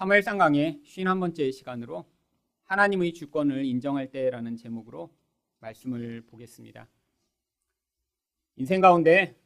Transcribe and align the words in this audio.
사무엘 0.00 0.22
상 0.22 0.38
강의 0.38 0.80
51번째 0.86 1.52
시간으로 1.52 2.06
하나님의 2.64 3.12
주권을 3.12 3.66
인정할 3.66 4.10
때라는 4.10 4.56
제목으로 4.56 5.10
말씀을 5.58 6.22
보겠습니다. 6.22 6.88
인생 8.56 8.80
가운데 8.80 9.38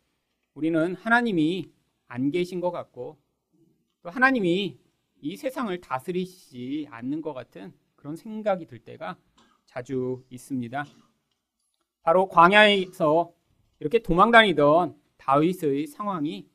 우리는 0.54 0.95
하나님이 0.95 1.72
안 2.06 2.30
계신 2.30 2.61
것 2.61 2.71
같고 2.71 3.19
또 4.03 4.11
하나님이 4.11 4.79
이 5.22 5.37
세상을 5.37 5.77
다스리시지 5.80 6.87
않는 6.89 7.21
것 7.21 7.35
같은 7.35 7.73
그런 7.97 8.15
생각이 8.15 8.67
들 8.67 8.79
때가 8.79 9.19
자주 9.67 10.25
있습니다. 10.31 10.85
바로 12.03 12.29
광야에서 12.29 13.35
이렇게 13.81 13.99
도망다니던 13.99 14.97
다윗의 15.17 15.89
상황이 15.89 16.48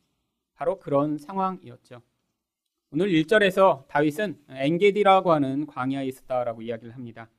바로 0.53 0.79
그런 0.79 1.17
상황이었죠. 1.17 2.01
오늘 2.91 3.09
1절에서 3.09 3.87
다윗은 3.87 4.45
엔게디라고 4.49 5.31
하는 5.31 5.67
광야에 5.67 6.07
있었다라고 6.07 6.63
이야기를 6.63 6.95
합니다. 6.95 7.29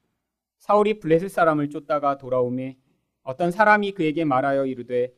사울이 0.58 1.00
블레셋 1.00 1.28
사람을 1.28 1.70
쫓다가 1.70 2.18
돌아오매 2.18 2.76
어떤 3.24 3.50
사람이 3.50 3.90
그에게 3.92 4.24
말하여 4.24 4.64
이르되 4.66 5.12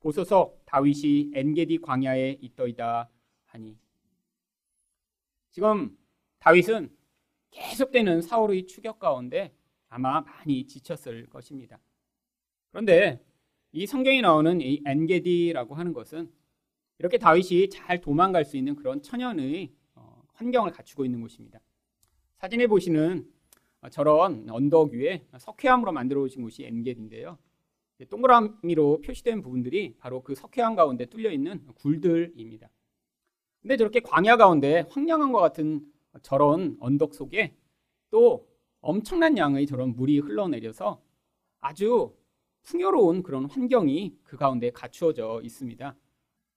보소서 0.00 0.54
다윗이 0.66 1.30
엔게디 1.32 1.78
광야에 1.78 2.36
있더이다 2.42 3.08
하니 3.46 3.78
지금 5.48 5.96
다윗은 6.40 6.94
계속되는 7.50 8.20
사울의 8.20 8.66
추격 8.66 8.98
가운데 8.98 9.54
아마 9.88 10.20
많이 10.20 10.66
지쳤을 10.66 11.26
것입니다. 11.30 11.80
그런데 12.70 13.24
이 13.72 13.86
성경에 13.86 14.20
나오는 14.20 14.60
이 14.60 14.82
엔게디라고 14.84 15.74
하는 15.74 15.94
것은 15.94 16.30
이렇게 17.00 17.16
다윗이 17.16 17.70
잘 17.70 18.02
도망갈 18.02 18.44
수 18.44 18.58
있는 18.58 18.76
그런 18.76 19.00
천연의 19.00 19.72
어, 19.94 20.22
환경을 20.34 20.70
갖추고 20.70 21.06
있는 21.06 21.22
곳입니다. 21.22 21.58
사진에 22.36 22.66
보시는 22.66 23.26
저런 23.90 24.46
언덕 24.50 24.92
위에 24.92 25.26
석회암으로 25.38 25.92
만들어 25.92 26.20
오신 26.20 26.42
곳이 26.42 26.64
엔겟인데요. 26.64 27.38
동그라미로 28.10 29.00
표시된 29.00 29.40
부분들이 29.40 29.94
바로 29.98 30.22
그 30.22 30.34
석회암 30.34 30.76
가운데 30.76 31.06
뚫려 31.06 31.30
있는 31.30 31.64
굴들입니다. 31.76 32.68
근데 33.62 33.76
저렇게 33.78 34.00
광야 34.00 34.36
가운데 34.36 34.84
황량한 34.90 35.32
것 35.32 35.40
같은 35.40 35.86
저런 36.20 36.76
언덕 36.80 37.14
속에 37.14 37.56
또 38.10 38.46
엄청난 38.82 39.38
양의 39.38 39.66
저런 39.66 39.96
물이 39.96 40.18
흘러내려서 40.18 41.00
아주 41.60 42.14
풍요로운 42.62 43.22
그런 43.22 43.46
환경이 43.46 44.18
그 44.22 44.36
가운데 44.36 44.70
갖추어져 44.70 45.40
있습니다. 45.42 45.96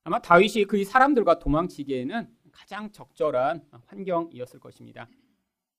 아마 0.04 0.20
다윗이 0.20 0.66
그 0.66 0.84
사람들과 0.84 1.40
도망치기에는 1.40 2.28
가장 2.52 2.92
적절한 2.92 3.66
환경이었을 3.86 4.60
것입니다. 4.60 5.08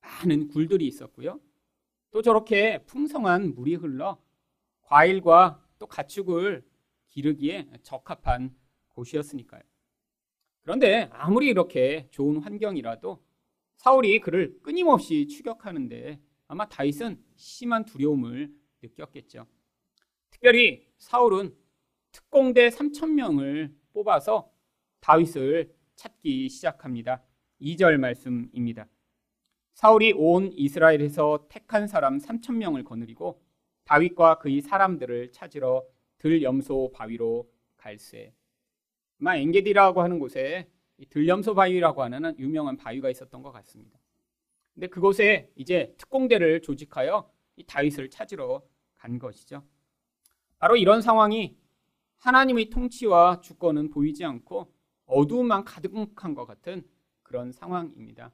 많은 0.01 0.49
굴들이 0.49 0.87
있었고요. 0.87 1.41
또 2.11 2.23
저렇게 2.23 2.85
풍성한 2.87 3.55
물이 3.55 3.75
흘러 3.75 4.19
과일과 4.83 5.63
또 5.79 5.87
가축을 5.87 6.65
기르기에 7.09 7.69
적합한 7.83 8.55
곳이었으니까요. 8.89 9.63
그런데 10.63 11.11
아무리 11.13 11.49
이렇게 11.49 12.09
좋은 12.11 12.39
환경이라도 12.39 13.23
사울이 13.77 14.21
그를 14.21 14.59
끊임없이 14.63 15.27
추격하는데 15.27 16.19
아마 16.47 16.67
다윗은 16.69 17.23
심한 17.37 17.85
두려움을 17.85 18.51
느꼈겠죠. 18.83 19.47
특별히 20.31 20.87
사울은 20.97 21.55
특공대 22.13 22.69
3천 22.69 23.11
명을 23.11 23.75
뽑아서 23.95 24.53
다윗을 25.01 25.73
찾기 25.95 26.49
시작합니다. 26.49 27.23
2절 27.61 27.97
말씀입니다. 27.97 28.87
사울이 29.75 30.13
온 30.13 30.53
이스라엘에서 30.53 31.47
택한 31.49 31.87
사람 31.87 32.19
3천 32.19 32.57
명을 32.57 32.85
거느리고 32.85 33.41
다윗과 33.85 34.39
그의 34.39 34.61
사람들을 34.61 35.33
찾으러 35.33 35.85
들염소 36.19 36.93
바위로 36.93 37.51
갈세. 37.77 38.35
아마 39.21 39.37
엔게디라고 39.37 40.03
하는 40.03 40.19
곳에 40.19 40.69
들염소 41.11 41.55
바위라고 41.55 42.03
하는 42.03 42.39
유명한 42.39 42.77
바위가 42.77 43.11
있었던 43.11 43.43
것 43.43 43.53
같습니다. 43.53 43.99
근데 44.75 44.87
그곳에 44.89 45.51
이제 45.55 45.95
특공대를 45.99 46.63
조직하여 46.63 47.31
다윗을 47.67 48.11
찾으러 48.11 48.63
간 48.95 49.19
것이죠. 49.19 49.63
바로 50.59 50.77
이런 50.77 51.03
상황이 51.03 51.57
하나님의 52.25 52.71
통치와 52.71 53.43
주권은 53.43 53.91
보이지 53.91 54.25
않고 54.25 54.73
어두움만 55.05 55.65
가득한 55.65 56.35
것 56.35 56.47
같은 56.47 56.83
그런 57.23 57.53
상황입니다. 57.53 58.33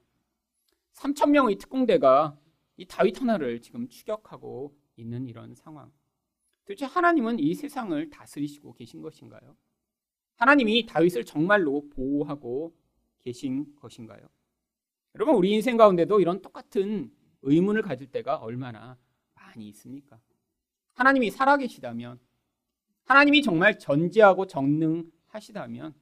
3천 0.93 1.31
명의 1.31 1.57
특공대가 1.57 2.39
이 2.77 2.85
다윗 2.85 3.19
하나를 3.19 3.61
지금 3.61 3.89
추격하고 3.89 4.73
있는 4.95 5.27
이런 5.27 5.55
상황. 5.55 5.91
도대체 6.63 6.85
하나님은 6.85 7.39
이 7.39 7.53
세상을 7.53 8.09
다스리시고 8.09 8.75
계신 8.75 9.01
것인가요? 9.01 9.57
하나님이 10.37 10.85
다윗을 10.85 11.25
정말로 11.25 11.89
보호하고 11.89 12.73
계신 13.19 13.75
것인가요? 13.75 14.25
여러분 15.15 15.35
우리 15.35 15.51
인생 15.51 15.75
가운데도 15.75 16.21
이런 16.21 16.41
똑같은 16.41 17.11
의문을 17.41 17.81
가질 17.81 18.09
때가 18.09 18.37
얼마나 18.37 18.97
많이 19.33 19.67
있습니까? 19.67 20.17
하나님이 20.93 21.29
살아계시다면 21.29 22.21
하나님이 23.05 23.41
정말 23.41 23.77
전지하고 23.79 24.47
전능하시다면 24.47 25.93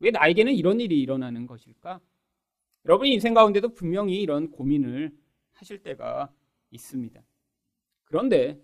왜 0.00 0.10
나에게는 0.10 0.54
이런 0.54 0.80
일이 0.80 1.00
일어나는 1.00 1.46
것일까? 1.46 2.00
여러분 2.84 3.06
인생 3.06 3.34
가운데도 3.34 3.74
분명히 3.74 4.20
이런 4.20 4.50
고민을 4.50 5.12
하실 5.52 5.82
때가 5.82 6.32
있습니다. 6.70 7.20
그런데 8.04 8.60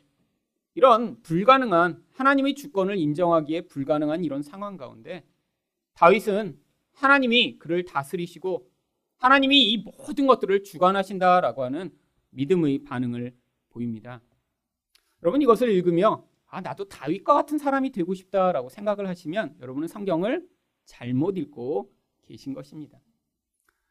이런 0.75 1.21
불가능한 1.23 2.05
하나님의 2.13 2.55
주권을 2.55 2.97
인정하기에 2.97 3.63
불가능한 3.63 4.25
이런 4.25 4.43
상황 4.43 4.77
가운데 4.77 5.25
다윗은 5.95 6.59
하나님이 6.93 7.59
그를 7.59 7.85
다스리시고 7.85 8.71
하나님이 9.17 9.73
이 9.73 9.79
모든 9.79 10.27
것들을 10.27 10.65
주관하신다라고 10.65 11.63
하는 11.63 11.93
믿음의 12.31 12.85
반응을 12.85 13.35
보입니다. 13.71 14.21
여러분 15.23 15.41
이것을 15.43 15.71
읽으며 15.71 16.27
아, 16.55 16.61
나도 16.61 16.85
다윗과 16.85 17.35
같은 17.35 17.59
사람이 17.59 17.91
되고 17.91 18.15
싶다라고 18.15 18.69
생각을 18.69 19.09
하시면 19.09 19.57
여러분은 19.61 19.89
성경을 19.89 20.49
잘못 20.85 21.37
읽고 21.37 21.93
계신 22.23 22.55
것입니다. 22.55 23.01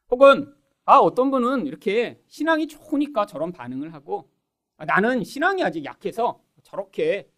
혹은 0.09 0.55
아, 0.85 0.97
어떤 0.99 1.29
분은 1.29 1.67
이렇게 1.67 2.23
신앙이 2.27 2.67
좋으니까 2.67 3.25
저런 3.25 3.51
반응을 3.51 3.93
하고 3.93 4.31
아, 4.77 4.85
나는 4.85 5.25
신앙이 5.25 5.61
아직 5.61 5.83
약해서 5.83 6.41
저렇게 6.63 7.29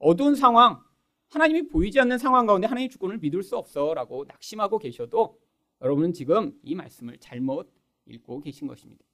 어두운 0.00 0.34
상황, 0.34 0.82
하나님이 1.28 1.68
보이지 1.68 2.00
않는 2.00 2.18
상황 2.18 2.44
가운데 2.44 2.66
하나님의 2.66 2.88
주권을 2.88 3.18
믿을 3.18 3.44
수 3.44 3.56
없어라고 3.56 4.24
낙심하고 4.24 4.78
계셔도 4.78 5.38
여러분은 5.80 6.12
지금 6.12 6.58
이 6.64 6.74
말씀을 6.74 7.18
잘못 7.18 7.72
읽고 8.06 8.40
계신 8.40 8.66
것입니다. 8.66 9.04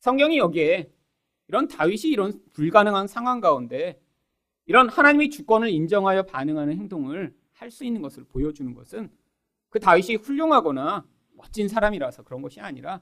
성경이 0.00 0.38
여기에 0.38 0.92
이런 1.46 1.68
다윗이 1.68 2.10
이런 2.10 2.42
불가능한 2.54 3.06
상황 3.06 3.40
가운데 3.40 4.02
이런 4.68 4.88
하나님의 4.88 5.30
주권을 5.30 5.70
인정하여 5.70 6.22
반응하는 6.24 6.76
행동을 6.78 7.34
할 7.52 7.70
수 7.72 7.84
있는 7.84 8.02
것을 8.02 8.22
보여주는 8.24 8.72
것은 8.74 9.10
그 9.68 9.80
다윗이 9.80 10.14
훌륭하거나 10.16 11.04
멋진 11.32 11.66
사람이라서 11.66 12.22
그런 12.22 12.40
것이 12.40 12.60
아니라 12.60 13.00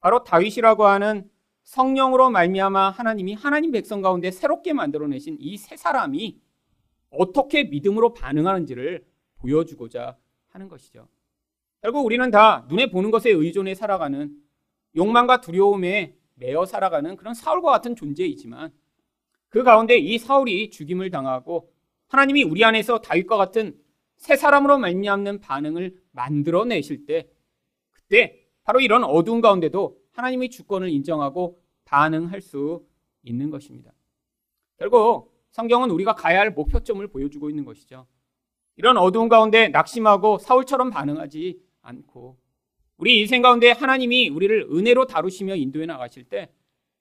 바로 0.00 0.24
다윗이라고 0.24 0.84
하는 0.86 1.30
성령으로 1.62 2.30
말미암아 2.30 2.90
하나님이 2.90 3.34
하나님 3.34 3.70
백성 3.70 4.02
가운데 4.02 4.30
새롭게 4.32 4.72
만들어내신 4.72 5.36
이 5.40 5.56
세 5.56 5.76
사람이 5.76 6.40
어떻게 7.10 7.64
믿음으로 7.64 8.12
반응하는지를 8.14 9.04
보여주고자 9.36 10.16
하는 10.48 10.68
것이죠. 10.68 11.08
결국 11.80 12.04
우리는 12.04 12.28
다 12.32 12.66
눈에 12.68 12.90
보는 12.90 13.10
것에 13.12 13.30
의존해 13.30 13.74
살아가는 13.74 14.34
욕망과 14.96 15.40
두려움에 15.42 16.16
매어 16.34 16.66
살아가는 16.66 17.16
그런 17.16 17.34
사울과 17.34 17.70
같은 17.70 17.94
존재이지만 17.94 18.72
그 19.48 19.62
가운데 19.62 19.96
이 19.96 20.18
사울이 20.18 20.70
죽임을 20.70 21.10
당하고 21.10 21.72
하나님이 22.08 22.42
우리 22.42 22.64
안에서 22.64 23.00
다윗과 23.00 23.36
같은 23.36 23.76
새 24.16 24.36
사람으로 24.36 24.78
말미암는 24.78 25.40
반응을 25.40 25.96
만들어내실 26.12 27.06
때 27.06 27.28
그때 27.90 28.46
바로 28.64 28.80
이런 28.80 29.04
어두운 29.04 29.40
가운데도 29.40 29.98
하나님의 30.12 30.50
주권을 30.50 30.88
인정하고 30.88 31.60
반응할 31.84 32.40
수 32.40 32.84
있는 33.22 33.50
것입니다. 33.50 33.92
결국 34.78 35.32
성경은 35.50 35.90
우리가 35.90 36.14
가야 36.14 36.40
할 36.40 36.50
목표점을 36.50 37.06
보여주고 37.08 37.50
있는 37.50 37.64
것이죠. 37.64 38.06
이런 38.76 38.98
어두운 38.98 39.28
가운데 39.28 39.68
낙심하고 39.68 40.38
사울처럼 40.38 40.90
반응하지 40.90 41.60
않고 41.82 42.36
우리 42.98 43.20
인생 43.20 43.42
가운데 43.42 43.70
하나님이 43.70 44.28
우리를 44.28 44.68
은혜로 44.70 45.06
다루시며 45.06 45.56
인도해 45.56 45.86
나가실 45.86 46.24
때 46.24 46.50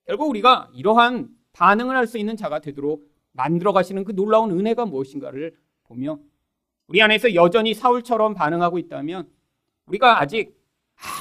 결국 0.06 0.30
우리가 0.30 0.70
이러한 0.74 1.30
반응을 1.56 1.96
할 1.96 2.06
수 2.06 2.18
있는 2.18 2.36
자가 2.36 2.60
되도록 2.60 3.10
만들어 3.32 3.72
가시는 3.72 4.04
그 4.04 4.14
놀라운 4.14 4.52
은혜가 4.52 4.86
무엇인가를 4.86 5.56
보며 5.86 6.20
우리 6.88 7.02
안에서 7.02 7.34
여전히 7.34 7.74
사울처럼 7.74 8.34
반응하고 8.34 8.78
있다면 8.78 9.30
우리가 9.88 10.22
아직 10.22 10.56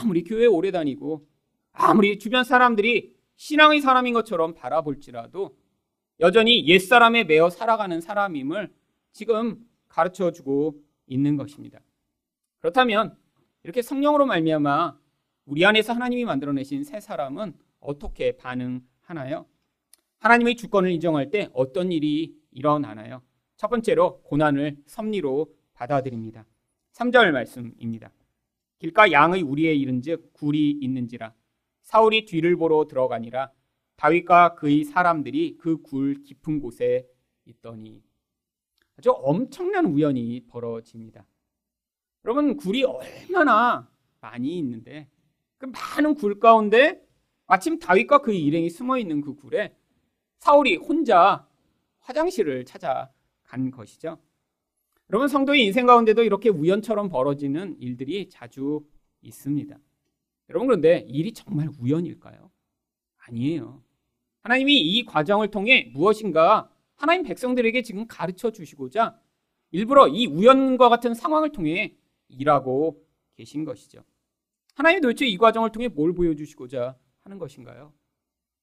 아무리 0.02 0.24
교회 0.24 0.46
오래 0.46 0.70
다니고 0.70 1.26
아무리 1.72 2.18
주변 2.18 2.44
사람들이 2.44 3.14
신앙의 3.36 3.80
사람인 3.80 4.12
것처럼 4.12 4.54
바라볼지라도 4.54 5.56
여전히 6.20 6.66
옛사람에 6.66 7.24
매어 7.24 7.50
살아가는 7.50 8.00
사람임을 8.00 8.72
지금 9.12 9.64
가르쳐 9.88 10.32
주고 10.32 10.80
있는 11.06 11.36
것입니다. 11.36 11.80
그렇다면 12.58 13.16
이렇게 13.62 13.82
성령으로 13.82 14.26
말미암아 14.26 14.98
우리 15.46 15.64
안에서 15.64 15.92
하나님이 15.92 16.24
만들어내신 16.24 16.84
새 16.84 17.00
사람은 17.00 17.54
어떻게 17.80 18.36
반응하나요? 18.36 19.46
하나님의 20.18 20.56
주권을 20.56 20.90
인정할 20.90 21.30
때 21.30 21.48
어떤 21.52 21.92
일이 21.92 22.34
일어나나요? 22.50 23.22
첫 23.56 23.68
번째로 23.68 24.20
고난을 24.22 24.76
섭리로 24.86 25.52
받아들입니다. 25.74 26.46
3절 26.92 27.30
말씀입니다. 27.32 28.10
길가 28.78 29.10
양의 29.10 29.42
우리에 29.42 29.74
이른즉 29.74 30.32
굴이 30.32 30.70
있는지라 30.80 31.34
사울이 31.82 32.24
뒤를 32.24 32.56
보러 32.56 32.86
들어가니라 32.86 33.50
다윗과 33.96 34.54
그의 34.56 34.84
사람들이 34.84 35.56
그 35.58 35.80
굴 35.82 36.22
깊은 36.22 36.60
곳에 36.60 37.06
있더니 37.46 38.02
아주 38.96 39.10
엄청난 39.12 39.86
우연이 39.86 40.40
벌어집니다. 40.48 41.26
여러분 42.24 42.56
굴이 42.56 42.84
얼마나 42.84 43.88
많이 44.20 44.58
있는데 44.58 45.08
그 45.58 45.66
많은 45.66 46.14
굴 46.14 46.40
가운데 46.40 47.02
마침 47.46 47.78
다윗과 47.78 48.18
그의 48.18 48.42
일행이 48.42 48.70
숨어 48.70 48.98
있는 48.98 49.20
그 49.20 49.34
굴에 49.34 49.76
사울이 50.44 50.76
혼자 50.76 51.48
화장실을 52.00 52.66
찾아간 52.66 53.70
것이죠. 53.70 54.18
여러분 55.08 55.26
성도의 55.26 55.64
인생 55.64 55.86
가운데도 55.86 56.22
이렇게 56.22 56.50
우연처럼 56.50 57.08
벌어지는 57.08 57.76
일들이 57.80 58.28
자주 58.28 58.84
있습니다. 59.22 59.74
여러분 60.50 60.66
그런데 60.66 60.98
일이 61.08 61.32
정말 61.32 61.70
우연일까요? 61.80 62.50
아니에요. 63.26 63.82
하나님이 64.42 64.78
이 64.82 65.06
과정을 65.06 65.50
통해 65.50 65.90
무엇인가 65.94 66.70
하나님 66.94 67.22
백성들에게 67.22 67.80
지금 67.80 68.06
가르쳐 68.06 68.50
주시고자 68.50 69.18
일부러 69.70 70.08
이 70.08 70.26
우연과 70.26 70.90
같은 70.90 71.14
상황을 71.14 71.52
통해 71.52 71.96
일하고 72.28 73.02
계신 73.34 73.64
것이죠. 73.64 74.04
하나님이 74.74 75.00
도대체 75.00 75.26
이 75.26 75.38
과정을 75.38 75.72
통해 75.72 75.88
뭘 75.88 76.12
보여주시고자 76.12 76.98
하는 77.22 77.38
것인가요? 77.38 77.94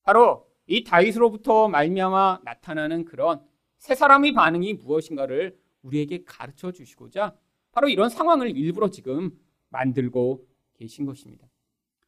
바로 0.04 0.51
이 0.72 0.86
다윗으로부터 0.86 1.68
말미암아 1.68 2.40
나타나는 2.46 3.04
그런 3.04 3.42
세 3.78 3.94
사람의 3.94 4.32
반응이 4.32 4.76
무엇인가를 4.76 5.58
우리에게 5.82 6.24
가르쳐 6.24 6.72
주시고자 6.72 7.36
바로 7.74 7.90
이런 7.90 8.10
상황을 8.10 8.56
일부러 8.56 8.90
지금 8.90 9.38
만들고 9.68 10.48
계신 10.76 11.06
것입니다. 11.06 11.46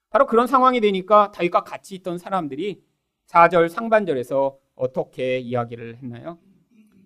바로 0.09 0.27
그런 0.27 0.47
상황이 0.47 0.79
되니까 0.79 1.33
다윗과 1.33 1.65
같이 1.65 1.95
있던 1.95 2.17
사람들이 2.17 2.81
4절 3.27 3.67
상반절에서 3.67 4.57
어떻게 4.75 5.39
이야기를 5.39 5.97
했나요? 5.97 6.39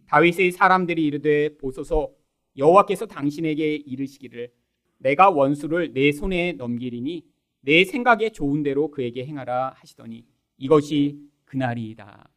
다윗의 0.05 0.51
사람들이 0.51 1.03
이르되 1.03 1.57
보소서 1.57 2.11
여호와께서 2.55 3.07
당신에게 3.07 3.77
이르시기를 3.77 4.51
내가 4.99 5.31
원수를 5.31 5.93
내 5.93 6.11
손에 6.11 6.53
넘기리니 6.53 7.25
내 7.61 7.83
생각에 7.83 8.29
좋은 8.29 8.61
대로 8.61 8.91
그에게 8.91 9.25
행하라 9.25 9.73
하시더니 9.75 10.23
이것이 10.57 11.26
그날이다. 11.47 12.29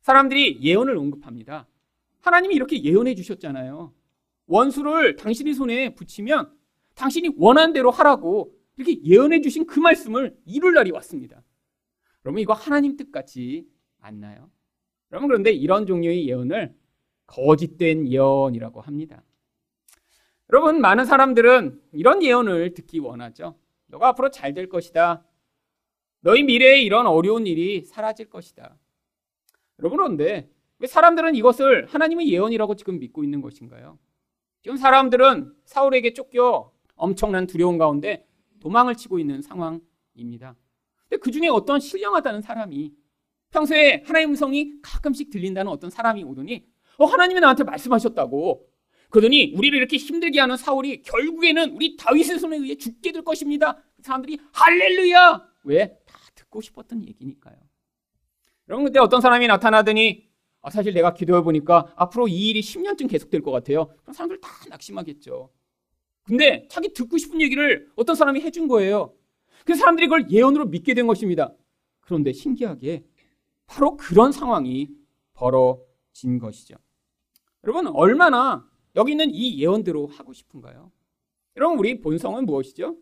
사람들이 0.00 0.60
예언을 0.62 0.96
언급합니다. 0.96 1.66
하나님이 2.20 2.54
이렇게 2.54 2.82
예언해 2.82 3.14
주셨잖아요. 3.14 3.92
원수를 4.46 5.16
당신의 5.16 5.54
손에 5.54 5.94
붙이면 5.94 6.52
당신이 6.94 7.34
원한 7.36 7.72
대로 7.72 7.90
하라고 7.90 8.54
이렇게 8.76 9.02
예언해 9.04 9.40
주신 9.40 9.66
그 9.66 9.78
말씀을 9.78 10.36
이룰 10.46 10.74
날이 10.74 10.90
왔습니다. 10.92 11.42
여러분 12.24 12.40
이거 12.40 12.52
하나님 12.52 12.96
뜻 12.96 13.12
같지 13.12 13.66
않나요? 14.00 14.50
여러분 15.12 15.28
그런데 15.28 15.52
이런 15.52 15.86
종류의 15.86 16.26
예언을 16.28 16.74
거짓된 17.26 18.08
예언이라고 18.08 18.80
합니다. 18.80 19.22
여러분 20.52 20.80
많은 20.80 21.04
사람들은 21.04 21.80
이런 21.92 22.22
예언을 22.22 22.74
듣기 22.74 22.98
원하죠. 22.98 23.58
너가 23.86 24.08
앞으로 24.08 24.30
잘 24.30 24.54
될 24.54 24.68
것이다. 24.68 25.24
너희 26.24 26.42
미래에 26.42 26.80
이런 26.80 27.06
어려운 27.06 27.46
일이 27.46 27.84
사라질 27.84 28.30
것이다. 28.30 28.78
여러분 29.78 29.98
그런데 29.98 30.50
왜 30.78 30.86
사람들은 30.86 31.34
이것을 31.34 31.84
하나님의 31.84 32.30
예언이라고 32.32 32.76
지금 32.76 32.98
믿고 32.98 33.22
있는 33.22 33.42
것인가요? 33.42 33.98
지금 34.62 34.78
사람들은 34.78 35.52
사울에게 35.66 36.14
쫓겨 36.14 36.72
엄청난 36.96 37.46
두려움 37.46 37.76
가운데 37.76 38.26
도망을 38.60 38.94
치고 38.94 39.18
있는 39.18 39.42
상황입니다. 39.42 40.56
근데 41.02 41.20
그 41.20 41.30
중에 41.30 41.48
어떤 41.48 41.78
신령하다는 41.78 42.40
사람이 42.40 42.94
평소에 43.50 44.02
하나님의 44.06 44.30
음성이 44.30 44.72
가끔씩 44.80 45.28
들린다는 45.28 45.70
어떤 45.70 45.90
사람이 45.90 46.24
오더니 46.24 46.64
어, 46.96 47.04
하나님이 47.04 47.40
나한테 47.40 47.64
말씀하셨다고 47.64 48.66
그러더니 49.10 49.52
우리를 49.54 49.76
이렇게 49.76 49.98
힘들게 49.98 50.40
하는 50.40 50.56
사울이 50.56 51.02
결국에는 51.02 51.72
우리 51.72 51.96
다윗의 51.96 52.38
손에 52.38 52.56
의해 52.56 52.76
죽게 52.76 53.12
될 53.12 53.22
것입니다. 53.22 53.76
사람들이 54.00 54.38
할렐루야! 54.52 55.54
왜? 55.64 55.98
다 56.54 56.54
듣고 56.54 56.60
싶었던 56.60 57.04
얘기니까요. 57.04 57.56
여러분 58.68 58.86
그때 58.86 59.00
어떤 59.00 59.20
사람이 59.20 59.46
나타나더니 59.48 60.28
아, 60.62 60.70
사실 60.70 60.94
내가 60.94 61.12
기도해 61.12 61.42
보니까 61.42 61.92
앞으로 61.96 62.28
이 62.28 62.48
일이 62.48 62.60
10년쯤 62.60 63.10
계속될 63.10 63.42
것 63.42 63.50
같아요. 63.50 63.88
그럼 64.02 64.14
사람들 64.14 64.40
다 64.40 64.48
낙심하겠죠. 64.70 65.50
근데 66.22 66.66
자기 66.70 66.94
듣고 66.94 67.18
싶은 67.18 67.42
얘기를 67.42 67.90
어떤 67.96 68.16
사람이 68.16 68.40
해준 68.40 68.68
거예요. 68.68 69.14
그 69.66 69.74
사람들이 69.74 70.06
그걸 70.06 70.30
예언으로 70.30 70.66
믿게 70.66 70.94
된 70.94 71.06
것입니다. 71.06 71.52
그런데 72.00 72.32
신기하게 72.32 73.04
바로 73.66 73.96
그런 73.96 74.32
상황이 74.32 74.88
벌어진 75.34 76.38
것이죠. 76.38 76.76
여러분 77.64 77.88
얼마나 77.88 78.66
여기 78.96 79.12
있는 79.12 79.30
이 79.30 79.58
예언대로 79.58 80.06
하고 80.06 80.32
싶은가요? 80.32 80.90
여러분 81.56 81.78
우리 81.78 82.00
본성은 82.00 82.46
무엇이죠? 82.46 82.96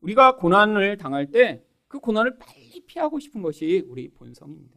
우리가 0.00 0.36
고난을 0.36 0.96
당할 0.96 1.30
때 1.30 1.65
그 1.88 1.98
고난을 2.00 2.38
빨리 2.38 2.80
피하고 2.86 3.18
싶은 3.18 3.42
것이 3.42 3.84
우리 3.88 4.08
본성입니다. 4.08 4.76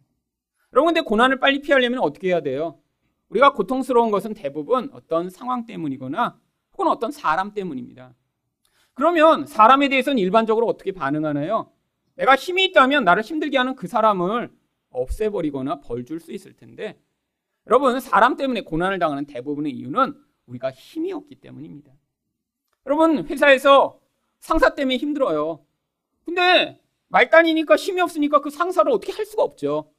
여러분 0.73 0.93
근데 0.93 1.01
고난을 1.05 1.39
빨리 1.39 1.61
피하려면 1.61 1.99
어떻게 1.99 2.27
해야 2.29 2.41
돼요? 2.41 2.79
우리가 3.29 3.53
고통스러운 3.53 4.11
것은 4.11 4.33
대부분 4.33 4.89
어떤 4.93 5.29
상황 5.29 5.65
때문이거나 5.65 6.39
혹은 6.73 6.87
어떤 6.87 7.11
사람 7.11 7.53
때문입니다. 7.53 8.13
그러면 8.93 9.45
사람에 9.45 9.89
대해서는 9.89 10.17
일반적으로 10.19 10.67
어떻게 10.67 10.91
반응하나요? 10.91 11.71
내가 12.15 12.35
힘이 12.35 12.65
있다면 12.65 13.03
나를 13.05 13.23
힘들게 13.23 13.57
하는 13.57 13.75
그 13.75 13.87
사람을 13.87 14.51
없애버리거나 14.89 15.81
벌 15.81 16.03
줄 16.05 16.19
수 16.19 16.31
있을 16.31 16.53
텐데 16.53 16.99
여러분 17.67 17.99
사람 17.99 18.35
때문에 18.35 18.61
고난을 18.61 18.99
당하는 18.99 19.25
대부분의 19.25 19.71
이유는 19.71 20.15
우리가 20.47 20.71
힘이 20.71 21.13
없기 21.13 21.35
때문입니다. 21.35 21.91
여러분 22.85 23.25
회사에서 23.27 23.99
상사 24.39 24.73
때문에 24.73 24.97
힘들어요. 24.97 25.63
근데 26.25 26.81
말단이니까 27.09 27.75
힘이 27.75 28.01
없으니까 28.01 28.41
그 28.41 28.49
상사를 28.49 28.89
어떻게 28.91 29.11
할 29.11 29.25
수가 29.25 29.43
없죠. 29.43 29.91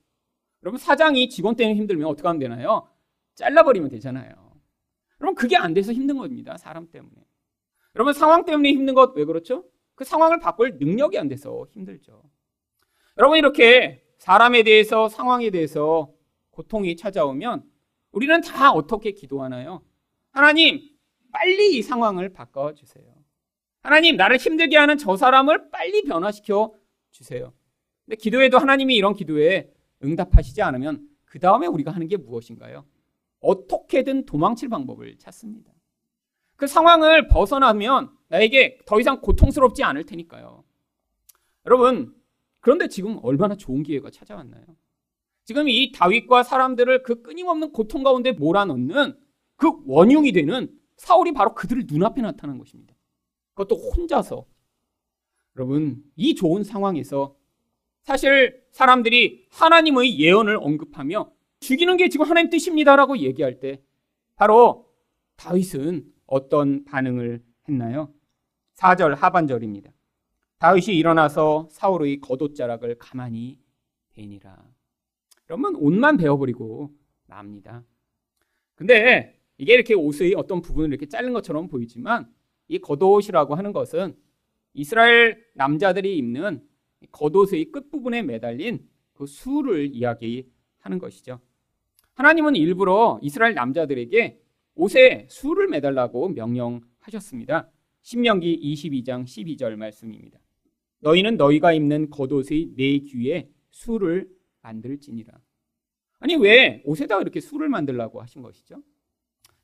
여러분 0.63 0.79
사장이 0.79 1.29
직원 1.29 1.57
때문에 1.57 1.77
힘들면 1.77 2.07
어떻게 2.07 2.27
하면 2.27 2.39
되나요? 2.39 2.89
잘라버리면 3.35 3.91
되잖아요. 3.91 4.31
여러분 5.21 5.35
그게 5.35 5.57
안 5.57 5.75
돼서 5.75 5.93
힘든 5.93 6.19
겁니다. 6.19 6.57
사람 6.57 6.91
때문에. 6.91 7.17
여러분 7.97 8.13
상황 8.13 8.45
때문에 8.45 8.71
힘든 8.71 8.95
것 8.95 9.13
왜 9.17 9.25
그렇죠? 9.25 9.65
그 9.95 10.05
상황을 10.05 10.39
바꿀 10.39 10.79
능력이 10.79 11.19
안 11.19 11.29
돼서 11.29 11.67
힘들죠. 11.71 12.23
여러분 13.19 13.39
이렇게 13.39 14.05
사람에 14.19 14.63
대해서 14.63 15.09
상황에 15.09 15.51
대해서 15.51 16.13
고통이 16.51 16.97
찾아오면 16.97 17.65
우리는 18.13 18.41
다 18.43 18.73
어떻게 18.73 19.13
기도하나요? 19.13 19.83
하나님 20.31 20.81
빨리 21.33 21.77
이 21.77 21.83
상황을 21.83 22.33
바꿔 22.33 22.75
주세요. 22.75 23.05
하나님 23.83 24.17
나를 24.17 24.37
힘들게 24.37 24.77
하는 24.77 24.99
저 24.99 25.17
사람을 25.17 25.71
빨리 25.71 26.03
변화시켜 26.03 26.75
주세요. 27.11 27.53
근데 28.05 28.17
기도에도 28.17 28.59
하나님이 28.59 28.97
이런 28.97 29.15
기도에 29.15 29.73
응답하시지 30.03 30.63
않으면 30.63 31.09
그 31.25 31.39
다음에 31.39 31.67
우리가 31.67 31.91
하는 31.91 32.09
게 32.09 32.17
무엇인가요? 32.17 32.85
어떻게든 33.41 34.27
도망칠 34.27 34.69
방법을 34.69 35.17
찾습니다. 35.19 35.73
그 36.57 36.67
상황을 36.67 37.29
벗어나면 37.29 38.11
나에게 38.29 38.79
더 38.85 39.01
이상 39.01 39.21
고통스럽지 39.21 39.83
않을 39.83 40.05
테니까요. 40.05 40.65
여러분, 41.67 42.15
그런데 42.61 42.89
지금 42.89 43.19
얼마나 43.23 43.55
좋은 43.55 43.83
기회가 43.83 44.11
찾아왔나요? 44.11 44.65
지금 45.45 45.69
이 45.69 45.91
다윗과 45.93 46.43
사람들을 46.43 47.03
그 47.03 47.23
끊임없는 47.23 47.73
고통 47.73 48.03
가운데 48.03 48.33
몰아넣는 48.33 49.19
그 49.57 49.73
원흉이 49.87 50.33
되는 50.33 50.71
사울이 50.97 51.33
바로 51.33 51.55
그들을 51.55 51.85
눈앞에 51.87 52.23
나타난 52.23 52.59
것입니다. 52.59 52.95
그것도 53.55 53.77
혼자서. 53.77 54.45
여러분, 55.57 56.03
이 56.17 56.35
좋은 56.35 56.63
상황에서 56.65 57.37
사실 58.03 58.65
사람들이 58.71 59.47
하나님의 59.51 60.19
예언을 60.19 60.57
언급하며 60.57 61.31
죽이는 61.61 61.97
게 61.97 62.09
지금 62.09 62.27
하나님 62.27 62.51
뜻입니다라고 62.51 63.19
얘기할 63.19 63.61
때 63.61 63.83
바로 64.37 64.87
다윗은 65.37 66.11
어떤 66.27 66.85
반응을 66.85 67.43
했나요? 67.69 68.13
4절 68.77 69.15
하반절입니다. 69.15 69.93
다윗이 70.59 70.97
일어나서 70.97 71.69
사울의 71.71 72.21
겉옷자락을 72.21 72.99
가만히 72.99 73.59
대니라. 74.11 74.65
그러면 75.45 75.75
옷만 75.77 76.17
베어버리고 76.17 76.91
납니다. 77.27 77.83
근데 78.75 79.39
이게 79.59 79.75
이렇게 79.75 79.95
옷의 79.95 80.35
어떤 80.35 80.63
부분을 80.63 80.91
이렇게 80.91 81.07
자른 81.07 81.33
것처럼 81.33 81.69
보이지만 81.69 82.33
이 82.69 82.79
겉옷이라고 82.79 83.55
하는 83.55 83.73
것은 83.73 84.17
이스라엘 84.73 85.45
남자들이 85.55 86.17
입는 86.17 86.63
겉옷의 87.13 87.73
끝부분에 87.73 88.23
매달린 88.23 88.87
그 89.13 89.27
수를 89.27 89.95
이야기하는 89.95 90.99
것이죠. 90.99 91.41
하나님은 92.15 92.57
일부러 92.57 93.19
이스라엘 93.23 93.55
남자들에게 93.55 94.41
옷에 94.75 95.27
수를 95.29 95.69
매달라고 95.69 96.29
명령하셨습니다. 96.31 97.71
신명기 98.03 98.61
22장 98.75 99.25
12절 99.25 99.77
말씀입니다. 99.77 100.39
너희는 101.01 101.37
너희가 101.37 101.73
입는 101.73 102.11
겉옷의 102.11 102.75
네 102.77 102.99
귀에 103.01 103.51
수를 103.71 104.29
만들지니라. 104.63 105.33
아니 106.19 106.37
왜 106.37 106.83
옷에다가 106.85 107.23
이렇게 107.23 107.41
수를 107.41 107.69
만들라고 107.69 108.21
하신 108.21 108.43
것이죠? 108.43 108.83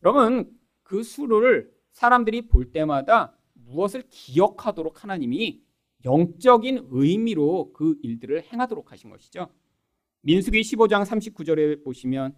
여러분 0.02 0.50
그 0.82 1.02
수를 1.02 1.70
사람들이 1.92 2.48
볼 2.48 2.72
때마다 2.72 3.35
무엇을 3.66 4.04
기억하도록 4.08 5.02
하나님이 5.02 5.60
영적인 6.04 6.88
의미로 6.90 7.72
그 7.72 7.96
일들을 8.02 8.44
행하도록 8.52 8.92
하신 8.92 9.10
것이죠. 9.10 9.48
민수기 10.22 10.60
15장 10.60 11.04
39절에 11.04 11.84
보시면 11.84 12.34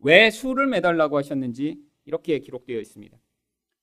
왜 0.00 0.30
수를 0.30 0.66
매달라고 0.66 1.16
하셨는지 1.16 1.78
이렇게 2.04 2.38
기록되어 2.40 2.80
있습니다. 2.80 3.16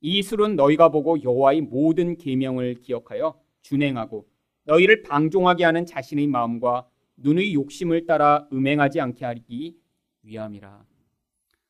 이 0.01 0.23
술은 0.23 0.55
너희가 0.55 0.89
보고 0.89 1.21
여호와의 1.21 1.61
모든 1.61 2.17
계명을 2.17 2.75
기억하여 2.75 3.39
준행하고 3.61 4.27
너희를 4.63 5.03
방종하게 5.03 5.65
하는 5.65 5.85
자신의 5.85 6.27
마음과 6.27 6.87
눈의 7.17 7.53
욕심을 7.53 8.05
따라 8.05 8.47
음행하지 8.53 8.99
않게 9.01 9.25
하기 9.25 9.77
위함이라. 10.23 10.85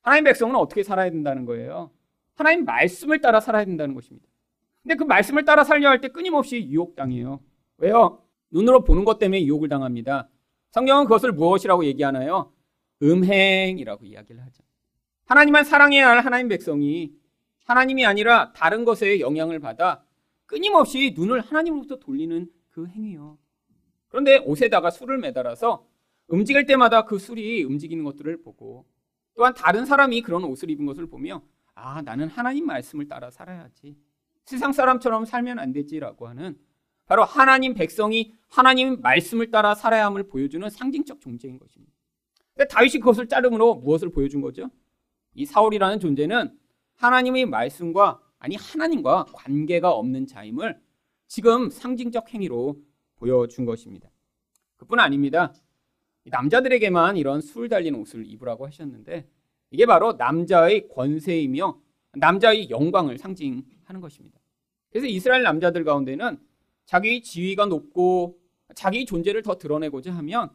하나님 0.01 0.23
백성은 0.25 0.55
어떻게 0.55 0.83
살아야 0.83 1.09
된다는 1.09 1.45
거예요? 1.45 1.91
하나님 2.35 2.65
말씀을 2.65 3.19
따라 3.21 3.39
살아야 3.39 3.65
된다는 3.65 3.95
것입니다. 3.95 4.28
근데 4.83 4.95
그 4.95 5.03
말씀을 5.03 5.45
따라 5.45 5.63
살려 5.63 5.89
할 5.89 6.01
때 6.01 6.07
끊임없이 6.09 6.57
유혹당해요. 6.69 7.41
왜요? 7.77 8.23
눈으로 8.51 8.83
보는 8.83 9.05
것 9.05 9.19
때문에 9.19 9.43
유혹을 9.45 9.69
당합니다. 9.69 10.29
성경은 10.71 11.05
그것을 11.05 11.31
무엇이라고 11.31 11.85
얘기하나요? 11.85 12.51
음행이라고 13.01 14.05
이야기를 14.05 14.41
하죠. 14.45 14.63
하나님만 15.25 15.63
사랑해야 15.63 16.09
할 16.09 16.19
하나님 16.19 16.47
백성이 16.47 17.13
하나님이 17.65 18.05
아니라 18.05 18.51
다른 18.53 18.83
것에 18.83 19.19
영향을 19.19 19.59
받아 19.59 20.03
끊임없이 20.47 21.13
눈을 21.15 21.41
하나님으로부터 21.41 21.97
돌리는 21.99 22.49
그 22.69 22.87
행위요. 22.87 23.37
그런데 24.07 24.37
옷에다가 24.37 24.89
술을 24.89 25.19
매달아서 25.19 25.85
움직일 26.27 26.65
때마다 26.65 27.05
그 27.05 27.19
술이 27.19 27.63
움직이는 27.63 28.03
것들을 28.03 28.41
보고 28.41 28.85
또한 29.35 29.53
다른 29.53 29.85
사람이 29.85 30.21
그런 30.21 30.43
옷을 30.43 30.69
입은 30.71 30.85
것을 30.87 31.07
보며 31.07 31.43
아, 31.75 32.01
나는 32.01 32.27
하나님 32.27 32.65
말씀을 32.65 33.07
따라 33.07 33.29
살아야지. 33.29 33.95
세상 34.49 34.73
사람처럼 34.73 35.25
살면 35.25 35.59
안 35.59 35.71
되지라고 35.73 36.27
하는 36.27 36.57
바로 37.05 37.23
하나님 37.23 37.75
백성이 37.75 38.33
하나님 38.47 38.99
말씀을 38.99 39.51
따라 39.51 39.75
살아야 39.75 40.07
함을 40.07 40.23
보여주는 40.23 40.67
상징적 40.67 41.21
존재인 41.21 41.59
것입니다. 41.59 41.93
근데 42.55 42.67
다윗이 42.67 42.93
그것을 42.93 43.27
자름으로 43.27 43.75
무엇을 43.75 44.09
보여준 44.09 44.41
거죠? 44.41 44.71
이 45.35 45.45
사울이라는 45.45 45.99
존재는 45.99 46.57
하나님의 46.95 47.45
말씀과 47.45 48.21
아니 48.39 48.55
하나님과 48.55 49.25
관계가 49.33 49.91
없는 49.91 50.25
자임을 50.25 50.81
지금 51.27 51.69
상징적 51.69 52.33
행위로 52.33 52.81
보여준 53.17 53.65
것입니다. 53.65 54.09
그뿐 54.77 54.99
아닙니다. 54.99 55.53
남자들에게만 56.25 57.17
이런 57.17 57.41
술 57.41 57.69
달린 57.69 57.93
옷을 57.93 58.25
입으라고 58.25 58.65
하셨는데 58.65 59.29
이게 59.69 59.85
바로 59.85 60.13
남자의 60.13 60.87
권세이며 60.87 61.79
남자의 62.13 62.71
영광을 62.71 63.19
상징 63.19 63.63
하는 63.89 64.01
것입니다. 64.01 64.39
그래서 64.91 65.07
이스라엘 65.07 65.43
남자들 65.43 65.83
가운데는 65.83 66.39
자기 66.85 67.21
지위가 67.21 67.65
높고 67.65 68.39
자기 68.75 69.05
존재를 69.05 69.41
더 69.41 69.57
드러내고자 69.57 70.13
하면 70.13 70.51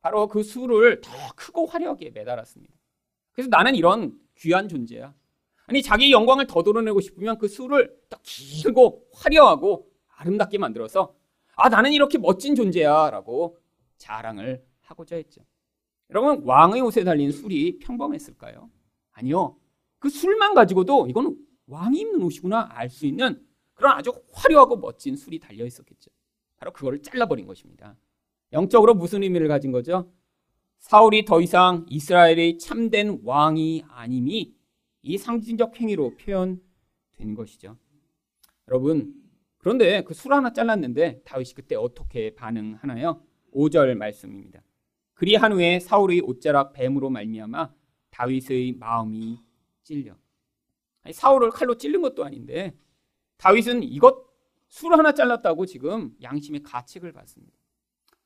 바로 0.00 0.26
그 0.26 0.42
수를 0.42 1.00
더 1.02 1.10
크고 1.36 1.66
화려하게 1.66 2.10
매달았습니다. 2.10 2.74
그래서 3.32 3.48
나는 3.50 3.74
이런 3.74 4.18
귀한 4.38 4.68
존재야. 4.68 5.14
아니 5.66 5.82
자기 5.82 6.10
영광을 6.10 6.46
더 6.46 6.62
드러내고 6.62 7.00
싶으면 7.00 7.38
그 7.38 7.48
수를 7.48 7.94
더 8.08 8.18
길고 8.22 9.06
화려하고 9.12 9.88
아름답게 10.16 10.58
만들어서 10.58 11.14
아 11.54 11.68
나는 11.68 11.92
이렇게 11.92 12.18
멋진 12.18 12.54
존재야라고 12.54 13.58
자랑을 13.98 14.64
하고자 14.80 15.16
했죠. 15.16 15.42
여러분 16.08 16.42
왕의 16.44 16.80
옷에 16.80 17.04
달린 17.04 17.30
술이 17.30 17.78
평범했을까요? 17.78 18.70
아니요. 19.12 19.56
그 19.98 20.08
술만 20.08 20.54
가지고도 20.54 21.06
이건 21.08 21.36
왕이 21.70 21.98
입는 22.00 22.22
옷이구나 22.22 22.68
알 22.72 22.88
수 22.90 23.06
있는 23.06 23.42
그런 23.74 23.96
아주 23.96 24.12
화려하고 24.32 24.76
멋진 24.76 25.16
술이 25.16 25.38
달려 25.38 25.64
있었겠죠. 25.64 26.10
바로 26.58 26.72
그거를 26.72 27.00
잘라버린 27.02 27.46
것입니다. 27.46 27.96
영적으로 28.52 28.94
무슨 28.94 29.22
의미를 29.22 29.48
가진 29.48 29.72
거죠? 29.72 30.12
사울이 30.80 31.24
더 31.24 31.40
이상 31.40 31.86
이스라엘의 31.88 32.58
참된 32.58 33.20
왕이 33.24 33.84
아님이 33.88 34.54
이 35.02 35.18
상징적 35.18 35.80
행위로 35.80 36.16
표현된 36.16 37.34
것이죠. 37.36 37.78
여러분, 38.68 39.14
그런데 39.58 40.02
그 40.04 40.14
술 40.14 40.32
하나 40.34 40.52
잘랐는데 40.52 41.22
다윗이 41.24 41.52
그때 41.54 41.74
어떻게 41.76 42.34
반응하나요? 42.34 43.22
5절 43.54 43.94
말씀입니다. 43.94 44.62
그리한 45.14 45.52
후에 45.52 45.80
사울의 45.80 46.20
옷자락 46.20 46.72
뱀으로 46.72 47.10
말미암아 47.10 47.72
다윗의 48.10 48.72
마음이 48.78 49.38
찔려. 49.82 50.16
사울을 51.12 51.50
칼로 51.50 51.76
찔른 51.76 52.02
것도 52.02 52.24
아닌데 52.24 52.74
다윗은 53.38 53.82
이것 53.82 54.26
술 54.68 54.92
하나 54.92 55.12
잘랐다고 55.12 55.66
지금 55.66 56.14
양심의 56.22 56.62
가책을 56.62 57.12
받습니다. 57.12 57.56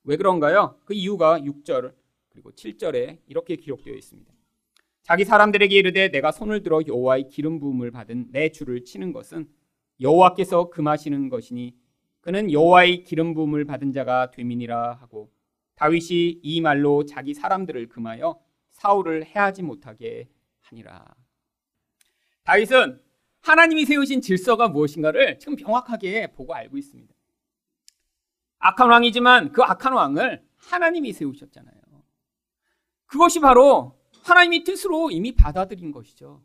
왜 0.03 0.17
그런가요? 0.17 0.79
그 0.85 0.93
이유가 0.93 1.39
6절 1.39 1.93
그리고 2.29 2.51
7절에 2.51 3.19
이렇게 3.27 3.55
기록되어 3.55 3.93
있습니다. 3.95 4.31
자기 5.01 5.23
사람들에게 5.23 5.75
이르되 5.75 6.09
내가 6.09 6.31
손을 6.31 6.63
들어 6.63 6.81
여호와의 6.85 7.29
기름 7.29 7.59
부음을 7.59 7.91
받은 7.91 8.31
내 8.31 8.49
주를 8.49 8.83
치는 8.83 9.13
것은 9.13 9.47
여호와께서 10.01 10.69
금하시는 10.69 11.29
것이니 11.29 11.75
그는 12.21 12.51
여호와의 12.51 13.03
기름 13.03 13.33
부음을 13.33 13.65
받은 13.65 13.91
자가 13.93 14.31
되민이라 14.31 14.93
하고 14.93 15.31
다윗이 15.75 16.39
이 16.41 16.61
말로 16.61 17.05
자기 17.05 17.33
사람들을 17.33 17.87
금하여 17.89 18.39
사울을 18.71 19.25
해하지 19.25 19.63
못하게 19.63 20.27
하니라. 20.61 21.15
다윗은 22.45 23.01
하나님이 23.41 23.85
세우신 23.85 24.21
질서가 24.21 24.69
무엇인가를 24.69 25.39
지금 25.39 25.55
명확하게 25.55 26.33
보고 26.33 26.53
알고 26.55 26.77
있습니다. 26.77 27.13
악한 28.59 28.89
왕이지만 28.89 29.51
그 29.51 29.61
악한 29.61 29.93
왕을 29.93 30.43
하나님이 30.55 31.13
세우셨잖아요. 31.13 31.75
그것이 33.05 33.39
바로 33.39 33.99
하나님이 34.23 34.63
뜻으로 34.63 35.11
이미 35.11 35.35
받아들인 35.35 35.91
것이죠. 35.91 36.43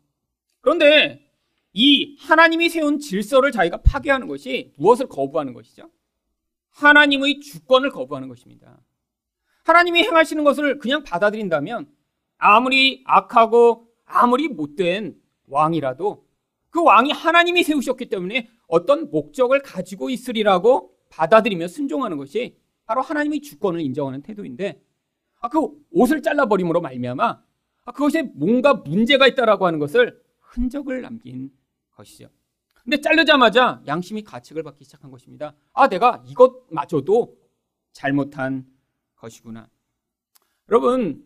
그런데 0.59 1.27
이 1.73 2.17
하나님이 2.19 2.69
세운 2.69 2.99
질서를 2.99 3.51
자기가 3.51 3.81
파괴하는 3.81 4.27
것이 4.27 4.73
무엇을 4.77 5.07
거부하는 5.07 5.53
것이죠? 5.53 5.89
하나님의 6.69 7.39
주권을 7.39 7.89
거부하는 7.89 8.27
것입니다. 8.27 8.79
하나님이 9.63 10.03
행하시는 10.03 10.43
것을 10.43 10.79
그냥 10.79 11.03
받아들인다면 11.03 11.91
아무리 12.37 13.03
악하고 13.05 13.87
아무리 14.05 14.47
못된 14.47 15.20
왕이라도 15.51 16.25
그 16.69 16.81
왕이 16.81 17.11
하나님이 17.11 17.63
세우셨기 17.63 18.07
때문에 18.07 18.49
어떤 18.67 19.11
목적을 19.11 19.61
가지고 19.61 20.09
있으리라고 20.09 20.95
받아들이며 21.09 21.67
순종하는 21.67 22.17
것이 22.17 22.57
바로 22.85 23.01
하나님의 23.01 23.41
주권을 23.41 23.81
인정하는 23.81 24.21
태도인데 24.21 24.81
아, 25.41 25.49
그 25.49 25.69
옷을 25.91 26.21
잘라버림으로 26.21 26.81
말미암아 26.81 27.43
아, 27.85 27.91
그것에 27.91 28.23
뭔가 28.35 28.73
문제가 28.73 29.27
있다라고 29.27 29.65
하는 29.65 29.79
것을 29.79 30.21
흔적을 30.39 31.01
남긴 31.01 31.51
것이죠. 31.91 32.29
근데 32.83 32.99
자르자마자 32.99 33.81
양심이 33.85 34.23
가책을 34.23 34.63
받기 34.63 34.85
시작한 34.85 35.11
것입니다. 35.11 35.55
아, 35.73 35.87
내가 35.87 36.23
이것마저도 36.25 37.37
잘못한 37.91 38.65
것이구나. 39.15 39.69
여러분, 40.69 41.23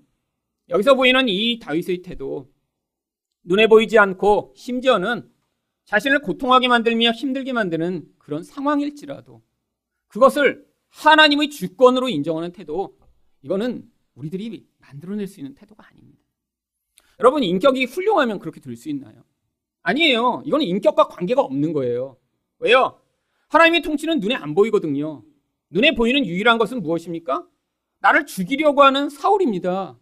여기서 0.69 0.95
보이는 0.95 1.29
이 1.29 1.59
다윗의 1.59 2.01
태도, 2.01 2.51
눈에 3.45 3.67
보이지 3.67 3.97
않고 3.97 4.53
심지어는 4.55 5.31
자신을 5.85 6.19
고통하게 6.19 6.67
만들며 6.67 7.11
힘들게 7.11 7.53
만드는 7.53 8.07
그런 8.17 8.43
상황일지라도 8.43 9.41
그것을 10.07 10.65
하나님의 10.89 11.49
주권으로 11.49 12.09
인정하는 12.09 12.51
태도, 12.51 12.97
이거는 13.41 13.89
우리들이 14.15 14.67
만들어낼 14.79 15.27
수 15.27 15.39
있는 15.39 15.53
태도가 15.53 15.87
아닙니다. 15.87 16.21
여러분, 17.19 17.43
인격이 17.43 17.85
훌륭하면 17.85 18.39
그렇게 18.39 18.59
될 18.59 18.75
수 18.75 18.89
있나요? 18.89 19.23
아니에요. 19.83 20.41
이거는 20.45 20.65
인격과 20.65 21.07
관계가 21.07 21.41
없는 21.41 21.73
거예요. 21.73 22.17
왜요? 22.59 22.99
하나님의 23.49 23.83
통치는 23.83 24.19
눈에 24.19 24.35
안 24.35 24.55
보이거든요. 24.55 25.23
눈에 25.69 25.93
보이는 25.93 26.25
유일한 26.25 26.57
것은 26.57 26.81
무엇입니까? 26.81 27.47
나를 27.99 28.25
죽이려고 28.25 28.83
하는 28.83 29.09
사울입니다. 29.09 29.97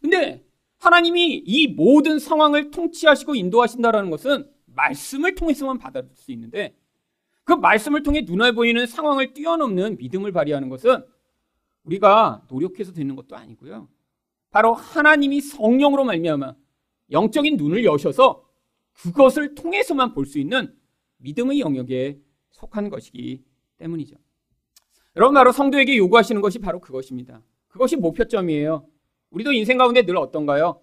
근데 0.00 0.45
하나님이 0.78 1.42
이 1.44 1.66
모든 1.68 2.18
상황을 2.18 2.70
통치하시고 2.70 3.34
인도하신다라는 3.34 4.10
것은 4.10 4.50
말씀을 4.66 5.34
통해서만 5.34 5.78
받아들일 5.78 6.14
수 6.16 6.32
있는데 6.32 6.76
그 7.44 7.52
말씀을 7.52 8.02
통해 8.02 8.22
눈에 8.22 8.52
보이는 8.52 8.86
상황을 8.86 9.32
뛰어넘는 9.32 9.96
믿음을 9.98 10.32
발휘하는 10.32 10.68
것은 10.68 11.04
우리가 11.84 12.44
노력해서 12.50 12.92
되는 12.92 13.14
것도 13.16 13.36
아니고요. 13.36 13.88
바로 14.50 14.74
하나님이 14.74 15.40
성령으로 15.40 16.04
말미암아 16.04 16.54
영적인 17.12 17.56
눈을 17.56 17.84
여셔서 17.84 18.44
그것을 18.92 19.54
통해서만 19.54 20.12
볼 20.12 20.26
수 20.26 20.38
있는 20.38 20.74
믿음의 21.18 21.60
영역에 21.60 22.18
속한 22.50 22.88
것이기 22.90 23.44
때문이죠. 23.78 24.16
여러분 25.16 25.34
바로 25.34 25.52
성도에게 25.52 25.96
요구하시는 25.96 26.40
것이 26.42 26.58
바로 26.58 26.80
그것입니다. 26.80 27.42
그것이 27.68 27.96
목표점이에요. 27.96 28.86
우리도 29.30 29.52
인생 29.52 29.78
가운데 29.78 30.02
늘 30.02 30.16
어떤가요? 30.16 30.80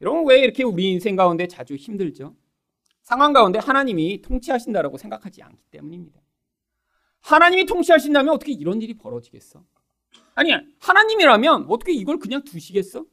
여러분 0.00 0.26
왜 0.26 0.40
이렇게 0.40 0.64
우리 0.64 0.90
인생 0.90 1.16
가운데 1.16 1.46
자주 1.46 1.74
힘들죠? 1.74 2.34
상황 3.02 3.32
가운데 3.32 3.58
하나님이 3.58 4.22
통치하신다라고 4.22 4.96
생각하지 4.96 5.42
않기 5.42 5.64
때문입니다. 5.70 6.20
하나님이 7.20 7.66
통치하신다면 7.66 8.34
어떻게 8.34 8.52
이런 8.52 8.80
일이 8.82 8.94
벌어지겠어? 8.94 9.64
아니, 10.34 10.52
하나님이라면 10.80 11.66
어떻게 11.68 11.92
이걸 11.92 12.18
그냥 12.18 12.42
두시겠어? 12.44 13.04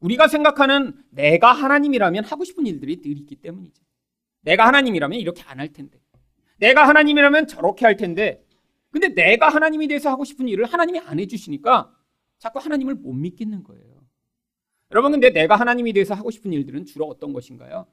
우리가 0.00 0.28
생각하는 0.28 0.94
내가 1.10 1.52
하나님이라면 1.52 2.24
하고 2.24 2.44
싶은 2.44 2.66
일들이 2.66 3.00
늘 3.00 3.16
있기 3.18 3.36
때문이죠. 3.36 3.82
내가 4.42 4.66
하나님이라면 4.66 5.18
이렇게 5.20 5.42
안 5.42 5.58
할 5.60 5.72
텐데. 5.72 5.98
내가 6.58 6.86
하나님이라면 6.88 7.46
저렇게 7.46 7.84
할 7.84 7.96
텐데. 7.96 8.44
근데 8.90 9.08
내가 9.08 9.48
하나님이 9.48 9.88
돼서 9.88 10.10
하고 10.10 10.24
싶은 10.24 10.48
일을 10.48 10.64
하나님이 10.66 10.98
안 11.00 11.20
해주시니까 11.20 11.94
자꾸 12.38 12.58
하나님을 12.58 12.94
못 12.96 13.12
믿겠는 13.12 13.62
거예요. 13.62 13.89
여러분, 14.92 15.12
근데 15.12 15.30
내가 15.30 15.56
하나님이 15.56 15.92
돼서 15.92 16.14
하고 16.14 16.30
싶은 16.30 16.52
일들은 16.52 16.84
주로 16.84 17.06
어떤 17.06 17.32
것인가요? 17.32 17.86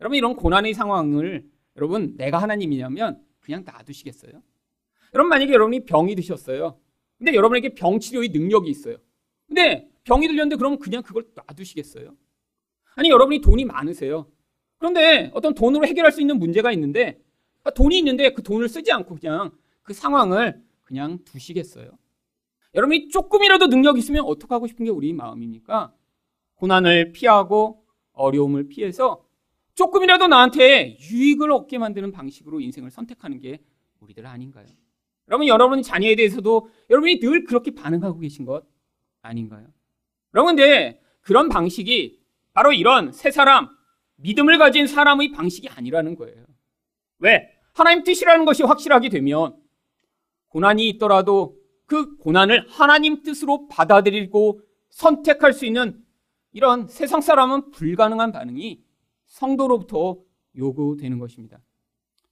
여러분, 0.00 0.16
이런 0.16 0.34
고난의 0.36 0.74
상황을 0.74 1.44
여러분, 1.76 2.16
내가 2.16 2.38
하나님이냐면 2.38 3.22
그냥 3.40 3.64
놔두시겠어요? 3.64 4.42
여러분, 5.14 5.28
만약에 5.28 5.52
여러분이 5.52 5.84
병이 5.84 6.14
드셨어요. 6.14 6.78
근데 7.18 7.34
여러분에게 7.34 7.74
병 7.74 7.98
치료의 7.98 8.28
능력이 8.30 8.70
있어요. 8.70 8.96
근데 9.46 9.88
병이 10.04 10.26
들렸는데 10.28 10.56
그럼 10.56 10.78
그냥 10.78 11.02
그걸 11.02 11.26
놔두시겠어요? 11.34 12.14
아니, 12.94 13.10
여러분이 13.10 13.40
돈이 13.40 13.64
많으세요. 13.64 14.30
그런데 14.78 15.30
어떤 15.34 15.54
돈으로 15.54 15.86
해결할 15.86 16.12
수 16.12 16.20
있는 16.20 16.38
문제가 16.38 16.72
있는데 16.72 17.20
돈이 17.74 17.98
있는데 17.98 18.32
그 18.32 18.42
돈을 18.42 18.68
쓰지 18.68 18.92
않고 18.92 19.16
그냥 19.16 19.50
그 19.82 19.92
상황을 19.92 20.62
그냥 20.84 21.18
두시겠어요? 21.24 21.90
여러분이 22.74 23.08
조금이라도 23.08 23.66
능력이 23.66 23.98
있으면 23.98 24.24
어떻게 24.24 24.54
하고 24.54 24.66
싶은 24.66 24.84
게 24.84 24.90
우리 24.90 25.12
마음입니까? 25.12 25.92
고난을 26.58 27.12
피하고 27.12 27.84
어려움을 28.12 28.68
피해서 28.68 29.24
조금이라도 29.74 30.26
나한테 30.26 30.98
유익을 30.98 31.52
얻게 31.52 31.78
만드는 31.78 32.10
방식으로 32.10 32.60
인생을 32.60 32.90
선택하는 32.90 33.38
게 33.38 33.60
우리들 34.00 34.26
아닌가요? 34.26 34.66
여러분, 35.28 35.46
여러분 35.46 35.82
자녀에 35.82 36.16
대해서도 36.16 36.68
여러분이 36.90 37.20
늘 37.20 37.44
그렇게 37.44 37.70
반응하고 37.74 38.18
계신 38.18 38.44
것 38.44 38.64
아닌가요? 39.22 39.66
여러분, 40.34 40.56
근데 40.56 41.00
그런 41.20 41.48
방식이 41.48 42.20
바로 42.52 42.72
이런 42.72 43.12
세 43.12 43.30
사람, 43.30 43.68
믿음을 44.16 44.58
가진 44.58 44.86
사람의 44.88 45.30
방식이 45.30 45.68
아니라는 45.68 46.16
거예요. 46.16 46.44
왜? 47.20 47.48
하나님 47.72 48.02
뜻이라는 48.02 48.44
것이 48.44 48.64
확실하게 48.64 49.10
되면 49.10 49.56
고난이 50.48 50.88
있더라도 50.88 51.56
그 51.86 52.16
고난을 52.16 52.66
하나님 52.68 53.22
뜻으로 53.22 53.68
받아들이고 53.68 54.60
선택할 54.90 55.52
수 55.52 55.66
있는 55.66 56.02
이런 56.52 56.88
세상 56.88 57.20
사람은 57.20 57.70
불가능한 57.70 58.32
반응이 58.32 58.82
성도로부터 59.26 60.18
요구되는 60.56 61.18
것입니다. 61.18 61.60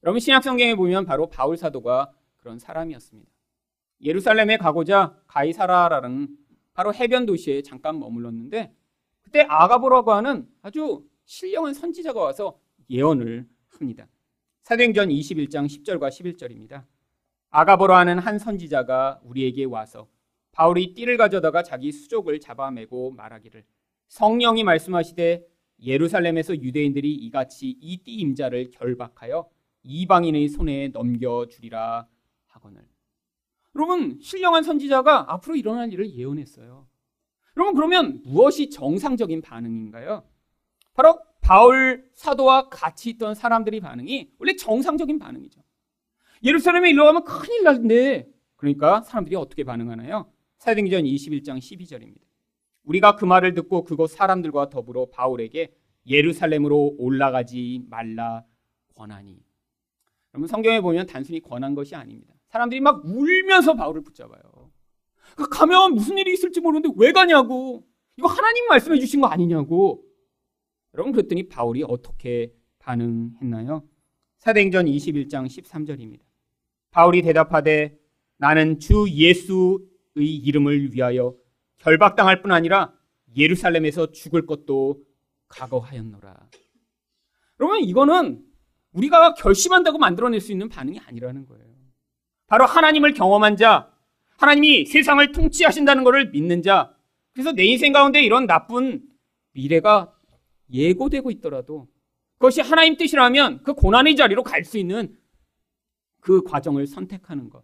여러분 0.03 0.21
신약 0.21 0.43
성경에 0.43 0.75
보면 0.75 1.05
바로 1.05 1.29
바울 1.29 1.57
사도가 1.57 2.13
그런 2.37 2.59
사람이었습니다. 2.59 3.31
예루살렘에 4.03 4.57
가고자 4.57 5.19
가이사라라는 5.27 6.29
바로 6.75 6.93
해변 6.95 7.27
도시에 7.27 7.63
잠깐 7.63 7.99
머물렀는데 7.99 8.75
그때 9.23 9.41
아가보라고 9.49 10.13
하는 10.13 10.49
아주 10.63 11.05
신령한 11.25 11.75
선지자가 11.75 12.21
와서 12.21 12.59
예언을 12.89 13.49
합니다. 13.69 14.07
사도행전 14.63 15.09
21장 15.09 15.67
10절과 15.67 16.09
11절입니다. 16.09 16.85
아가보라 17.51 17.99
하는 17.99 18.19
한 18.19 18.39
선지자가 18.39 19.21
우리에게 19.25 19.65
와서 19.65 20.09
바울이 20.53 20.95
띠를 20.95 21.17
가져다가 21.17 21.63
자기 21.63 21.93
수족을 21.93 22.41
잡아매고 22.41 23.13
말하기를 23.13 23.65
성령이 24.09 24.65
말씀하시되 24.65 25.45
예루살렘에서 25.83 26.57
유대인들이 26.57 27.13
이같이 27.15 27.77
이 27.81 28.03
띠 28.03 28.15
임자를 28.15 28.71
결박하여 28.71 29.49
이방인의 29.83 30.49
손에 30.49 30.89
넘겨주리라 30.89 32.09
하거늘. 32.47 32.89
여러분, 33.75 34.19
신령한 34.21 34.63
선지자가 34.63 35.33
앞으로 35.33 35.55
일어날 35.57 35.93
일을 35.93 36.11
예언했어요. 36.15 36.87
여러분, 37.57 37.75
그러면 37.75 38.23
무엇이 38.25 38.71
정상적인 38.71 39.43
반응인가요? 39.43 40.27
바로 40.95 41.21
바울 41.43 42.11
사도와 42.15 42.69
같이 42.71 43.11
있던 43.11 43.35
사람들의 43.35 43.81
반응이 43.81 44.33
원래 44.39 44.57
정상적인 44.57 45.19
반응이죠. 45.19 45.63
예루살렘에 46.43 46.91
일로 46.91 47.05
가면 47.05 47.25
큰일 47.25 47.65
날텐데 47.65 48.29
그러니까 48.57 49.03
사람들이 49.03 49.37
어떻게 49.37 49.63
반응하나요? 49.63 50.33
사도행전 50.59 51.05
21장 51.05 51.59
12절입니다. 51.59 52.21
우리가 52.87 53.17
그 53.17 53.25
말을 53.25 53.55
듣고 53.55 53.85
그곳 53.85 54.11
사람들과 54.11 54.71
더불어 54.71 55.07
바울에게 55.07 55.75
예루살렘으로 56.09 56.95
올라가지 56.99 57.83
말라 57.89 58.45
권하니. 58.95 59.39
여러분 60.33 60.49
성경에 60.49 60.81
보면 60.81 61.07
단순히 61.07 61.41
권한 61.41 61.75
것이 61.75 61.95
아닙니다. 61.95 62.35
사람들이 62.49 62.81
막 62.81 63.05
울면서 63.05 63.75
바울을 63.75 64.03
붙잡아요. 64.03 64.71
그 65.37 65.49
가면 65.49 65.95
무슨 65.95 66.17
일이 66.19 66.33
있을지 66.33 66.61
모르는데 66.61 66.95
왜 66.97 67.13
가냐고. 67.13 67.85
이거 68.17 68.29
하나님 68.29 68.67
말씀해 68.69 68.99
주신 68.99 69.21
거 69.21 69.27
아니냐고. 69.27 70.05
여러분 70.95 71.13
그랬더니 71.13 71.49
바울이 71.49 71.85
어떻게 71.87 72.53
반응했나요? 72.79 73.83
사도행전 74.39 74.87
21장 74.87 75.47
13절입니다. 75.47 76.21
바울이 76.91 77.21
대답하되 77.23 77.99
나는 78.39 78.79
주 78.79 79.07
예수의 79.11 79.77
이름을 80.17 80.95
위하여 80.95 81.35
결박당할 81.87 82.43
뿐 82.43 82.51
아니라 82.51 82.93
예루살렘에서 83.37 84.11
죽을 84.11 84.45
것도 84.45 85.05
각오하였노라. 85.47 86.37
여러분 87.61 87.81
이거는 87.81 88.43
우리가 88.91 89.35
결심한다고 89.35 89.99
만들어낼 89.99 90.41
수 90.41 90.51
있는 90.51 90.69
반응이 90.69 90.99
아니라는 91.07 91.47
거예요. 91.47 91.65
바로 92.49 92.67
하나님을 92.67 93.15
경험한 93.15 93.57
자, 93.57 93.93
하나님이 94.39 94.87
세상을 94.87 95.31
통치하신다는 95.31 96.03
것을 96.03 96.31
믿는 96.31 96.63
자, 96.63 96.93
그래서 97.33 97.53
내 97.53 97.65
인생 97.65 97.93
가운데 97.93 98.21
이런 98.21 98.47
나쁜 98.47 99.03
미래가 99.53 100.13
예고되고 100.73 101.31
있더라도 101.31 101.87
그것이 102.39 102.63
하나님 102.63 102.97
뜻이라면 102.97 103.63
그 103.63 103.75
고난의 103.75 104.17
자리로 104.17 104.43
갈 104.43 104.65
수 104.65 104.77
있는 104.77 105.17
그 106.21 106.43
과정을 106.43 106.89
선택하는 106.89 107.49
것. 107.49 107.63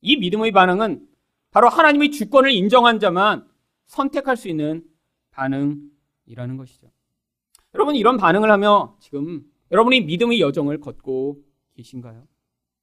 이 0.00 0.16
믿음의 0.16 0.52
반응은 0.52 1.06
바로 1.50 1.68
하나님의 1.68 2.12
주권을 2.12 2.52
인정한 2.52 2.98
자만 2.98 3.49
선택할 3.90 4.36
수 4.36 4.48
있는 4.48 4.84
반응이라는 5.32 6.56
것이죠. 6.56 6.90
여러분 7.74 7.96
이런 7.96 8.16
반응을 8.16 8.50
하며 8.50 8.96
지금 9.00 9.44
여러분이 9.70 10.02
믿음의 10.02 10.40
여정을 10.40 10.80
걷고 10.80 11.42
계신가요? 11.74 12.26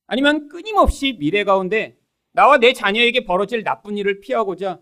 아니면 0.06 0.48
끊임없이 0.50 1.18
미래 1.18 1.44
가운데 1.44 1.98
나와 2.32 2.58
내 2.58 2.74
자녀에게 2.74 3.24
벌어질 3.26 3.64
나쁜 3.64 3.98
일을 3.98 4.20
피하고자 4.20 4.82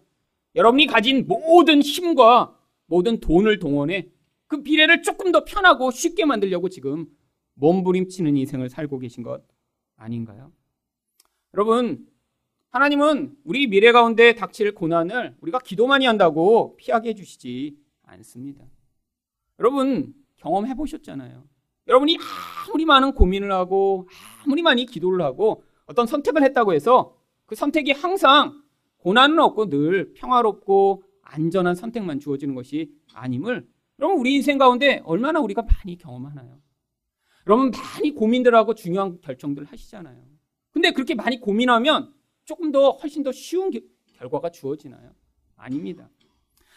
여러분이 0.55 0.87
가진 0.87 1.27
모든 1.27 1.81
힘과 1.81 2.57
모든 2.87 3.19
돈을 3.19 3.59
동원해 3.59 4.09
그 4.47 4.57
미래를 4.57 5.01
조금 5.03 5.31
더 5.31 5.43
편하고 5.43 5.91
쉽게 5.91 6.25
만들려고 6.25 6.69
지금 6.69 7.07
몸부림치는 7.55 8.35
인생을 8.35 8.69
살고 8.69 8.99
계신 8.99 9.23
것 9.23 9.43
아닌가요? 9.95 10.51
여러분, 11.53 12.07
하나님은 12.75 13.37
우리 13.45 13.67
미래 13.67 13.93
가운데 13.93 14.35
닥칠 14.35 14.75
고난을 14.75 15.37
우리가 15.39 15.59
기도 15.59 15.87
많이 15.87 16.05
한다고 16.05 16.75
피하게 16.75 17.11
해주시지 17.11 17.77
않습니다. 18.03 18.65
여러분, 19.59 20.13
경험해 20.35 20.75
보셨잖아요. 20.75 21.41
여러분이 21.87 22.17
아무리 22.67 22.83
많은 22.83 23.13
고민을 23.13 23.53
하고 23.53 24.09
아무리 24.43 24.61
많이 24.61 24.85
기도를 24.85 25.21
하고 25.21 25.63
어떤 25.85 26.05
선택을 26.05 26.43
했다고 26.43 26.73
해서 26.73 27.15
그 27.45 27.55
선택이 27.55 27.93
항상 27.93 28.61
고난은 28.97 29.39
없고 29.39 29.69
늘 29.69 30.11
평화롭고 30.13 31.03
안전한 31.21 31.75
선택만 31.75 32.19
주어지는 32.19 32.55
것이 32.55 32.91
아님을 33.13 33.65
여러분 33.99 34.19
우리 34.19 34.35
인생 34.35 34.57
가운데 34.57 35.01
얼마나 35.05 35.39
우리가 35.39 35.61
많이 35.61 35.97
경험하나요? 35.97 36.59
여러분 37.47 37.71
많이 37.71 38.11
고민들 38.11 38.53
하고 38.53 38.75
중요한 38.75 39.21
결정들을 39.21 39.65
하시잖아요. 39.65 40.21
근데 40.71 40.91
그렇게 40.91 41.15
많이 41.15 41.39
고민하면 41.39 42.13
조금 42.45 42.71
더 42.71 42.91
훨씬 42.91 43.23
더 43.23 43.31
쉬운 43.31 43.69
게, 43.71 43.81
결과가 44.13 44.49
주어지나요? 44.49 45.11
아닙니다. 45.55 46.09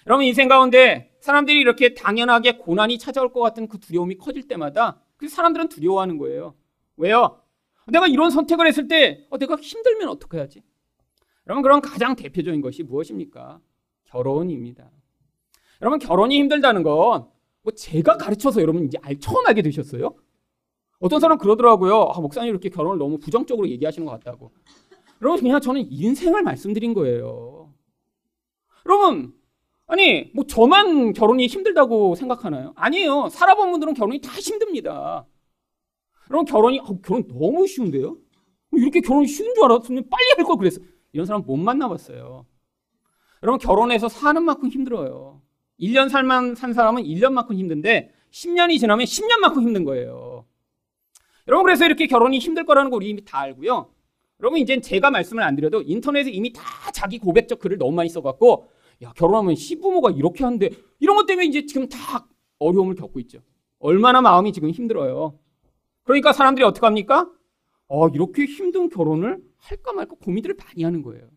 여러분 0.07 0.25
인생 0.25 0.49
가운데 0.49 1.15
사람들이 1.21 1.59
이렇게 1.61 1.95
당연하게 1.95 2.59
고난이 2.59 2.99
찾아올 2.99 3.33
것 3.33 3.41
같은 3.41 3.69
그 3.69 3.79
두려움이 3.79 4.17
커질 4.17 4.49
때마다 4.49 5.03
그 5.17 5.29
사람들은 5.29 5.69
두려워하는 5.69 6.17
거예요. 6.19 6.55
왜요? 6.97 7.43
내가 7.89 8.07
이런 8.07 8.31
선택을 8.31 8.67
했을 8.67 8.89
때 8.89 9.27
어, 9.31 9.39
내가 9.39 9.57
힘들면 9.57 10.09
어떻게 10.09 10.39
하지? 10.39 10.63
여러분 11.47 11.63
그런 11.63 11.81
가장 11.81 12.17
대표적인 12.17 12.61
것이 12.61 12.83
무엇입니까? 12.83 13.61
결혼입니다. 14.05 14.91
여러분 15.81 15.99
결혼이 15.99 16.39
힘들다는 16.39 16.83
건 16.83 17.39
뭐 17.69 17.73
제가 17.75 18.17
가르쳐서 18.17 18.63
여러분 18.63 18.85
이제 18.87 18.97
알 19.03 19.19
처음 19.21 19.47
알게 19.47 19.61
되셨어요? 19.61 20.15
어떤 21.01 21.21
사람 21.21 21.37
그러더라고요. 21.37 22.11
아, 22.15 22.21
목사님 22.21 22.49
이렇게 22.51 22.71
결혼을 22.71 22.97
너무 22.99 23.19
부정적으로 23.19 23.69
얘기하시는 23.69 24.07
것 24.07 24.13
같다고. 24.13 24.53
여러분 25.23 25.41
그냥 25.43 25.61
저는 25.61 25.91
인생을 25.91 26.43
말씀드린 26.43 26.95
거예요. 26.95 27.73
여러분 28.87 29.33
아니 29.87 30.31
뭐 30.35 30.45
저만 30.45 31.13
결혼이 31.13 31.47
힘들다고 31.47 32.15
생각하나요? 32.15 32.73
아니에요. 32.77 33.29
살아본 33.31 33.71
분들은 33.73 33.95
결혼이 33.95 34.21
다 34.21 34.33
힘듭니다. 34.33 35.27
여러분 36.31 36.45
결혼이 36.45 36.81
어, 36.81 36.99
결혼 37.01 37.27
너무 37.29 37.67
쉬운데요? 37.67 38.17
이렇게 38.73 39.01
결혼이 39.01 39.27
쉬운 39.27 39.55
줄 39.55 39.65
알았으면 39.65 40.09
빨리 40.11 40.25
할 40.37 40.45
걸 40.45 40.57
그랬어. 40.57 40.81
이런 41.13 41.27
사람 41.27 41.43
못 41.43 41.57
만나봤어요. 41.57 42.47
여러분 43.43 43.59
결혼해서 43.59 44.09
사는 44.09 44.43
만큼 44.43 44.69
힘들어요. 44.69 45.41
1년 45.81 46.09
살만 46.09 46.55
산 46.55 46.73
사람은 46.75 47.05
1년만큼 47.05 47.55
힘든데 47.55 48.13
10년이 48.31 48.79
지나면 48.79 49.07
10년만큼 49.07 49.63
힘든 49.63 49.85
거예요. 49.85 50.45
여러분 51.47 51.65
그래서 51.65 51.87
이렇게 51.87 52.07
결혼이 52.07 52.39
힘들 52.39 52.67
거라는 52.67 52.91
거 52.91 52.97
우리 52.97 53.09
이미 53.09 53.25
다 53.25 53.39
알고요. 53.39 53.91
여러분 54.41 54.61
이제 54.61 54.81
제가 54.81 55.11
말씀을 55.11 55.43
안 55.43 55.57
드려도 55.57 55.83
인터넷에 55.83 56.31
이미 56.31 56.53
다 56.53 56.63
자기 56.93 57.19
고백적 57.19 57.59
글을 57.59 57.79
너무 57.79 57.93
많이 57.93 58.09
써갖고 58.09 58.69
야 59.03 59.13
결혼하면 59.17 59.57
시부모가 59.57 60.11
이렇게 60.13 60.45
하는데 60.45 60.71
이런 61.01 61.17
것 61.17 61.27
때문에 61.27 61.47
이제 61.47 61.67
지금 61.67 61.89
다 61.89 62.27
어려움을 62.59 62.95
겪고 62.95 63.19
있죠. 63.21 63.41
얼마나 63.81 64.21
마음이 64.21 64.53
지금 64.53 64.71
힘들어요. 64.71 65.39
그러니까 66.05 66.33
사람들이 66.33 66.65
어떻게 66.65 66.87
합니까? 66.87 67.29
어, 67.89 68.09
이렇게 68.09 68.45
힘든 68.45 68.89
결혼을 68.89 69.41
할까 69.57 69.93
말까 69.93 70.17
고민들을 70.23 70.57
많이 70.57 70.85
하는 70.85 71.03
거예요. 71.03 71.29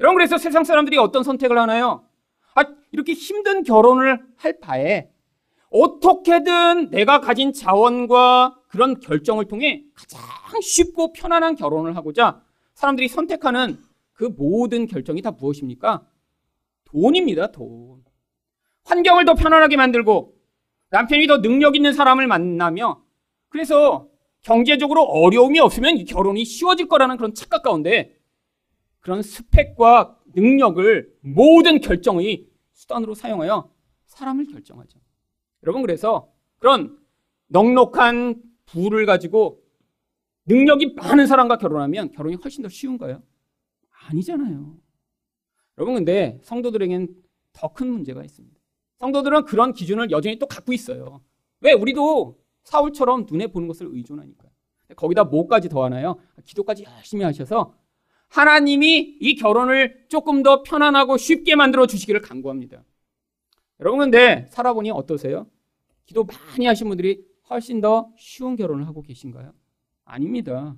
여러분 0.00 0.16
그래서 0.16 0.38
세상 0.38 0.64
사람들이 0.64 0.96
어떤 0.98 1.22
선택을 1.22 1.58
하나요? 1.58 2.06
아, 2.54 2.64
이렇게 2.92 3.12
힘든 3.12 3.62
결혼을 3.62 4.22
할 4.36 4.58
바에 4.60 5.10
어떻게든 5.70 6.90
내가 6.90 7.20
가진 7.20 7.52
자원과 7.52 8.58
그런 8.72 8.98
결정을 9.00 9.44
통해 9.44 9.84
가장 9.94 10.20
쉽고 10.62 11.12
편안한 11.12 11.56
결혼을 11.56 11.94
하고자 11.94 12.42
사람들이 12.72 13.06
선택하는 13.08 13.78
그 14.14 14.24
모든 14.24 14.86
결정이 14.86 15.20
다 15.20 15.30
무엇입니까? 15.30 16.06
돈입니다, 16.84 17.52
돈. 17.52 18.02
환경을 18.84 19.26
더 19.26 19.34
편안하게 19.34 19.76
만들고 19.76 20.34
남편이 20.88 21.26
더 21.26 21.42
능력 21.42 21.76
있는 21.76 21.92
사람을 21.92 22.26
만나며 22.26 23.02
그래서 23.50 24.08
경제적으로 24.40 25.02
어려움이 25.02 25.60
없으면 25.60 25.98
이 25.98 26.06
결혼이 26.06 26.44
쉬워질 26.44 26.88
거라는 26.88 27.18
그런 27.18 27.34
착각 27.34 27.62
가운데 27.62 28.16
그런 29.00 29.20
스펙과 29.20 30.18
능력을 30.34 31.12
모든 31.20 31.80
결정의 31.80 32.46
수단으로 32.72 33.14
사용하여 33.14 33.70
사람을 34.06 34.46
결정하죠. 34.46 34.98
여러분 35.62 35.82
그래서 35.82 36.32
그런 36.58 36.98
넉넉한 37.48 38.51
부를 38.66 39.06
가지고 39.06 39.62
능력이 40.46 40.94
많은 40.94 41.26
사람과 41.26 41.58
결혼하면 41.58 42.10
결혼이 42.12 42.36
훨씬 42.36 42.62
더 42.62 42.68
쉬운가요? 42.68 43.22
아니잖아요. 44.08 44.76
여러분 45.78 45.94
근데 45.94 46.40
성도들에겐 46.42 47.08
더 47.52 47.68
큰 47.72 47.88
문제가 47.88 48.24
있습니다. 48.24 48.58
성도들은 48.98 49.44
그런 49.44 49.72
기준을 49.72 50.10
여전히 50.10 50.38
또 50.38 50.46
갖고 50.46 50.72
있어요. 50.72 51.20
왜? 51.60 51.72
우리도 51.72 52.38
사울처럼 52.64 53.26
눈에 53.30 53.46
보는 53.48 53.68
것을 53.68 53.88
의존하니까. 53.90 54.48
거기다 54.96 55.24
뭐까지 55.24 55.68
더하나요? 55.68 56.18
기도까지 56.44 56.84
열심히 56.84 57.24
하셔서 57.24 57.74
하나님이 58.28 59.18
이 59.20 59.34
결혼을 59.36 60.06
조금 60.08 60.42
더 60.42 60.62
편안하고 60.62 61.16
쉽게 61.16 61.54
만들어 61.56 61.86
주시기를 61.86 62.20
간구합니다. 62.20 62.82
여러분 63.80 63.98
근데 64.00 64.46
살아보니 64.50 64.90
어떠세요? 64.90 65.46
기도 66.06 66.24
많이 66.24 66.66
하신 66.66 66.88
분들이 66.88 67.24
훨씬 67.50 67.80
더 67.80 68.10
쉬운 68.16 68.56
결혼을 68.56 68.86
하고 68.86 69.02
계신가요? 69.02 69.52
아닙니다. 70.04 70.76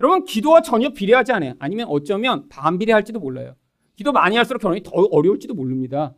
여러분 0.00 0.24
기도와 0.24 0.62
전혀 0.62 0.90
비례하지 0.90 1.32
않아요. 1.32 1.54
아니면 1.58 1.86
어쩌면 1.88 2.48
반비례할지도 2.48 3.18
몰라요. 3.18 3.54
기도 3.96 4.12
많이 4.12 4.36
할수록 4.36 4.60
결혼이 4.60 4.82
더 4.82 4.92
어려울지도 4.92 5.54
모릅니다. 5.54 6.14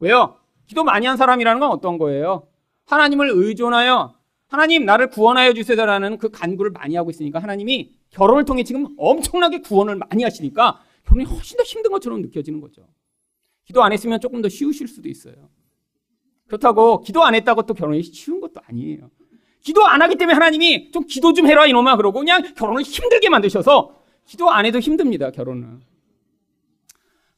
왜요? 0.00 0.36
기도 0.66 0.84
많이 0.84 1.06
한 1.06 1.16
사람이라는 1.16 1.60
건 1.60 1.70
어떤 1.70 1.98
거예요? 1.98 2.46
하나님을 2.86 3.30
의존하여 3.32 4.14
하나님 4.48 4.84
나를 4.84 5.08
구원하여 5.08 5.54
주세요라는 5.54 6.18
그 6.18 6.28
간구를 6.28 6.72
많이 6.72 6.94
하고 6.94 7.08
있으니까 7.08 7.38
하나님이 7.38 7.94
결혼을 8.10 8.44
통해 8.44 8.64
지금 8.64 8.94
엄청나게 8.98 9.60
구원을 9.60 9.96
많이 9.96 10.22
하시니까 10.24 10.82
결혼이 11.04 11.24
훨씬 11.24 11.56
더 11.56 11.62
힘든 11.62 11.90
것처럼 11.90 12.20
느껴지는 12.20 12.60
거죠. 12.60 12.86
기도 13.64 13.82
안 13.82 13.92
했으면 13.92 14.20
조금 14.20 14.42
더 14.42 14.50
쉬우실 14.50 14.88
수도 14.88 15.08
있어요. 15.08 15.48
그렇다고 16.46 17.00
기도 17.00 17.22
안 17.22 17.34
했다고 17.34 17.62
또 17.62 17.72
결혼이 17.72 18.02
쉬운 18.02 18.40
것도 18.40 18.60
아니에요. 18.66 19.10
기도 19.62 19.86
안 19.86 20.02
하기 20.02 20.16
때문에 20.16 20.34
하나님이 20.34 20.90
좀 20.90 21.06
기도 21.06 21.32
좀 21.32 21.46
해라 21.46 21.66
이놈아 21.66 21.96
그러고 21.96 22.18
그냥 22.18 22.42
결혼을 22.54 22.82
힘들게 22.82 23.28
만드셔서 23.28 23.96
기도 24.26 24.50
안 24.50 24.66
해도 24.66 24.78
힘듭니다 24.80 25.30
결혼은. 25.30 25.80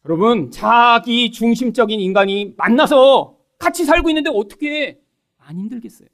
여러분 0.07 0.51
자기 0.51 1.31
중심적인 1.31 2.01
인간이 2.01 2.55
만나서 2.57 3.37
같이 3.59 3.85
살고 3.85 4.11
있는데 4.11 4.31
어떻게 4.33 5.01
안 5.39 5.59
힘들겠어요? 5.59 6.09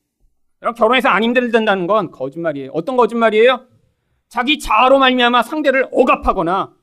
여러분 0.62 0.78
결혼해서 0.78 1.08
안 1.08 1.22
힘들다는 1.22 1.86
건 1.86 2.10
거짓말이에요. 2.10 2.70
어떤 2.72 2.96
거짓말이에요? 2.96 3.66
자기 4.28 4.58
자아로 4.58 4.98
말미암아 4.98 5.42
상대를 5.42 5.88
억압하거나 5.92 6.74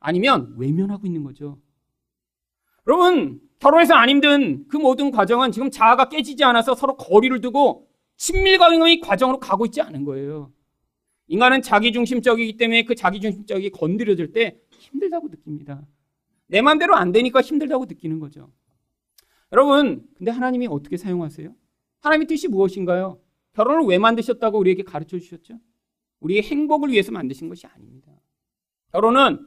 아니면 0.00 0.54
외면하고 0.58 1.06
있는 1.06 1.22
거죠. 1.24 1.58
여러분 2.86 3.40
결혼해서 3.58 3.94
안 3.94 4.08
힘든 4.08 4.66
그 4.68 4.76
모든 4.76 5.10
과정은 5.10 5.52
지금 5.52 5.70
자아가 5.70 6.08
깨지지 6.08 6.44
않아서 6.44 6.74
서로 6.74 6.96
거리를 6.96 7.40
두고 7.40 7.85
친밀감의 8.16 9.00
과정으로 9.00 9.38
가고 9.38 9.66
있지 9.66 9.80
않은 9.80 10.04
거예요. 10.04 10.52
인간은 11.28 11.62
자기중심적이기 11.62 12.56
때문에 12.56 12.84
그 12.84 12.94
자기중심적이 12.94 13.70
건드려질 13.70 14.32
때 14.32 14.58
힘들다고 14.78 15.28
느낍니다. 15.28 15.86
내 16.46 16.62
마음대로 16.62 16.94
안 16.94 17.12
되니까 17.12 17.40
힘들다고 17.40 17.86
느끼는 17.86 18.20
거죠. 18.20 18.52
여러분, 19.52 20.06
근데 20.16 20.30
하나님이 20.30 20.68
어떻게 20.68 20.96
사용하세요? 20.96 21.54
하나님의 22.00 22.26
뜻이 22.26 22.48
무엇인가요? 22.48 23.20
결혼을 23.54 23.86
왜 23.86 23.98
만드셨다고 23.98 24.58
우리에게 24.58 24.82
가르쳐 24.82 25.18
주셨죠? 25.18 25.58
우리의 26.20 26.42
행복을 26.42 26.90
위해서 26.90 27.12
만드신 27.12 27.48
것이 27.48 27.66
아닙니다. 27.66 28.12
결혼은 28.92 29.46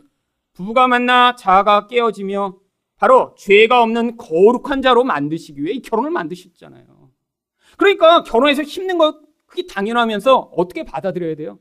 부부가 0.53 0.87
만나 0.87 1.35
자아가 1.35 1.87
깨어지며 1.87 2.59
바로 2.97 3.33
죄가 3.37 3.81
없는 3.81 4.17
거룩한 4.17 4.81
자로 4.81 5.03
만드시기 5.05 5.63
위해 5.63 5.75
이 5.75 5.81
결혼을 5.81 6.11
만드셨잖아요. 6.11 6.98
그러니까 7.79 8.23
결혼해서 8.23 8.61
힘든 8.61 8.97
것 8.97 9.21
그게 9.45 9.65
당연하면서 9.65 10.51
어떻게 10.55 10.83
받아들여야 10.83 11.35
돼요? 11.35 11.59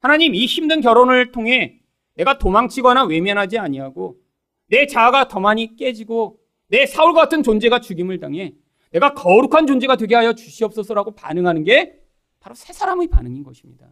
하나님 0.00 0.34
이 0.34 0.44
힘든 0.44 0.80
결혼을 0.80 1.30
통해 1.30 1.80
내가 2.16 2.38
도망치거나 2.38 3.04
외면하지 3.04 3.58
아니하고 3.58 4.18
내 4.66 4.86
자아가 4.86 5.28
더 5.28 5.38
많이 5.38 5.76
깨지고 5.76 6.40
내 6.66 6.86
사울 6.86 7.14
같은 7.14 7.44
존재가 7.44 7.80
죽임을 7.80 8.18
당해 8.18 8.52
내가 8.90 9.14
거룩한 9.14 9.68
존재가 9.68 9.94
되게 9.96 10.16
하여 10.16 10.32
주시옵소서라고 10.32 11.14
반응하는 11.14 11.62
게 11.62 12.00
바로 12.40 12.56
새 12.56 12.72
사람의 12.72 13.06
반응인 13.06 13.44
것입니다. 13.44 13.86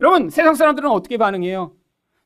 여러분 0.00 0.28
세상 0.28 0.54
사람들은 0.54 0.90
어떻게 0.90 1.16
반응해요? 1.16 1.74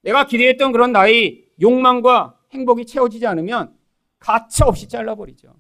내가 0.02 0.26
기대했던 0.26 0.72
그런 0.72 0.90
나의 0.90 1.44
욕망과 1.62 2.38
행복이 2.50 2.86
채워지지 2.86 3.26
않으면 3.28 3.72
가차 4.18 4.66
없이 4.66 4.88
잘라버리죠. 4.88 5.54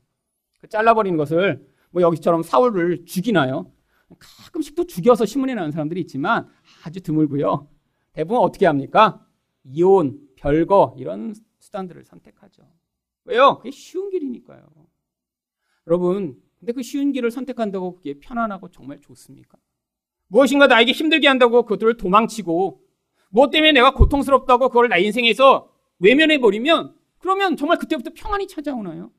그 0.58 0.68
잘라버리는 0.68 1.16
것을 1.16 1.73
뭐 1.94 2.02
여기처럼 2.02 2.42
사울을 2.42 3.04
죽이나요? 3.06 3.70
가끔씩 4.18 4.74
또 4.74 4.84
죽여서 4.84 5.26
신문에 5.26 5.54
나온 5.54 5.70
사람들이 5.70 6.00
있지만 6.00 6.48
아주 6.84 7.00
드물고요. 7.00 7.68
대부분 8.12 8.42
어떻게 8.42 8.66
합니까? 8.66 9.24
이혼, 9.62 10.18
별거 10.34 10.96
이런 10.98 11.34
수단들을 11.60 12.04
선택하죠. 12.04 12.62
왜요? 13.24 13.58
그게 13.58 13.70
쉬운 13.70 14.10
길이니까요. 14.10 14.66
여러분, 15.86 16.42
근데 16.58 16.72
그 16.72 16.82
쉬운 16.82 17.12
길을 17.12 17.30
선택한다고 17.30 17.94
그게 17.96 18.18
편안하고 18.18 18.70
정말 18.70 19.00
좋습니까? 19.00 19.56
무엇인가 20.26 20.66
나에게 20.66 20.90
힘들게 20.90 21.28
한다고 21.28 21.62
그것들을 21.62 21.96
도망치고 21.96 22.82
무엇 23.28 23.50
때문에 23.50 23.70
내가 23.70 23.94
고통스럽다고 23.94 24.68
그걸 24.68 24.88
나 24.88 24.96
인생에서 24.98 25.72
외면해 26.00 26.40
버리면 26.40 26.96
그러면 27.18 27.56
정말 27.56 27.78
그때부터 27.78 28.10
평안이 28.14 28.48
찾아오나요? 28.48 29.12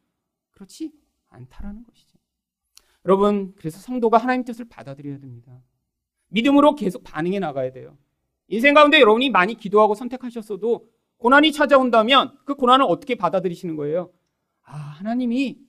그렇지 0.51 0.91
않다라는 1.29 1.83
것이죠. 1.85 2.14
여러분, 3.05 3.53
그래서 3.55 3.79
성도가 3.79 4.17
하나님 4.17 4.43
뜻을 4.43 4.65
받아들여야 4.67 5.19
됩니다. 5.19 5.61
믿음으로 6.29 6.75
계속 6.75 7.03
반응해 7.03 7.39
나가야 7.39 7.71
돼요. 7.71 7.97
인생 8.47 8.73
가운데 8.73 8.99
여러분이 8.99 9.29
많이 9.29 9.55
기도하고 9.55 9.95
선택하셨어도 9.95 10.87
고난이 11.17 11.51
찾아온다면 11.51 12.37
그 12.45 12.55
고난을 12.55 12.85
어떻게 12.87 13.15
받아들이시는 13.15 13.75
거예요? 13.75 14.11
아, 14.63 14.75
하나님이 14.75 15.59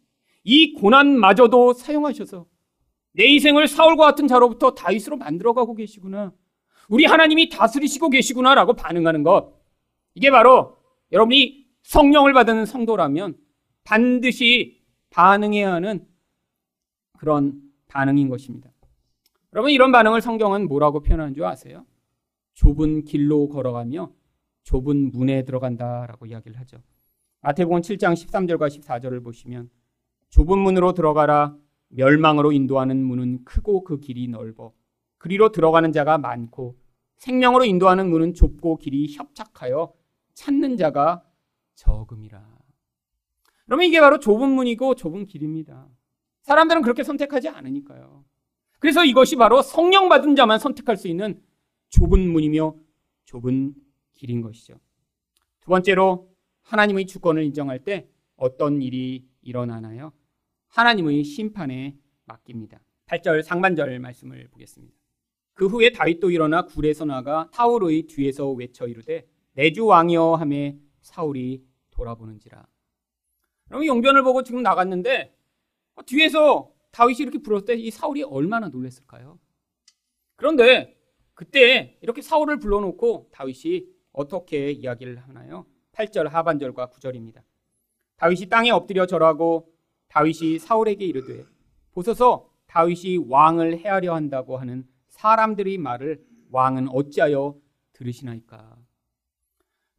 이 0.44 0.72
고난마저도 0.74 1.74
사용하셔서 1.74 2.46
내 3.12 3.24
인생을 3.24 3.68
사울과 3.68 4.04
같은 4.04 4.28
자로부터 4.28 4.74
다윗으로 4.74 5.16
만들어가고 5.16 5.74
계시구나. 5.74 6.32
우리 6.88 7.04
하나님이 7.04 7.48
다스리시고 7.48 8.10
계시구나라고 8.10 8.74
반응하는 8.74 9.22
것. 9.22 9.54
이게 10.14 10.30
바로 10.30 10.76
여러분이 11.12 11.66
성령을 11.82 12.32
받은 12.32 12.66
성도라면 12.66 13.36
반드시 13.84 14.82
반응해야 15.10 15.72
하는 15.72 16.06
그런 17.26 17.60
반응인 17.88 18.28
것입니다. 18.28 18.70
여러분 19.52 19.72
이런 19.72 19.90
반응을 19.90 20.20
성경은 20.20 20.68
뭐라고 20.68 21.00
표현하는 21.00 21.34
줄 21.34 21.44
아세요? 21.44 21.84
좁은 22.54 23.02
길로 23.02 23.48
걸어가며 23.48 24.12
좁은 24.62 25.10
문에 25.10 25.44
들어간다라고 25.44 26.26
이야기를 26.26 26.56
하죠. 26.60 26.78
마태복음 27.40 27.80
7장 27.80 28.12
13절과 28.12 28.68
14절을 28.68 29.24
보시면 29.24 29.70
좁은 30.30 30.56
문으로 30.56 30.92
들어가라 30.92 31.56
멸망으로 31.88 32.52
인도하는 32.52 33.04
문은 33.04 33.44
크고 33.44 33.82
그 33.82 33.98
길이 33.98 34.28
넓어 34.28 34.72
그리로 35.18 35.50
들어가는 35.50 35.90
자가 35.90 36.18
많고 36.18 36.78
생명으로 37.16 37.64
인도하는 37.64 38.08
문은 38.08 38.34
좁고 38.34 38.76
길이 38.76 39.12
협착하여 39.12 39.92
찾는 40.34 40.76
자가 40.76 41.24
적음이라. 41.74 42.56
그러면 43.64 43.86
이게 43.86 44.00
바로 44.00 44.20
좁은 44.20 44.48
문이고 44.48 44.94
좁은 44.94 45.26
길입니다. 45.26 45.88
사람들은 46.46 46.82
그렇게 46.82 47.02
선택하지 47.02 47.48
않으니까요. 47.48 48.24
그래서 48.78 49.04
이것이 49.04 49.36
바로 49.36 49.62
성령 49.62 50.08
받은 50.08 50.36
자만 50.36 50.58
선택할 50.58 50.96
수 50.96 51.08
있는 51.08 51.42
좁은 51.88 52.28
문이며 52.30 52.74
좁은 53.24 53.74
길인 54.14 54.42
것이죠. 54.42 54.78
두 55.60 55.70
번째로 55.70 56.30
하나님의 56.62 57.06
주권을 57.06 57.42
인정할 57.44 57.82
때 57.82 58.08
어떤 58.36 58.80
일이 58.80 59.26
일어나나요? 59.42 60.12
하나님의 60.68 61.24
심판에 61.24 61.96
맡깁니다. 62.26 62.80
8절 63.06 63.42
상반절 63.42 63.98
말씀을 63.98 64.48
보겠습니다. 64.48 64.94
그 65.54 65.66
후에 65.66 65.90
다윗도 65.90 66.30
일어나 66.30 66.62
굴에서 66.66 67.04
나가 67.04 67.48
사울의 67.52 68.02
뒤에서 68.06 68.50
외쳐 68.50 68.86
이르되 68.86 69.26
내 69.54 69.72
주 69.72 69.86
왕이여 69.86 70.34
함에 70.34 70.76
사울이 71.00 71.64
돌아보는지라. 71.90 72.66
그럼 73.68 73.86
용변을 73.86 74.22
보고 74.22 74.42
지금 74.42 74.62
나갔는데 74.62 75.34
뒤에서 76.04 76.72
다윗이 76.92 77.18
이렇게 77.20 77.38
불었을 77.38 77.66
때 77.66 77.74
이 77.74 77.90
사울이 77.90 78.22
얼마나 78.22 78.68
놀랐을까요? 78.68 79.38
그런데 80.36 80.96
그때 81.34 81.98
이렇게 82.02 82.22
사울을 82.22 82.58
불러놓고 82.58 83.30
다윗이 83.32 83.86
어떻게 84.12 84.70
이야기를 84.70 85.18
하나요? 85.18 85.66
8절 85.92 86.28
하반절과 86.28 86.88
9절입니다. 86.90 87.42
다윗이 88.16 88.48
땅에 88.48 88.70
엎드려 88.70 89.06
절하고 89.06 89.72
다윗이 90.08 90.58
사울에게 90.58 91.04
이르되 91.04 91.44
보소서 91.92 92.50
다윗이 92.66 93.26
왕을 93.28 93.78
해하려 93.78 94.14
한다고 94.14 94.56
하는 94.56 94.86
사람들의 95.08 95.78
말을 95.78 96.24
왕은 96.50 96.88
어찌하여 96.88 97.56
들으시나이까. 97.92 98.76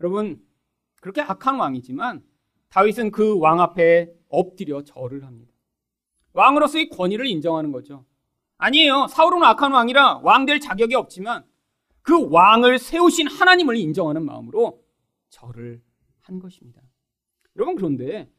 여러분 0.01 0.43
그렇게 1.01 1.21
악한 1.21 1.59
왕이지만 1.59 2.23
다윗은 2.69 3.11
그 3.11 3.37
왕 3.37 3.59
앞에 3.59 4.11
엎드려 4.29 4.83
절을 4.83 5.23
합니다. 5.25 5.53
왕으로서의 6.37 6.89
권위를 6.89 7.25
인정하는 7.25 7.71
거죠. 7.71 8.05
아니에요. 8.57 9.07
사울은 9.07 9.43
악한 9.43 9.71
왕이라 9.71 10.19
왕 10.23 10.45
될 10.45 10.59
자격이 10.59 10.95
없지만 10.95 11.43
그 12.01 12.29
왕을 12.29 12.79
세우신 12.79 13.27
하나님을 13.27 13.75
인정하는 13.75 14.23
마음으로 14.23 14.81
절을 15.29 15.81
한 16.21 16.39
것입니다. 16.39 16.81
여러분 17.55 17.75
그런데 17.75 18.29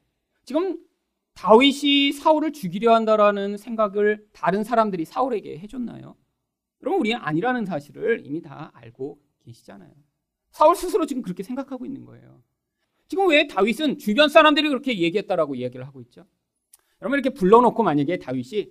지금 0.44 0.78
다윗이 1.34 2.12
사울을 2.12 2.52
죽이려 2.52 2.94
한다라는 2.94 3.56
생각을 3.56 4.26
다른 4.32 4.64
사람들이 4.64 5.04
사울에게 5.04 5.58
해줬나요? 5.58 6.16
여러분 6.82 7.00
우리는 7.00 7.18
아니라는 7.20 7.64
사실을 7.66 8.22
이미 8.24 8.40
다 8.40 8.70
알고 8.74 9.20
계시잖아요. 9.44 9.92
사울 10.50 10.74
스스로 10.74 11.06
지금 11.06 11.22
그렇게 11.22 11.42
생각하고 11.42 11.84
있는 11.84 12.04
거예요. 12.04 12.42
지금 13.08 13.28
왜 13.28 13.46
다윗은 13.46 13.98
주변 13.98 14.28
사람들이 14.28 14.68
그렇게 14.68 14.98
얘기했다라고 14.98 15.54
이야기를 15.54 15.86
하고 15.86 16.00
있죠? 16.02 16.26
여러분 17.00 17.18
이렇게 17.18 17.30
불러놓고 17.30 17.82
만약에 17.82 18.18
다윗이 18.18 18.70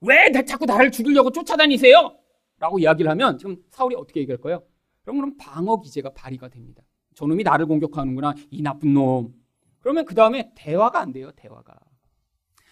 왜 0.00 0.30
자꾸 0.46 0.66
나를 0.66 0.90
죽이려고 0.90 1.30
쫓아다니세요? 1.30 2.16
라고 2.58 2.78
이야기를 2.78 3.10
하면 3.10 3.38
지금 3.38 3.56
사울이 3.70 3.96
어떻게 3.96 4.20
얘기할 4.20 4.40
거예요? 4.40 4.62
그럼 5.02 5.16
그럼 5.16 5.36
방어 5.36 5.80
기제가 5.80 6.10
발휘가 6.14 6.48
됩니다. 6.48 6.82
저놈이 7.14 7.42
나를 7.42 7.66
공격하는구나 7.66 8.34
이 8.50 8.62
나쁜 8.62 8.94
놈. 8.94 9.34
그러면 9.80 10.04
그 10.04 10.14
다음에 10.14 10.52
대화가 10.54 11.00
안 11.00 11.12
돼요 11.12 11.30
대화가. 11.36 11.74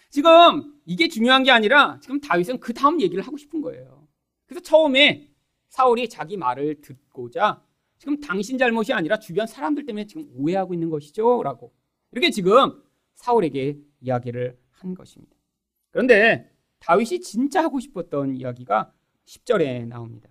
지금 0.09 0.79
이게 0.85 1.07
중요한 1.07 1.43
게 1.43 1.51
아니라 1.51 1.99
지금 2.01 2.19
다윗은 2.19 2.59
그 2.59 2.73
다음 2.73 3.01
얘기를 3.01 3.23
하고 3.23 3.37
싶은 3.37 3.61
거예요. 3.61 4.07
그래서 4.45 4.61
처음에 4.61 5.29
사울이 5.69 6.07
자기 6.07 6.37
말을 6.37 6.81
듣고자 6.81 7.63
지금 7.97 8.19
당신 8.19 8.57
잘못이 8.57 8.93
아니라 8.93 9.17
주변 9.17 9.47
사람들 9.47 9.85
때문에 9.85 10.05
지금 10.05 10.27
오해하고 10.35 10.73
있는 10.73 10.89
것이죠. 10.89 11.41
라고. 11.41 11.73
이렇게 12.11 12.29
지금 12.29 12.81
사울에게 13.15 13.79
이야기를 14.01 14.57
한 14.83 14.93
것입니다. 14.93 15.35
그런데 15.91 16.51
다윗이 16.79 17.21
진짜 17.21 17.63
하고 17.63 17.79
싶었던 17.79 18.35
이야기가 18.35 18.91
10절에 19.25 19.87
나옵니다. 19.87 20.29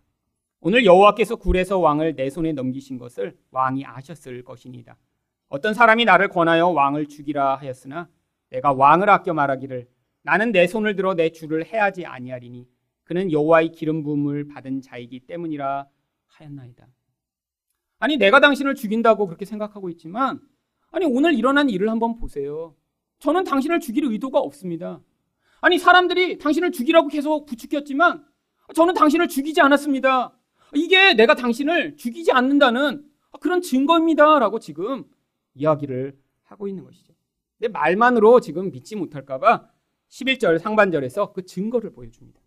오늘 0.61 0.85
여호와께서 0.85 1.37
굴에서 1.37 1.79
왕을 1.79 2.15
내 2.15 2.31
손에 2.31 2.53
넘기신 2.53 2.99
것을 2.99 3.37
왕이 3.51 3.85
아셨을 3.85 4.45
것이니다. 4.45 4.97
어떤 5.49 5.75
사람이 5.75 6.05
나를 6.05 6.29
권하여 6.29 6.69
왕을 6.69 7.09
죽이라 7.09 7.57
하였으나 7.57 8.09
내가 8.51 8.73
왕을 8.73 9.11
아껴 9.11 9.35
말하기를 9.35 9.88
나는 10.23 10.53
내 10.53 10.67
손을 10.67 10.95
들어 10.95 11.15
내 11.15 11.31
주를 11.31 11.67
해하지 11.67 12.07
아니하리니 12.07 12.69
그는 13.05 13.33
여호와의 13.33 13.73
기름 13.73 14.03
부음을 14.03 14.47
받은 14.47 14.83
자이기 14.83 15.21
때문이라 15.21 15.88
하였나이다. 16.27 16.87
아니 17.99 18.17
내가 18.17 18.41
당신을 18.41 18.75
죽인다고 18.75 19.27
그렇게 19.27 19.45
생각하고 19.45 19.88
있지만 19.91 20.41
아니 20.91 21.07
오늘 21.07 21.35
일어난 21.35 21.69
일을 21.71 21.88
한번 21.88 22.15
보세요. 22.15 22.75
저는 23.22 23.44
당신을 23.44 23.78
죽일 23.78 24.04
의도가 24.06 24.40
없습니다. 24.40 25.00
아니 25.61 25.78
사람들이 25.78 26.38
당신을 26.38 26.72
죽이라고 26.72 27.06
계속 27.06 27.46
부추겼지만 27.46 28.24
저는 28.74 28.94
당신을 28.94 29.28
죽이지 29.28 29.61
않았습니다. 29.61 30.37
이게 30.74 31.14
내가 31.14 31.37
당신을 31.37 31.96
죽이지 31.96 32.32
않는다는 32.32 33.08
그런 33.38 33.62
증거입니다 33.62 34.40
라고 34.40 34.58
지금 34.58 35.04
이야기를 35.54 36.18
하고 36.42 36.66
있는 36.66 36.82
것이죠. 36.82 37.14
내 37.58 37.68
말만으로 37.68 38.40
지금 38.40 38.72
믿지 38.72 38.96
못할까봐 38.96 39.68
11절 40.08 40.58
상반절에서 40.58 41.32
그 41.32 41.46
증거를 41.46 41.92
보여줍니다. 41.92 42.40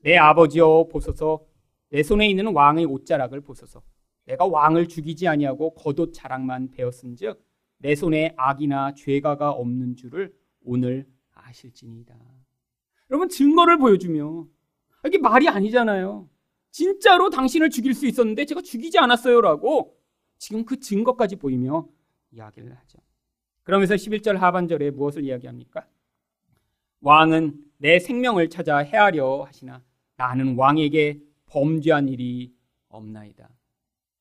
내 0.00 0.16
아버지여 0.16 0.88
보소서 0.90 1.44
내 1.90 2.02
손에 2.02 2.28
있는 2.28 2.52
왕의 2.52 2.86
옷자락을 2.86 3.40
보소서 3.42 3.82
내가 4.24 4.46
왕을 4.46 4.88
죽이지 4.88 5.28
아니하고 5.28 5.74
겉옷 5.74 6.12
자랑만 6.12 6.72
배웠은즉 6.72 7.47
내 7.78 7.94
손에 7.94 8.34
악이나 8.36 8.94
죄가가 8.94 9.50
없는 9.50 9.96
줄을 9.96 10.34
오늘 10.64 11.06
아실지니이다. 11.34 12.14
여러분 13.10 13.28
증거를 13.28 13.78
보여주며 13.78 14.46
이게 15.06 15.18
말이 15.18 15.48
아니잖아요. 15.48 16.28
진짜로 16.70 17.30
당신을 17.30 17.70
죽일 17.70 17.94
수 17.94 18.06
있었는데 18.06 18.44
제가 18.44 18.60
죽이지 18.60 18.98
않았어요라고 18.98 19.96
지금 20.36 20.64
그 20.64 20.78
증거까지 20.78 21.36
보이며 21.36 21.88
이야기를 22.30 22.76
하죠. 22.76 22.98
그러면서 23.62 23.94
11절 23.94 24.36
하반절에 24.36 24.90
무엇을 24.90 25.24
이야기합니까? 25.24 25.86
왕은 27.00 27.64
내 27.78 27.98
생명을 27.98 28.50
찾아 28.50 28.78
해하려 28.78 29.44
하시나 29.44 29.82
나는 30.16 30.56
왕에게 30.56 31.20
범죄한 31.46 32.08
일이 32.08 32.52
없나이다. 32.88 33.48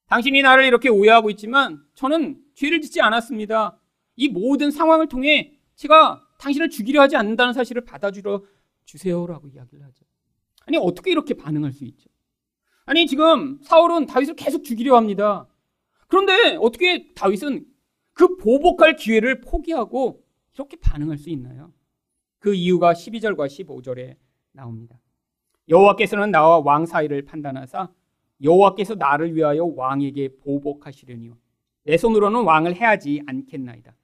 당신이 0.07 0.41
나를 0.41 0.65
이렇게 0.65 0.89
오해하고 0.89 1.29
있지만 1.31 1.83
저는 1.95 2.41
죄를 2.57 2.81
짓지 2.81 3.01
않았습니다. 3.01 3.79
이 4.15 4.29
모든 4.29 4.71
상황을 4.71 5.07
통해 5.07 5.53
제가 5.75 6.27
당신을 6.39 6.69
죽이려 6.69 7.01
하지 7.01 7.15
않는다는 7.15 7.53
사실을 7.53 7.83
받아주려 7.85 8.43
주세요라고 8.83 9.47
이야기를 9.47 9.85
하죠. 9.85 10.05
아니 10.65 10.77
어떻게 10.77 11.11
이렇게 11.11 11.35
반응할 11.35 11.71
수 11.71 11.85
있죠? 11.85 12.09
아니 12.85 13.05
지금 13.05 13.59
사울은 13.61 14.07
다윗을 14.07 14.35
계속 14.35 14.63
죽이려 14.63 14.95
합니다. 14.95 15.47
그런데 16.07 16.57
어떻게 16.59 17.13
다윗은 17.13 17.65
그 18.13 18.37
보복할 18.37 18.95
기회를 18.95 19.41
포기하고 19.41 20.25
이렇게 20.55 20.77
반응할 20.77 21.19
수 21.19 21.29
있나요? 21.29 21.71
그 22.39 22.55
이유가 22.55 22.93
12절과 22.93 23.45
15절에 23.47 24.15
나옵니다. 24.51 24.99
여호와께서는 25.69 26.31
나와 26.31 26.57
왕 26.59 26.87
사이를 26.87 27.23
판단하사 27.23 27.91
여호와께서 28.41 28.95
나를 28.95 29.35
위하여 29.35 29.65
왕에게 29.65 30.37
보복하시려니요 30.37 31.37
내 31.87 31.95
손으로는 31.95 32.43
왕을 32.43 32.75
해하지 32.75 33.23
않겠나이다. 33.25 33.95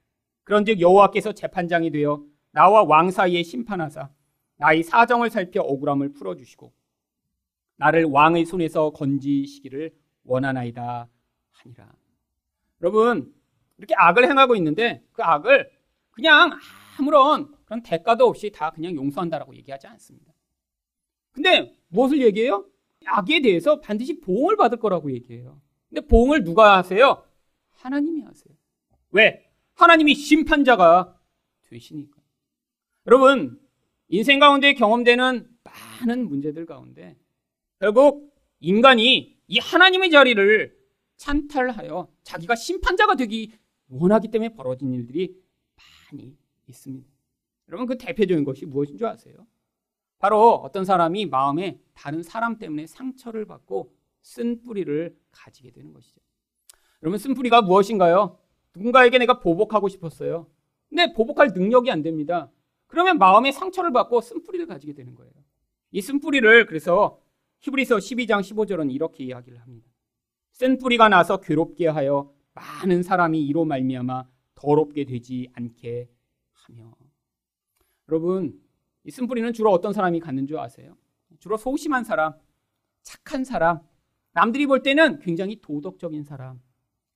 그런즉 0.45 0.79
여호와께서 0.79 1.33
재판장이 1.33 1.91
되어 1.91 2.23
나와 2.51 2.81
왕 2.83 3.11
사이에 3.11 3.43
심판하사 3.43 4.09
나의 4.55 4.83
사정을 4.83 5.29
살펴 5.29 5.59
억울함을 5.59 6.13
풀어주시고 6.13 6.71
나를 7.75 8.05
왕의 8.05 8.45
손에서 8.45 8.91
건지시기를 8.91 9.93
원하나이다 10.23 11.09
하니라. 11.51 11.93
여러분 12.81 13.33
이렇게 13.77 13.93
악을 13.97 14.29
행하고 14.29 14.55
있는데 14.55 15.03
그 15.11 15.21
악을 15.21 15.69
그냥 16.11 16.57
아무런 16.97 17.53
그런 17.65 17.83
대가도 17.83 18.25
없이 18.25 18.49
다 18.49 18.71
그냥 18.71 18.95
용서한다라고 18.95 19.57
얘기하지 19.57 19.87
않습니다. 19.87 20.31
근데 21.33 21.75
무엇을 21.89 22.21
얘기해요? 22.21 22.65
악에 23.05 23.41
대해서 23.41 23.81
반드시 23.81 24.21
보응을 24.21 24.55
받을 24.55 24.79
거라고 24.79 25.11
얘기해요. 25.11 25.59
근데 25.89 26.07
보응을 26.07 26.45
누가 26.45 26.77
하세요? 26.77 27.25
하나님이 27.83 28.21
하세요. 28.21 28.55
왜? 29.11 29.45
하나님이 29.73 30.15
심판자가 30.15 31.19
되시니까. 31.63 32.21
여러분, 33.07 33.59
인생 34.07 34.39
가운데 34.39 34.73
경험되는 34.73 35.49
많은 35.63 36.29
문제들 36.29 36.65
가운데 36.65 37.17
결국 37.79 38.33
인간이 38.59 39.37
이 39.47 39.59
하나님의 39.59 40.11
자리를 40.11 40.77
찬탈하여 41.17 42.07
자기가 42.23 42.55
심판자가 42.55 43.15
되기 43.15 43.51
원하기 43.89 44.29
때문에 44.29 44.53
벌어진 44.53 44.93
일들이 44.93 45.35
많이 46.11 46.37
있습니다. 46.67 47.09
여러분 47.67 47.87
그 47.87 47.97
대표적인 47.97 48.43
것이 48.45 48.65
무엇인 48.65 48.97
줄 48.97 49.07
아세요? 49.07 49.47
바로 50.19 50.53
어떤 50.53 50.85
사람이 50.85 51.25
마음에 51.25 51.81
다른 51.93 52.23
사람 52.23 52.57
때문에 52.57 52.87
상처를 52.87 53.45
받고 53.45 53.93
쓴 54.21 54.61
뿌리를 54.61 55.17
가지게 55.31 55.71
되는 55.71 55.91
것이죠. 55.91 56.21
여러분 57.03 57.19
쓴 57.19 57.33
뿌리가 57.33 57.61
무엇인가요? 57.61 58.39
누군가에게 58.75 59.17
내가 59.19 59.39
보복하고 59.39 59.89
싶었어요. 59.89 60.47
근데 60.89 61.13
보복할 61.13 61.49
능력이 61.53 61.91
안 61.91 62.01
됩니다. 62.01 62.49
그러면 62.87 63.17
마음에 63.17 63.51
상처를 63.51 63.91
받고 63.91 64.21
쓴 64.21 64.41
뿌리를 64.43 64.65
가지게 64.65 64.93
되는 64.93 65.13
거예요. 65.13 65.31
이쓴 65.91 66.19
뿌리를 66.19 66.65
그래서 66.65 67.19
히브리서 67.59 67.97
12장 67.97 68.39
15절은 68.39 68.91
이렇게 68.91 69.25
이야기를 69.25 69.61
합니다. 69.61 69.91
쓴 70.53 70.77
뿌리가 70.77 71.09
나서 71.09 71.37
괴롭게 71.41 71.87
하여 71.87 72.33
많은 72.53 73.03
사람이 73.03 73.43
이로 73.45 73.65
말미암아 73.65 74.23
더럽게 74.55 75.03
되지 75.03 75.49
않게 75.53 76.09
하며 76.53 76.93
여러분 78.07 78.61
이 79.03 79.11
쓴뿌리는 79.11 79.51
주로 79.53 79.71
어떤 79.71 79.91
사람이 79.91 80.19
갖는 80.19 80.47
줄 80.47 80.57
아세요? 80.59 80.95
주로 81.39 81.57
소심한 81.57 82.03
사람, 82.03 82.33
착한 83.01 83.43
사람, 83.43 83.81
남들이 84.31 84.65
볼 84.65 84.81
때는 84.81 85.19
굉장히 85.19 85.59
도덕적인 85.61 86.23
사람, 86.23 86.61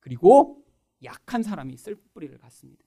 그리고 0.08 0.64
약한 1.04 1.42
사람이 1.42 1.76
쓴뿌리를 1.76 2.38
갖습니다. 2.38 2.82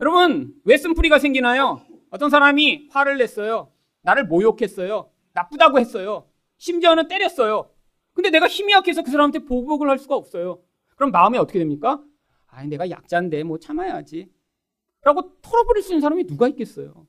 여러분, 0.00 0.54
왜 0.64 0.76
쓴뿌리가 0.76 1.18
생기나요? 1.18 1.80
어떤 2.10 2.30
사람이 2.30 2.88
화를 2.92 3.18
냈어요. 3.18 3.72
나를 4.02 4.26
모욕했어요. 4.26 5.10
나쁘다고 5.32 5.80
했어요. 5.80 6.30
심지어는 6.58 7.08
때렸어요. 7.08 7.72
근데 8.12 8.30
내가 8.30 8.46
힘이 8.46 8.74
약해서 8.74 9.02
그 9.02 9.10
사람한테 9.10 9.40
보복을 9.40 9.90
할 9.90 9.98
수가 9.98 10.14
없어요. 10.14 10.62
그럼 10.94 11.10
마음이 11.10 11.36
어떻게 11.36 11.58
됩니까? 11.58 12.00
아, 12.46 12.62
내가 12.64 12.88
약자인데 12.88 13.42
뭐 13.42 13.58
참아야지. 13.58 14.30
라고 15.02 15.40
털어버릴 15.42 15.82
수 15.82 15.92
있는 15.92 16.00
사람이 16.00 16.28
누가 16.28 16.46
있겠어요? 16.46 17.08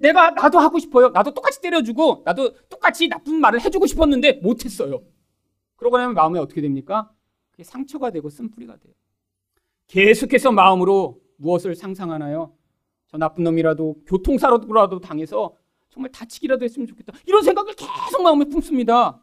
내가 0.00 0.30
나도 0.30 0.58
하고 0.58 0.78
싶어요. 0.78 1.10
나도 1.10 1.34
똑같이 1.34 1.60
때려주고 1.60 2.22
나도 2.24 2.54
똑같이 2.68 3.08
나쁜 3.08 3.40
말을 3.40 3.60
해주고 3.60 3.86
싶었는데 3.86 4.40
못했어요. 4.42 5.02
그러고 5.76 5.98
나면 5.98 6.14
마음이 6.14 6.38
어떻게 6.38 6.62
됩니까? 6.62 7.12
상처가 7.64 8.10
되고 8.10 8.28
쓴뿌리가 8.28 8.76
돼요. 8.76 8.92
계속해서 9.86 10.52
마음으로 10.52 11.20
무엇을 11.36 11.74
상상하나요? 11.74 12.54
저 13.06 13.16
나쁜 13.16 13.44
놈이라도 13.44 14.02
교통사고라도 14.06 15.00
당해서 15.00 15.54
정말 15.88 16.10
다치기라도 16.12 16.64
했으면 16.64 16.86
좋겠다. 16.86 17.12
이런 17.26 17.42
생각을 17.42 17.74
계속 17.74 18.22
마음에 18.22 18.44
품습니다. 18.44 19.20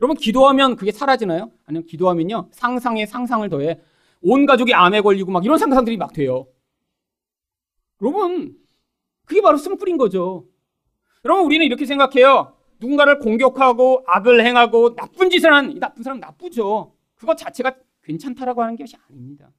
여러분 0.00 0.16
기도하면 0.16 0.76
그게 0.76 0.92
사라지나요? 0.92 1.52
아니면 1.64 1.86
기도하면요 1.86 2.48
상상에 2.52 3.06
상상을 3.06 3.48
더해 3.48 3.80
온 4.20 4.44
가족이 4.44 4.74
암에 4.74 5.00
걸리고 5.00 5.30
막 5.30 5.44
이런 5.44 5.58
상상들이 5.58 5.96
막 5.96 6.12
돼요. 6.12 6.46
여러분 8.02 8.58
그게 9.24 9.40
바로 9.40 9.56
쓴뿌린 9.56 9.96
거죠. 9.96 10.46
여러분, 11.24 11.44
우리는 11.44 11.66
이렇게 11.66 11.84
생각해요. 11.84 12.54
누군가를 12.78 13.18
공격하고 13.18 14.04
악을 14.06 14.46
행하고 14.46 14.94
나쁜 14.94 15.28
짓을 15.28 15.52
한이 15.52 15.80
나쁜 15.80 16.02
사람 16.02 16.20
나쁘죠. 16.20 16.94
그것 17.16 17.36
자체가 17.36 17.76
괜찮다라고 18.02 18.62
하는 18.62 18.76
것이 18.76 18.96
아닙니다. 19.08 19.50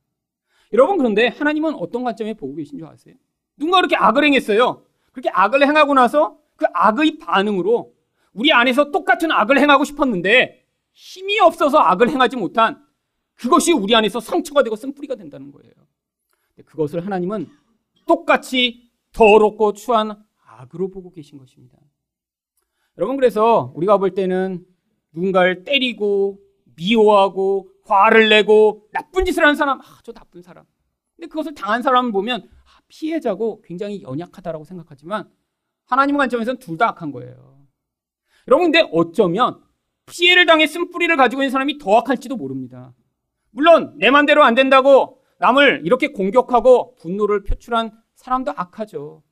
여러분, 0.74 0.98
그런데 0.98 1.28
하나님은 1.28 1.76
어떤 1.76 2.04
관점에 2.04 2.34
보고 2.34 2.56
계신 2.56 2.78
줄 2.78 2.88
아세요? 2.88 3.16
누군가 3.58 3.78
그렇게 3.78 3.96
악을 3.96 4.24
행했어요. 4.24 4.86
그렇게 5.12 5.30
악을 5.30 5.66
행하고 5.66 5.94
나서 5.94 6.40
그 6.56 6.66
악의 6.74 7.18
반응으로 7.20 7.94
우리 8.34 8.52
안에서 8.52 8.92
똑같은 8.92 9.32
악을 9.32 9.60
행하고 9.60 9.84
싶었는데 9.84 10.64
힘이 10.94 11.40
없어서 11.40 11.80
악을 11.80 12.10
행하지 12.10 12.38
못한 12.38 12.84
그것이 13.36 13.72
우리 13.72 13.96
안에서 13.96 14.20
상처가 14.20 14.64
되고 14.64 14.76
쓴뿌리가 14.76 15.16
된다는 15.16 15.52
거예요. 15.52 15.72
그것을 16.66 17.06
하나님은 17.06 17.50
똑같이 18.08 18.92
더럽고 19.12 19.74
추한 19.74 20.24
악으로 20.46 20.90
보고 20.90 21.12
계신 21.12 21.38
것입니다. 21.38 21.78
여러분 22.98 23.16
그래서 23.16 23.72
우리가 23.76 23.98
볼 23.98 24.14
때는 24.16 24.66
누군가를 25.14 25.64
때리고 25.64 26.40
미워하고 26.78 27.70
화를 27.86 28.30
내고 28.30 28.88
나쁜 28.94 29.26
짓을 29.26 29.44
하는 29.44 29.56
사람, 29.56 29.80
아, 29.82 29.84
저 30.04 30.12
나쁜 30.14 30.42
사람. 30.42 30.66
근데 31.16 31.28
그것을 31.28 31.54
당한 31.56 31.82
사람을 31.82 32.12
보면 32.12 32.42
아, 32.44 32.80
피해자고 32.88 33.62
굉장히 33.62 34.02
연약하다라고 34.04 34.64
생각하지만 34.64 35.30
하나님 35.86 36.18
관점에서는 36.18 36.60
둘 36.60 36.78
다 36.78 36.90
악한 36.90 37.12
거예요. 37.12 37.66
여러분 38.48 38.72
근데 38.72 38.88
어쩌면 38.94 39.62
피해를 40.06 40.46
쓴 40.68 40.90
뿌리를 40.90 41.16
가지고 41.18 41.42
있는 41.42 41.52
사람이 41.52 41.80
더 41.80 41.98
악할지도 41.98 42.38
모릅니다. 42.38 42.94
물론 43.52 43.98
내 43.98 44.10
맘대로 44.10 44.44
안 44.44 44.56
된다고 44.56 45.22
남을 45.40 45.82
이렇게 45.86 46.10
공격하고 46.10 46.96
분노를 46.96 47.44
표출한 47.44 47.92
사람도 48.16 48.54
악하죠. 48.56 49.24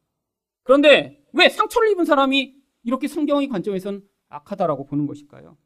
그런데 0.64 1.24
왜 1.34 1.50
상처를 1.50 1.92
입은 1.92 2.06
사람이 2.06 2.56
이렇게 2.84 3.08
성경의 3.08 3.48
관점에선 3.50 4.04
악하다라고 4.30 4.86
보는 4.86 5.08
것일까요? 5.08 5.58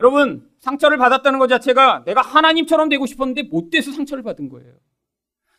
여러분, 0.00 0.50
상처를 0.60 0.96
받았다는 0.98 1.38
것 1.38 1.46
자체가 1.48 2.04
내가 2.04 2.22
하나님처럼 2.22 2.88
되고 2.88 3.04
싶었는데 3.06 3.44
못 3.44 3.70
돼서 3.70 3.92
상처를 3.92 4.22
받은 4.24 4.48
거예요. 4.48 4.74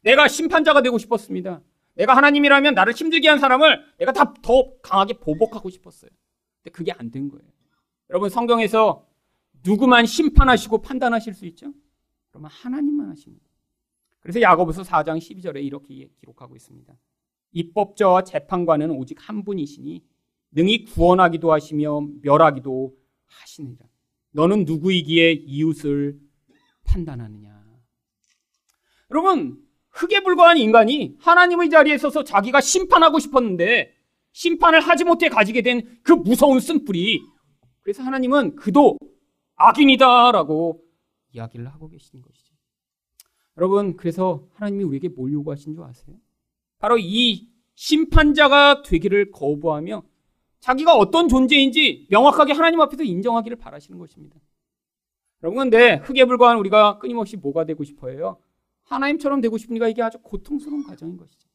내가 0.02 0.28
심판자가 0.28 0.82
되고 0.82 0.98
싶었습니다. 0.98 1.62
내가 1.94 2.16
하나님이라면 2.16 2.74
나를 2.74 2.94
힘들게 2.94 3.30
한 3.30 3.38
사람을 3.40 3.84
내가 4.00 4.12
다 4.14 4.34
더 4.42 4.80
강하게 4.82 5.14
보복하고 5.20 5.70
싶었어요. 5.70 6.10
근데 6.64 6.72
그게 6.72 6.92
안 6.92 7.12
된 7.12 7.30
거예요. 7.30 7.46
여러분, 8.10 8.30
성경에서 8.30 9.06
누구만 9.64 10.06
심판하시고 10.08 10.82
판단하실 10.82 11.34
수 11.36 11.46
있죠? 11.48 11.72
그러면 12.32 12.50
하나님만 12.52 13.10
하십니다. 13.12 13.46
그래서 14.22 14.42
야고보서 14.42 14.82
4장 14.84 15.18
12절에 15.20 15.64
이렇게 15.64 16.10
기록하고 16.20 16.56
있습니다. 16.56 16.94
입법자와 17.54 18.24
재판관은 18.24 18.90
오직 18.92 19.18
한 19.28 19.44
분이시니 19.44 20.04
능히 20.52 20.86
구원하기도 20.86 21.52
하시며 21.52 22.02
멸하기도 22.22 22.96
하시느니라. 23.28 23.86
너는 24.32 24.66
누구이기에 24.66 25.32
이웃을 25.46 26.18
판단하느냐. 26.86 27.62
여러분, 29.12 29.62
흙에 29.90 30.22
불과한 30.24 30.58
인간이 30.58 31.16
하나님의 31.20 31.70
자리에 31.70 31.98
서서 31.98 32.24
자기가 32.24 32.62
심판하고 32.62 33.20
싶었는데 33.20 33.94
심판을 34.32 34.80
하지 34.80 35.04
못해 35.04 35.28
가지게 35.28 35.62
된 35.62 35.82
그 36.04 36.14
무서운 36.14 36.60
쓴뿌리. 36.60 37.22
그래서 37.82 38.04
하나님은 38.04 38.56
그도 38.56 38.98
악인이다라고 39.56 40.82
이야기를 41.34 41.68
하고 41.68 41.90
계시는 41.90 42.22
것이죠. 42.22 42.56
여러분, 43.58 43.98
그래서 43.98 44.48
하나님이 44.54 44.84
우리에게 44.86 45.10
뭘 45.10 45.32
요구하신 45.34 45.76
줄 45.76 45.84
아세요? 45.84 46.16
바로 46.80 46.98
이 46.98 47.50
심판자가 47.76 48.84
되기를 48.84 49.32
거부하며 49.32 50.04
자기가 50.62 50.96
어떤 50.96 51.28
존재인지 51.28 52.08
명확하게 52.10 52.54
하나님 52.54 52.80
앞에서 52.82 53.04
인정하기를 53.04 53.58
바라시는 53.58 54.00
것입니다. 54.00 54.40
여러분, 55.44 55.70
근데 55.70 55.96
흙에 55.96 56.26
불과한 56.26 56.58
우리가 56.58 57.00
끊임없이 57.00 57.36
뭐가 57.36 57.66
되고 57.66 57.84
싶어요? 57.84 58.38
하나님처럼 58.84 59.42
되고 59.42 59.58
싶으니까 59.58 59.88
이게 59.88 60.04
아주 60.04 60.20
고통스러운 60.20 60.84
과정인 60.84 61.18
것이죠. 61.18 61.50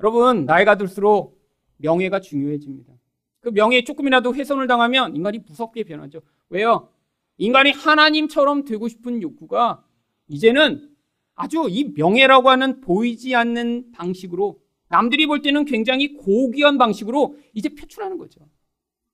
여러분, 0.00 0.46
나이가 0.46 0.76
들수록 0.76 1.38
명예가 1.76 2.20
중요해집니다. 2.20 2.94
그 3.40 3.50
명예에 3.50 3.84
조금이라도 3.84 4.34
훼손을 4.34 4.66
당하면 4.66 5.14
인간이 5.14 5.38
무섭게 5.40 5.84
변하죠. 5.84 6.22
왜요? 6.48 6.88
인간이 7.36 7.72
하나님처럼 7.72 8.64
되고 8.64 8.88
싶은 8.88 9.20
욕구가 9.20 9.84
이제는 10.28 10.90
아주 11.34 11.66
이 11.68 11.92
명예라고 11.94 12.48
하는 12.48 12.80
보이지 12.80 13.34
않는 13.34 13.92
방식으로 13.92 14.63
남들이 14.94 15.26
볼 15.26 15.42
때는 15.42 15.64
굉장히 15.64 16.14
고귀한 16.14 16.78
방식으로 16.78 17.36
이제 17.52 17.68
표출하는 17.68 18.16
거죠. 18.16 18.48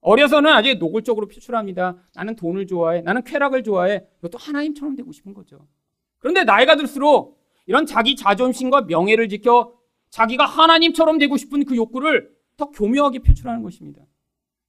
어려서는 0.02 0.50
아주 0.52 0.74
노골적으로 0.74 1.26
표출합니다. 1.26 1.96
나는 2.14 2.36
돈을 2.36 2.66
좋아해. 2.66 3.00
나는 3.00 3.24
쾌락을 3.24 3.62
좋아해. 3.62 4.04
이것도 4.18 4.36
하나님처럼 4.36 4.94
되고 4.94 5.10
싶은 5.10 5.32
거죠. 5.32 5.66
그런데 6.18 6.44
나이가 6.44 6.76
들수록 6.76 7.40
이런 7.64 7.86
자기 7.86 8.14
자존심과 8.14 8.82
명예를 8.82 9.30
지켜 9.30 9.72
자기가 10.10 10.44
하나님처럼 10.44 11.16
되고 11.16 11.38
싶은 11.38 11.64
그 11.64 11.74
욕구를 11.76 12.30
더 12.58 12.70
교묘하게 12.70 13.20
표출하는 13.20 13.62
것입니다. 13.62 14.02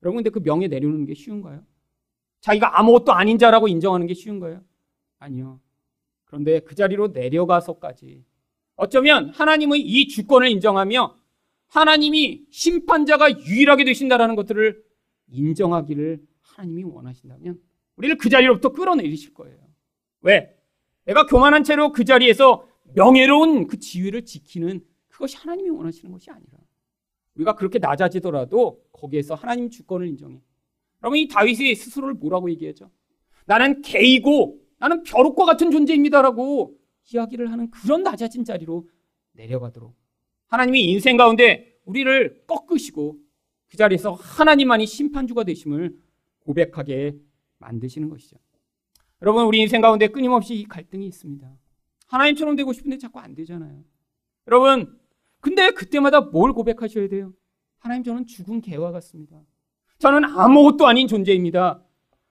여러분, 0.03 0.23
근데 0.23 0.29
그 0.29 0.41
명예 0.41 0.69
내려놓는 0.69 1.05
게 1.05 1.13
쉬운가요? 1.13 1.65
자기가 2.39 2.79
아무것도 2.79 3.11
아닌 3.11 3.37
자라고 3.37 3.67
인정하는 3.67 4.07
게 4.07 4.13
쉬운가요? 4.13 4.61
아니요. 5.19 5.59
그런데 6.23 6.61
그 6.61 6.73
자리로 6.73 7.09
내려가서까지 7.09 8.23
어쩌면 8.81 9.29
하나님의 9.29 9.79
이 9.79 10.07
주권을 10.07 10.47
인정하며 10.49 11.15
하나님이 11.67 12.45
심판자가 12.49 13.29
유일하게 13.45 13.83
되신다라는 13.83 14.35
것들을 14.35 14.83
인정하기를 15.27 16.19
하나님이 16.41 16.83
원하신다면 16.85 17.59
우리를 17.97 18.17
그 18.17 18.29
자리로부터 18.29 18.69
끌어내리실 18.69 19.35
거예요. 19.35 19.55
왜? 20.21 20.57
내가 21.05 21.27
교만한 21.27 21.63
채로 21.63 21.91
그 21.91 22.05
자리에서 22.05 22.67
명예로운 22.95 23.67
그 23.67 23.77
지위를 23.77 24.25
지키는 24.25 24.83
그것이 25.09 25.37
하나님이 25.37 25.69
원하시는 25.69 26.11
것이 26.11 26.31
아니라 26.31 26.57
우리가 27.35 27.53
그렇게 27.53 27.77
낮아지더라도 27.77 28.81
거기에서 28.93 29.35
하나님 29.35 29.69
주권을 29.69 30.07
인정해. 30.07 30.41
그러면 30.97 31.19
이 31.19 31.27
다윗이 31.27 31.75
스스로를 31.75 32.15
뭐라고 32.15 32.49
얘기하죠? 32.49 32.89
나는 33.45 33.83
개이고 33.83 34.59
나는 34.79 35.03
벼룩과 35.03 35.45
같은 35.45 35.69
존재입니다라고 35.69 36.80
이야기를 37.13 37.51
하는 37.51 37.69
그런 37.69 38.03
낮아진 38.03 38.43
자리로 38.43 38.87
내려가도록 39.33 39.95
하나님이 40.47 40.83
인생 40.85 41.17
가운데 41.17 41.77
우리를 41.85 42.45
꺾으시고 42.47 43.17
그 43.69 43.77
자리에서 43.77 44.13
하나님만이 44.13 44.85
심판주가 44.85 45.43
되심을 45.43 45.97
고백하게 46.39 47.15
만드시는 47.59 48.09
것이죠. 48.09 48.37
여러분 49.21 49.45
우리 49.45 49.59
인생 49.59 49.81
가운데 49.81 50.07
끊임없이 50.07 50.55
이 50.55 50.65
갈등이 50.65 51.05
있습니다. 51.07 51.49
하나님처럼 52.07 52.55
되고 52.55 52.73
싶은데 52.73 52.97
자꾸 52.97 53.19
안 53.19 53.33
되잖아요. 53.35 53.83
여러분 54.47 54.99
근데 55.39 55.71
그때마다 55.71 56.21
뭘 56.21 56.53
고백하셔야 56.53 57.07
돼요? 57.07 57.33
하나님 57.77 58.03
저는 58.03 58.27
죽은 58.27 58.61
개와 58.61 58.91
같습니다. 58.91 59.41
저는 59.99 60.25
아무것도 60.25 60.87
아닌 60.87 61.07
존재입니다. 61.07 61.83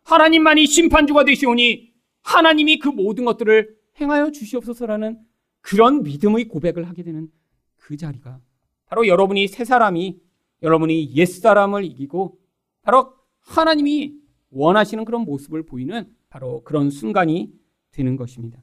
하나님만이 0.04 0.66
심판주가 0.66 1.24
되시오니 1.24 1.92
하나님이 2.22 2.78
그 2.78 2.88
모든 2.88 3.24
것들을 3.24 3.79
행하여 4.00 4.30
주시옵소서라는 4.30 5.18
그런 5.60 6.02
믿음의 6.02 6.46
고백을 6.48 6.88
하게 6.88 7.02
되는 7.02 7.30
그 7.76 7.96
자리가 7.96 8.40
바로 8.86 9.06
여러분이 9.06 9.48
새 9.48 9.64
사람이 9.64 10.20
여러분이 10.62 11.14
옛 11.16 11.26
사람을 11.26 11.84
이기고 11.84 12.38
바로 12.82 13.14
하나님이 13.40 14.14
원하시는 14.50 15.04
그런 15.04 15.22
모습을 15.22 15.64
보이는 15.64 16.12
바로 16.28 16.62
그런 16.64 16.90
순간이 16.90 17.52
되는 17.90 18.16
것입니다. 18.16 18.62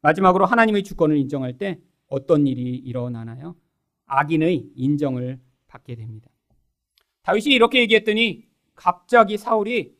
마지막으로 0.00 0.46
하나님의 0.46 0.82
주권을 0.82 1.16
인정할 1.16 1.58
때 1.58 1.80
어떤 2.06 2.46
일이 2.46 2.76
일어나나요? 2.76 3.56
악인의 4.06 4.72
인정을 4.74 5.40
받게 5.66 5.94
됩니다. 5.94 6.28
다윗이 7.22 7.54
이렇게 7.54 7.80
얘기했더니 7.80 8.46
갑자기 8.74 9.38
사울이 9.38 9.96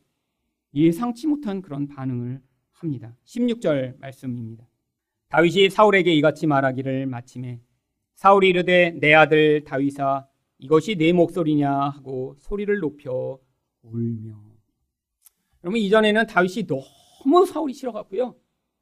예상치 0.75 1.27
못한 1.27 1.63
그런 1.63 1.87
반응을 1.87 2.43
합니다. 2.83 3.17
16절 3.25 3.99
말씀입니다. 3.99 4.67
다윗이 5.29 5.71
사울에게 5.71 6.13
이같이 6.15 6.47
말하기를 6.47 7.07
마침에 7.07 7.61
사울이 8.15 8.49
이르되 8.49 8.99
내 9.01 9.15
아들 9.15 9.65
다윗아 9.65 10.27
이것이 10.59 10.97
내 10.97 11.13
목소리냐 11.13 11.73
하고 11.73 12.35
소리를 12.39 12.79
높여 12.81 13.39
울며 13.83 14.41
여러분 15.65 15.81
이전에는 15.81 16.27
다윗이 16.27 16.67
너무 16.67 17.47
사울이 17.47 17.73
싫어갖고요. 17.73 18.37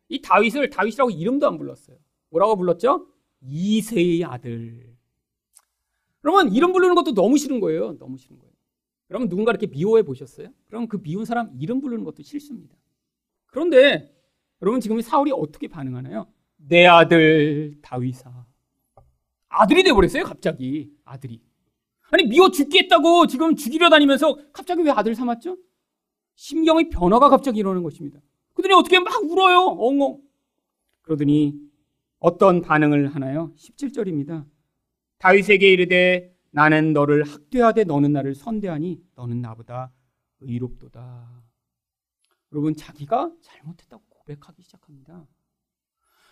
이 0.09 0.21
다윗을 0.21 0.71
다윗이라고 0.71 1.11
이름도 1.11 1.47
안 1.47 1.59
불렀어요. 1.59 1.97
뭐라고 2.31 2.57
불렀죠? 2.57 3.07
이세의 3.43 4.25
아들. 4.25 4.97
그러면 6.21 6.53
이름 6.53 6.73
부르는 6.73 6.95
것도 6.95 7.15
너무 7.15 7.39
싫은 7.39 7.61
거예요. 7.61 7.97
너무 7.99 8.17
싫은 8.17 8.39
거예요. 8.39 8.53
여러분 9.11 9.29
누군가 9.29 9.53
이렇게 9.53 9.67
미워해 9.67 10.03
보셨어요? 10.03 10.49
그럼 10.69 10.89
그 10.89 11.01
미운 11.01 11.25
사람 11.25 11.51
이름 11.59 11.81
부르는 11.81 12.05
것도 12.05 12.23
싫습니다. 12.23 12.77
그런데 13.51 14.15
여러분 14.63 14.81
지금 14.81 15.01
사울이 15.01 15.33
어떻게 15.33 15.69
반응하나요? 15.69 16.27
내 16.57 16.87
아들 16.87 17.75
다윗아. 17.83 18.47
아들이 19.49 19.83
돼 19.83 19.93
버렸어요 19.93 20.25
갑자기 20.25 20.91
아들이. 21.05 21.43
아니 22.11 22.25
미워 22.27 22.51
죽겠다고 22.51 23.27
지금 23.27 23.57
죽이려 23.57 23.89
다니면서 23.89 24.37
갑자기 24.53 24.83
왜 24.83 24.91
아들 24.91 25.15
삼았죠? 25.15 25.57
심경의 26.35 26.91
변화가 26.91 27.29
갑자기 27.29 27.61
일어나는 27.61 27.83
것입니다. 27.83 28.21
그들이 28.55 28.73
어떻게 28.75 28.99
막 28.99 29.13
울어요 29.23 29.59
엉엉. 29.79 30.21
그러더니 31.03 31.55
어떤 32.19 32.61
반응을 32.63 33.15
하나요? 33.15 33.53
17절입니다. 33.57 34.47
다윗에게 35.19 35.73
이르되 35.73 36.35
나는 36.51 36.93
너를 36.93 37.25
학대하되 37.25 37.85
너는 37.85 38.13
나를 38.13 38.35
선대하니 38.35 39.01
너는 39.15 39.41
나보다 39.41 39.93
의롭도다. 40.41 41.40
여러분 42.53 42.75
자기가 42.75 43.33
잘못했다고 43.41 44.03
고백하기 44.09 44.63
시작합니다. 44.63 45.27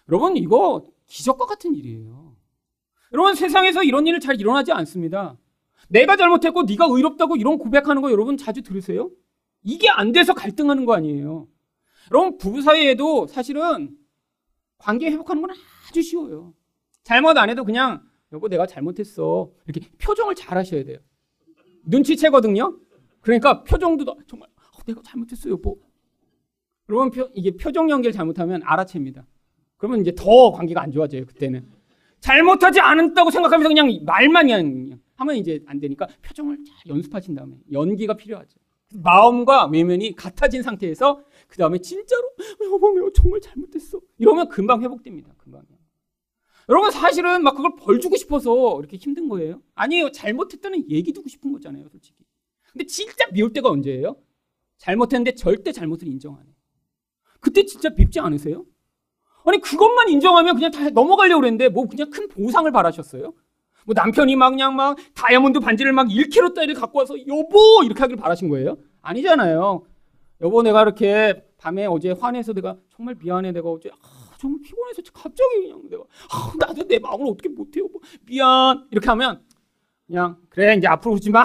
여러분 0.09 0.37
이거 0.37 0.85
기적과 1.07 1.47
같은 1.47 1.75
일이에요. 1.75 2.37
여러분 3.13 3.35
세상에서 3.35 3.83
이런 3.83 4.07
일을 4.07 4.21
잘 4.21 4.41
일어나지 4.41 4.73
않습니다. 4.73 5.39
내가 5.89 6.17
잘못했고 6.17 6.65
네가 6.65 6.87
의롭다고 6.89 7.37
이런 7.37 7.59
고백하는 7.59 8.03
거 8.03 8.11
여러분 8.11 8.37
자주 8.37 8.63
들으세요? 8.63 9.11
이게 9.63 9.89
안 9.89 10.13
돼서 10.13 10.35
갈등하는 10.35 10.85
거 10.85 10.95
아니에요. 10.95 11.49
여러분 12.11 12.39
부부 12.39 12.63
사이에도 12.63 13.27
사실은 13.27 13.97
관계 14.77 15.11
회복하는 15.11 15.43
건 15.43 15.55
아주 15.89 16.03
쉬워요. 16.03 16.55
잘못 17.03 17.37
안 17.39 17.49
해도 17.51 17.65
그냥 17.65 18.03
여보 18.33 18.49
내가 18.49 18.67
잘못했어 18.67 19.51
이렇게 19.67 19.89
표정을 19.99 20.35
잘 20.35 20.59
하셔야 20.59 20.85
돼요. 20.85 20.99
눈치채거든요. 21.85 22.79
그러니까 23.21 23.65
표정도 23.65 24.05
정말 24.27 24.49
어, 24.49 24.83
내가 24.87 25.01
잘못했어 25.03 25.49
여보 25.51 25.81
그러면 26.89 27.11
표, 27.11 27.29
이게 27.35 27.51
표정 27.51 27.91
연결 27.91 28.13
잘못하면 28.13 28.63
알아챕니다. 28.65 29.27
그러면 29.77 30.01
이제 30.01 30.13
더 30.17 30.51
관계가 30.53 30.81
안 30.83 30.91
좋아져요, 30.91 31.27
그때는. 31.27 31.69
잘못하지 32.21 32.81
않았다고 32.81 33.31
생각하면서 33.31 33.69
그냥 33.69 34.05
말만 34.05 34.47
그냥 34.47 34.99
하면 35.17 35.37
이제 35.37 35.63
안 35.67 35.79
되니까 35.79 36.09
표정을 36.23 36.57
잘 36.65 36.77
연습하신 36.89 37.35
다음에 37.35 37.57
연기가 37.71 38.15
필요하죠. 38.15 38.59
마음과 38.95 39.67
외면이 39.67 40.17
같아진 40.17 40.63
상태에서 40.63 41.23
그 41.47 41.59
다음에 41.59 41.79
진짜로 41.79 42.23
여보 42.73 42.91
내가 42.93 43.11
정말 43.15 43.41
잘못했어 43.41 44.01
이러면 44.17 44.49
금방 44.49 44.83
회복됩니다. 44.83 45.35
금방. 45.37 45.63
여러분 46.71 46.91
사실은 46.91 47.43
막 47.43 47.55
그걸 47.55 47.77
벌 47.77 48.01
주고 48.01 48.17
싶어서 48.17 48.79
이렇게 48.79 48.97
힘든 48.97 49.29
거예요. 49.29 49.61
아니에요. 49.75 50.11
잘못했다는 50.11 50.91
얘기 50.91 51.13
듣고 51.13 51.29
싶은 51.29 51.53
거잖아요, 51.53 51.89
솔직히. 51.89 52.17
근데 52.73 52.87
진짜 52.87 53.27
미울 53.31 53.53
때가 53.53 53.69
언제예요? 53.69 54.17
잘못했는데 54.79 55.35
절대 55.35 55.73
잘못을 55.73 56.09
인정 56.09 56.37
안 56.37 56.47
해. 56.47 56.58
그때 57.41 57.65
진짜 57.65 57.91
밉지 57.91 58.21
않으세요? 58.21 58.65
아니 59.45 59.61
그것만 59.61 60.09
인정하면 60.09 60.55
그냥 60.57 60.71
다 60.71 60.91
넘어가려고 60.91 61.41
그랬는데 61.41 61.69
뭐 61.69 61.87
그냥 61.87 62.11
큰 62.11 62.29
보상을 62.29 62.71
바라셨어요? 62.71 63.33
뭐 63.87 63.95
남편이 63.95 64.37
막 64.37 64.51
그냥 64.51 64.77
막 64.77 64.99
다이아몬드 65.15 65.61
반지를 65.61 65.93
막 65.93 66.09
1kg짜리를 66.09 66.79
갖고 66.79 66.99
와서 66.99 67.15
여보 67.27 67.83
이렇게 67.83 68.01
하길 68.01 68.17
바라신 68.17 68.49
거예요? 68.51 68.77
아니잖아요. 69.01 69.83
여보 70.43 70.63
내가 70.63 70.83
이렇게 70.83 71.43
밤에 71.57 71.87
어제 71.87 72.13
화내서 72.13 72.53
내가 72.53 72.77
정말 72.95 73.17
미안해 73.19 73.53
내가 73.53 73.71
어제 73.71 73.91
아, 73.91 74.37
정말 74.39 74.61
피곤해서 74.63 75.03
갑자기 75.13 75.63
그냥 75.63 75.89
내가 75.89 76.03
아, 76.31 76.53
나도 76.59 76.87
내 76.87 76.99
마음을 76.99 77.27
어떻게 77.27 77.49
못해요 77.49 77.85
여보 77.85 78.01
미안 78.25 78.87
이렇게 78.91 79.09
하면 79.09 79.43
그냥 80.07 80.37
그래 80.49 80.75
이제 80.77 80.87
앞으로 80.87 81.15
그러지 81.15 81.31
마 81.31 81.43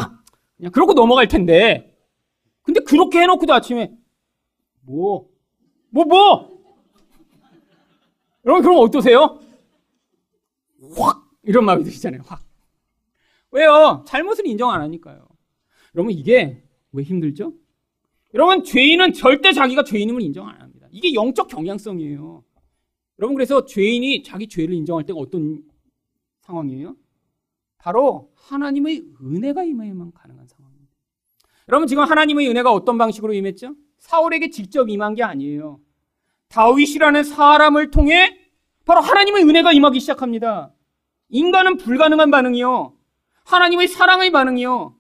그냥 0.57 0.71
그러고 0.71 0.93
넘어갈 0.93 1.27
텐데 1.27 1.97
근데 2.61 2.81
그렇게 2.81 3.21
해놓고도 3.21 3.53
아침에 3.53 3.91
뭐 4.81 5.27
뭐, 5.93 6.05
뭐? 6.05 6.59
여러분, 8.45 8.63
그럼 8.63 8.79
어떠세요? 8.79 9.39
확! 10.97 11.31
이런 11.43 11.65
마음이 11.65 11.83
드시잖아요, 11.83 12.23
확. 12.25 12.43
왜요? 13.51 14.03
잘못을 14.07 14.47
인정 14.47 14.71
안 14.71 14.81
하니까요. 14.81 15.27
여러분, 15.93 16.11
이게 16.11 16.63
왜 16.93 17.03
힘들죠? 17.03 17.53
여러분, 18.33 18.63
죄인은 18.63 19.13
절대 19.13 19.53
자기가 19.53 19.83
죄인임을 19.83 20.23
인정 20.23 20.47
안 20.47 20.59
합니다. 20.59 20.87
이게 20.91 21.13
영적 21.13 21.47
경향성이에요. 21.47 22.43
여러분, 23.19 23.35
그래서 23.35 23.65
죄인이 23.65 24.23
자기 24.23 24.47
죄를 24.47 24.73
인정할 24.73 25.05
때가 25.05 25.19
어떤 25.19 25.61
상황이에요? 26.41 26.95
바로 27.77 28.31
하나님의 28.33 29.05
은혜가 29.21 29.63
임해야만 29.63 30.11
가능한 30.13 30.47
상황입니다. 30.47 30.91
여러분, 31.69 31.87
지금 31.87 32.03
하나님의 32.03 32.49
은혜가 32.49 32.71
어떤 32.73 32.97
방식으로 32.97 33.35
임했죠? 33.35 33.75
사울에게 33.99 34.49
직접 34.49 34.89
임한 34.89 35.13
게 35.13 35.23
아니에요. 35.23 35.79
다윗이라는 36.53 37.23
사람을 37.23 37.89
통해 37.89 38.37
바로 38.85 39.01
하나님의 39.01 39.43
은혜가 39.43 39.73
임하기 39.73 39.99
시작합니다. 39.99 40.71
인간은 41.29 41.77
불가능한 41.77 42.29
반응이요. 42.29 42.95
하나님의 43.45 43.87
사랑의 43.87 44.31
반응이요. 44.31 44.95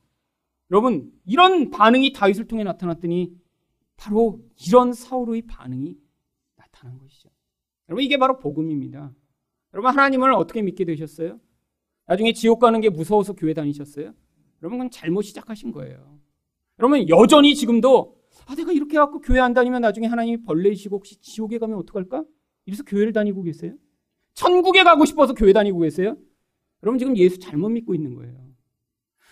여러분, 0.71 1.11
이런 1.25 1.69
반응이 1.69 2.13
다윗을 2.13 2.47
통해 2.47 2.63
나타났더니 2.63 3.31
바로 3.97 4.39
이런 4.67 4.93
사울의 4.93 5.43
반응이 5.43 5.95
나타난 6.55 6.97
것이죠. 6.97 7.29
여러분, 7.87 8.03
이게 8.03 8.17
바로 8.17 8.39
복음입니다. 8.39 9.13
여러분, 9.73 9.91
하나님을 9.91 10.33
어떻게 10.33 10.63
믿게 10.63 10.85
되셨어요? 10.85 11.39
나중에 12.07 12.33
지옥 12.33 12.59
가는 12.59 12.81
게 12.81 12.89
무서워서 12.89 13.33
교회 13.33 13.53
다니셨어요? 13.53 14.05
여러분, 14.63 14.79
그건 14.79 14.89
잘못 14.89 15.21
시작하신 15.21 15.71
거예요. 15.71 16.19
여러분, 16.79 17.07
여전히 17.09 17.53
지금도 17.53 18.17
아, 18.45 18.55
내가 18.55 18.71
이렇게 18.71 18.97
해갖고 18.97 19.21
교회 19.21 19.39
안 19.39 19.53
다니면 19.53 19.81
나중에 19.81 20.07
하나님이 20.07 20.43
벌레이시고 20.43 20.97
혹시 20.97 21.19
지옥에 21.21 21.57
가면 21.57 21.77
어떡할까? 21.79 22.23
이래서 22.65 22.83
교회를 22.83 23.13
다니고 23.13 23.43
계세요? 23.43 23.73
천국에 24.33 24.83
가고 24.83 25.05
싶어서 25.05 25.33
교회 25.33 25.53
다니고 25.53 25.79
계세요? 25.79 26.17
여러분 26.81 26.99
지금 26.99 27.15
예수 27.17 27.39
잘못 27.39 27.69
믿고 27.69 27.95
있는 27.95 28.15
거예요. 28.15 28.35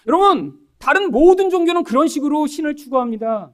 여러분 0.07 0.59
다른 0.77 1.11
모든 1.11 1.49
종교는 1.49 1.83
그런 1.83 2.07
식으로 2.07 2.47
신을 2.47 2.75
추구합니다. 2.75 3.53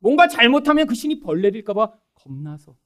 뭔가 0.00 0.28
잘못하면 0.28 0.86
그 0.86 0.94
신이 0.94 1.20
벌 1.20 1.40
내릴까봐 1.40 1.92
겁나서. 2.14 2.76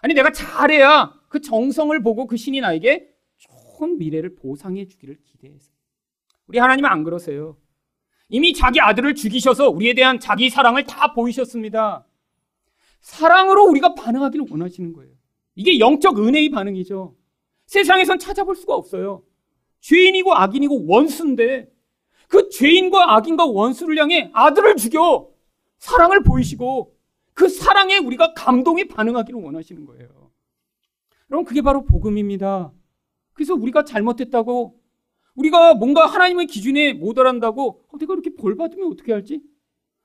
아니 0.00 0.14
내가 0.14 0.32
잘해야 0.32 1.14
그 1.28 1.40
정성을 1.40 2.00
보고 2.02 2.26
그 2.26 2.36
신이 2.36 2.60
나에게 2.60 3.08
좋은 3.36 3.98
미래를 3.98 4.34
보상해 4.36 4.86
주기를 4.86 5.18
기대해서. 5.22 5.72
우리 6.46 6.58
하나님은 6.58 6.88
안 6.88 7.02
그러세요. 7.02 7.56
이미 8.28 8.52
자기 8.52 8.80
아들을 8.80 9.14
죽이셔서 9.14 9.70
우리에 9.70 9.94
대한 9.94 10.18
자기 10.18 10.50
사랑을 10.50 10.84
다 10.84 11.12
보이셨습니다. 11.12 12.04
사랑으로 13.00 13.64
우리가 13.66 13.94
반응하기를 13.94 14.46
원하시는 14.50 14.92
거예요. 14.92 15.12
이게 15.54 15.78
영적 15.78 16.18
은혜의 16.18 16.50
반응이죠. 16.50 17.14
세상에선 17.66 18.18
찾아볼 18.18 18.56
수가 18.56 18.74
없어요. 18.74 19.22
죄인이고 19.80 20.34
악인이고 20.34 20.86
원수인데 20.86 21.70
그 22.28 22.48
죄인과 22.48 23.14
악인과 23.16 23.46
원수를 23.46 23.98
향해 23.98 24.30
아들을 24.32 24.76
죽여 24.76 25.28
사랑을 25.78 26.22
보이시고 26.22 26.96
그 27.34 27.48
사랑에 27.48 27.98
우리가 27.98 28.34
감동에 28.34 28.84
반응하기를 28.84 29.40
원하시는 29.40 29.84
거예요. 29.84 30.30
그럼 31.28 31.44
그게 31.44 31.62
바로 31.62 31.84
복음입니다. 31.84 32.72
그래서 33.32 33.54
우리가 33.54 33.84
잘못했다고 33.84 34.75
우리가 35.36 35.74
뭔가 35.74 36.06
하나님의 36.06 36.46
기준에 36.46 36.92
모달한다고 36.92 37.84
어, 37.88 37.98
내가 37.98 38.14
이렇게 38.14 38.34
벌 38.34 38.56
받으면 38.56 38.90
어떻게 38.90 39.12
할지? 39.12 39.40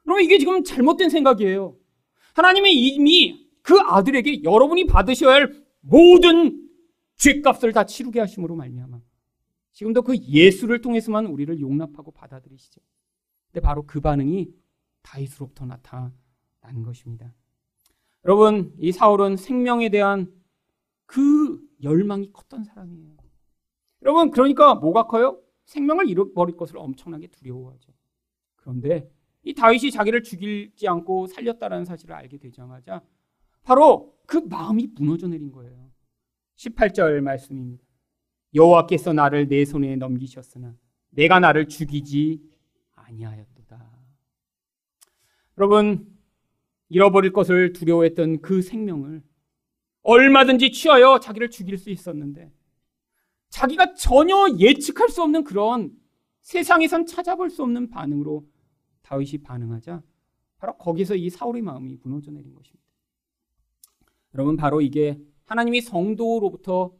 그러면 0.03 0.23
이게 0.23 0.37
지금 0.37 0.63
잘못된 0.63 1.09
생각이에요. 1.09 1.77
하나님이 2.33 2.73
이미 2.73 3.49
그 3.61 3.79
아들에게 3.79 4.43
여러분이 4.43 4.85
받으셔야 4.85 5.35
할 5.35 5.63
모든 5.81 6.69
죄값을 7.15 7.71
다 7.73 7.85
치르게 7.85 8.19
하심으로 8.19 8.55
말미암아 8.55 8.99
지금도 9.73 10.01
그 10.01 10.17
예수를 10.17 10.81
통해서만 10.81 11.27
우리를 11.27 11.59
용납하고 11.59 12.11
받아들이시죠. 12.11 12.81
근데 13.47 13.61
바로 13.61 13.85
그 13.85 14.01
반응이 14.01 14.49
다윗으로부터 15.01 15.65
나타난 15.65 16.13
것입니다. 16.83 17.33
여러분, 18.25 18.73
이 18.79 18.91
사울은 18.91 19.37
생명에 19.37 19.89
대한 19.89 20.31
그 21.05 21.59
열망이 21.83 22.31
컸던 22.31 22.63
사람이에요. 22.63 23.20
여러분, 24.03 24.31
그러니까 24.31 24.75
뭐가 24.75 25.07
커요? 25.07 25.41
생명을 25.65 26.09
잃어버릴 26.09 26.57
것을 26.57 26.77
엄청나게 26.77 27.27
두려워하죠. 27.27 27.93
그런데 28.55 29.09
이 29.43 29.53
다윗이 29.53 29.91
자기를 29.91 30.23
죽이지 30.23 30.87
않고 30.87 31.27
살렸다라는 31.27 31.85
사실을 31.85 32.15
알게 32.15 32.37
되자마자 32.37 33.01
바로 33.63 34.15
그 34.25 34.37
마음이 34.37 34.89
무너져 34.95 35.27
내린 35.27 35.51
거예요. 35.51 35.91
18절 36.57 37.21
말씀입니다. 37.21 37.83
여호와께서 38.53 39.13
나를 39.13 39.47
내 39.47 39.65
손에 39.65 39.95
넘기셨으나 39.95 40.75
내가 41.09 41.39
나를 41.39 41.67
죽이지 41.67 42.41
아니하였도다. 42.95 43.91
여러분 45.57 46.07
잃어버릴 46.89 47.31
것을 47.31 47.73
두려워했던 47.73 48.41
그 48.41 48.61
생명을 48.61 49.23
얼마든지 50.03 50.71
취하여 50.71 51.19
자기를 51.19 51.49
죽일 51.49 51.77
수 51.77 51.89
있었는데 51.89 52.51
자기가 53.51 53.93
전혀 53.93 54.47
예측할 54.57 55.09
수 55.09 55.21
없는 55.21 55.43
그런 55.43 55.95
세상에선 56.41 57.05
찾아볼 57.05 57.49
수 57.49 57.61
없는 57.63 57.89
반응으로 57.89 58.47
다윗이 59.03 59.43
반응하자 59.43 60.01
바로 60.57 60.77
거기서 60.77 61.15
이 61.15 61.29
사울의 61.29 61.61
마음이 61.61 61.97
무너져 62.01 62.31
내린 62.31 62.55
것입니다. 62.55 62.81
여러분 64.33 64.55
바로 64.55 64.81
이게 64.81 65.19
하나님이 65.45 65.81
성도로부터 65.81 66.95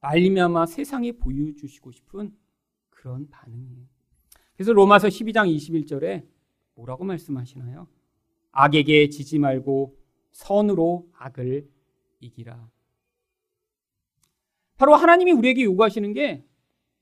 말미암아 0.00 0.66
세상에 0.66 1.12
보여주시고 1.12 1.90
싶은 1.90 2.36
그런 2.90 3.28
반응이에요. 3.30 3.86
그래서 4.54 4.72
로마서 4.72 5.08
12장 5.08 5.54
21절에 5.56 6.26
뭐라고 6.74 7.04
말씀하시나요? 7.04 7.88
악에게 8.52 9.08
지지 9.08 9.38
말고 9.38 9.96
선으로 10.32 11.08
악을 11.14 11.68
이기라. 12.20 12.68
바로 14.78 14.94
하나님이 14.94 15.32
우리에게 15.32 15.64
요구하시는 15.64 16.12
게 16.14 16.44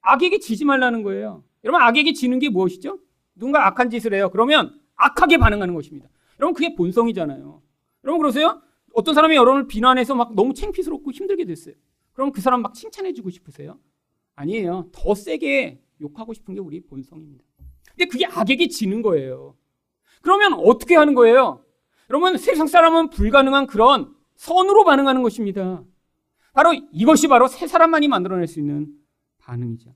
악에게 0.00 0.38
지지 0.40 0.64
말라는 0.64 1.02
거예요. 1.02 1.44
여러분 1.62 1.80
악에게 1.82 2.12
지는 2.12 2.38
게 2.38 2.48
무엇이죠? 2.48 2.98
누군가 3.34 3.66
악한 3.68 3.90
짓을 3.90 4.14
해요. 4.14 4.30
그러면 4.32 4.80
악하게 4.96 5.38
반응하는 5.38 5.74
것입니다. 5.74 6.08
여러분 6.40 6.54
그게 6.54 6.74
본성이잖아요. 6.74 7.62
여러분 8.04 8.18
그러세요? 8.18 8.62
어떤 8.94 9.14
사람이 9.14 9.36
여러분을 9.36 9.66
비난해서 9.66 10.14
막 10.14 10.34
너무 10.34 10.54
창피스럽고 10.54 11.12
힘들게 11.12 11.44
됐어요. 11.44 11.74
그럼 12.12 12.32
그 12.32 12.40
사람 12.40 12.62
막 12.62 12.74
칭찬해주고 12.74 13.30
싶으세요? 13.30 13.78
아니에요. 14.36 14.88
더 14.92 15.14
세게 15.14 15.82
욕하고 16.00 16.32
싶은 16.32 16.54
게 16.54 16.60
우리 16.60 16.80
본성입니다. 16.80 17.44
근데 17.90 18.06
그게 18.06 18.26
악에게 18.26 18.68
지는 18.68 19.02
거예요. 19.02 19.56
그러면 20.22 20.54
어떻게 20.54 20.96
하는 20.96 21.14
거예요? 21.14 21.64
여러분, 22.10 22.36
세상 22.36 22.66
사람은 22.66 23.10
불가능한 23.10 23.66
그런 23.66 24.14
선으로 24.36 24.84
반응하는 24.84 25.22
것입니다. 25.22 25.82
바로 26.56 26.72
이것이 26.90 27.28
바로 27.28 27.48
새 27.48 27.66
사람만이 27.66 28.08
만들어낼 28.08 28.46
수 28.46 28.60
있는 28.60 28.88
반응이죠. 29.36 29.94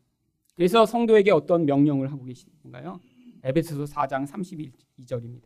그래서 0.55 0.85
성도에게 0.85 1.31
어떤 1.31 1.65
명령을 1.65 2.13
하고 2.13 2.23
계신가요? 2.25 3.01
에베소서 3.43 3.85
4장 3.95 4.27
32절입니다. 4.27 5.45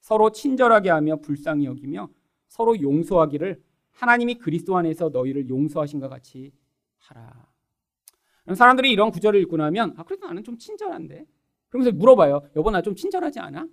서로 0.00 0.32
친절하게 0.32 0.88
하며 0.88 1.16
불쌍히 1.16 1.66
여기며 1.66 2.08
서로 2.48 2.80
용서하기를 2.80 3.62
하나님이 3.92 4.36
그리스도 4.36 4.78
안에서 4.78 5.10
너희를 5.10 5.50
용서하신 5.50 6.00
것 6.00 6.08
같이 6.08 6.52
하라. 7.00 7.50
사람들이 8.54 8.90
이런 8.90 9.10
구절을 9.10 9.38
읽고 9.42 9.58
나면 9.58 9.92
아 9.98 10.04
그래도 10.04 10.26
나는 10.26 10.42
좀 10.42 10.56
친절한데 10.56 11.26
그러면서 11.68 11.94
물어봐요. 11.94 12.48
여보 12.56 12.70
나 12.70 12.80
좀 12.80 12.94
친절하지 12.94 13.40
않아? 13.40 13.68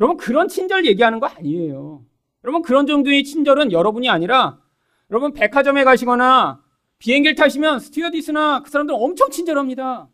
여러분 0.00 0.16
그런 0.16 0.48
친절 0.48 0.86
얘기하는 0.86 1.20
거 1.20 1.26
아니에요. 1.26 2.04
여러분 2.42 2.62
그런 2.62 2.88
정도의 2.88 3.22
친절은 3.22 3.70
여러분이 3.70 4.08
아니라 4.08 4.63
여러분 5.10 5.32
백화점에 5.32 5.84
가시거나 5.84 6.62
비행기를 6.98 7.34
타시면 7.34 7.80
스튜어디스나 7.80 8.62
그 8.62 8.70
사람들 8.70 8.94
엄청 8.98 9.30
친절합니다. 9.30 10.08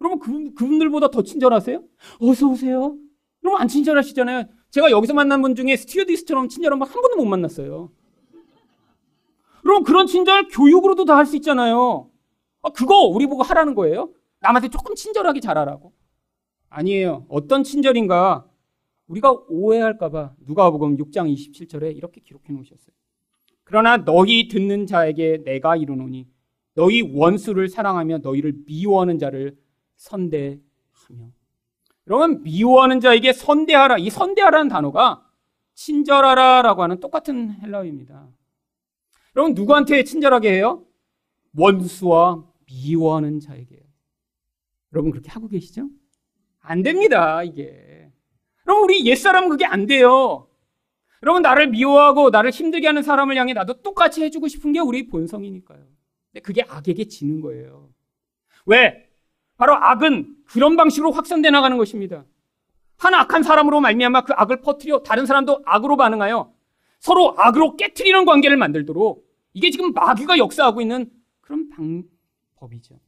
여러분 0.00 0.18
그, 0.18 0.54
그분들보다 0.54 1.10
더 1.10 1.22
친절하세요? 1.22 1.82
어서 2.20 2.46
오세요. 2.48 2.96
여러분 3.42 3.60
안 3.60 3.68
친절하시잖아요. 3.68 4.44
제가 4.70 4.90
여기서 4.90 5.14
만난 5.14 5.40
분 5.42 5.54
중에 5.54 5.76
스튜어디스처럼 5.76 6.48
친절한 6.48 6.78
분한 6.78 6.92
번도 6.92 7.16
못 7.16 7.24
만났어요. 7.24 7.90
그럼 9.62 9.82
그런 9.84 10.06
친절 10.06 10.48
교육으로도 10.48 11.04
다 11.04 11.16
할 11.16 11.26
수 11.26 11.36
있잖아요. 11.36 12.10
아, 12.62 12.70
그거 12.70 13.00
우리 13.02 13.26
보고 13.26 13.42
하라는 13.42 13.74
거예요? 13.74 14.12
남한테 14.40 14.68
조금 14.68 14.94
친절하게 14.94 15.40
잘하라고? 15.40 15.92
아니에요. 16.70 17.26
어떤 17.28 17.64
친절인가 17.64 18.46
우리가 19.06 19.32
오해할까봐 19.48 20.34
누가복음 20.40 20.96
6장 20.98 21.32
27절에 21.32 21.96
이렇게 21.96 22.20
기록해 22.20 22.52
놓으셨어요. 22.52 22.94
그러나 23.68 23.98
너희 23.98 24.48
듣는 24.48 24.86
자에게 24.86 25.42
내가 25.44 25.76
이르노니 25.76 26.26
너희 26.72 27.02
원수를 27.02 27.68
사랑하며 27.68 28.18
너희를 28.18 28.54
미워하는 28.64 29.18
자를 29.18 29.58
선대하며. 29.96 30.58
여러분 32.06 32.42
미워하는 32.42 33.00
자에게 33.00 33.34
선대하라. 33.34 33.98
이 33.98 34.08
선대하라는 34.08 34.68
단어가 34.68 35.22
친절하라라고 35.74 36.82
하는 36.82 36.98
똑같은 36.98 37.60
헬라어입니다. 37.60 38.28
여러분 39.36 39.52
누구한테 39.52 40.02
친절하게 40.02 40.54
해요? 40.54 40.86
원수와 41.54 42.46
미워하는 42.66 43.38
자에게요. 43.38 43.80
여러분 44.94 45.10
그렇게 45.10 45.28
하고 45.30 45.46
계시죠? 45.46 45.90
안 46.60 46.82
됩니다, 46.82 47.42
이게. 47.42 48.10
여러분 48.66 48.84
우리 48.84 49.04
옛사람은 49.04 49.50
그게 49.50 49.66
안 49.66 49.84
돼요. 49.84 50.47
여러분 51.22 51.42
나를 51.42 51.68
미워하고 51.68 52.30
나를 52.30 52.50
힘들게 52.50 52.86
하는 52.86 53.02
사람을 53.02 53.36
향해 53.36 53.52
나도 53.52 53.82
똑같이 53.82 54.22
해주고 54.22 54.48
싶은 54.48 54.72
게 54.72 54.80
우리 54.80 55.06
본성이니까요. 55.06 55.80
근데 56.32 56.40
그게 56.42 56.62
악에게 56.62 57.06
지는 57.06 57.40
거예요. 57.40 57.90
왜? 58.66 59.08
바로 59.56 59.74
악은 59.74 60.36
그런 60.44 60.76
방식으로 60.76 61.10
확산돼 61.10 61.50
나가는 61.50 61.76
것입니다. 61.76 62.24
한 62.96 63.14
악한 63.14 63.42
사람으로 63.42 63.80
말미암아 63.80 64.24
그 64.24 64.32
악을 64.36 64.60
퍼뜨려 64.60 65.02
다른 65.02 65.26
사람도 65.26 65.62
악으로 65.64 65.96
반응하여 65.96 66.52
서로 67.00 67.34
악으로 67.38 67.76
깨뜨리는 67.76 68.24
관계를 68.24 68.56
만들도록 68.56 69.26
이게 69.52 69.70
지금 69.70 69.92
마귀가 69.92 70.38
역사하고 70.38 70.80
있는 70.80 71.10
그런 71.40 71.68
방법이죠. 71.70 72.98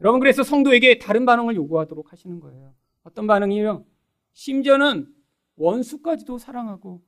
여러분 0.00 0.20
그래서 0.20 0.42
성도에게 0.42 0.98
다른 0.98 1.24
반응을 1.24 1.56
요구하도록 1.56 2.12
하시는 2.12 2.40
거예요. 2.40 2.74
어떤 3.04 3.26
반응이요? 3.26 3.84
심지어는 4.32 5.08
원수까지도 5.56 6.38
사랑하고 6.38 7.02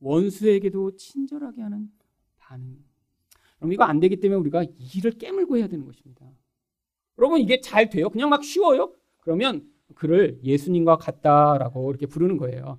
원수에게도 0.00 0.96
친절하게 0.96 1.62
하는 1.62 1.90
반응. 2.38 2.78
그럼 3.58 3.72
이거 3.72 3.84
안 3.84 4.00
되기 4.00 4.16
때문에 4.16 4.40
우리가 4.40 4.64
일을 4.94 5.12
깨물고 5.12 5.58
해야 5.58 5.68
되는 5.68 5.84
것입니다. 5.84 6.26
여러분 7.18 7.40
이게 7.40 7.60
잘 7.60 7.90
돼요? 7.90 8.08
그냥 8.08 8.30
막 8.30 8.42
쉬워요? 8.42 8.94
그러면 9.18 9.68
그를 9.94 10.40
예수님과 10.42 10.96
같다라고 10.96 11.90
이렇게 11.90 12.06
부르는 12.06 12.38
거예요. 12.38 12.78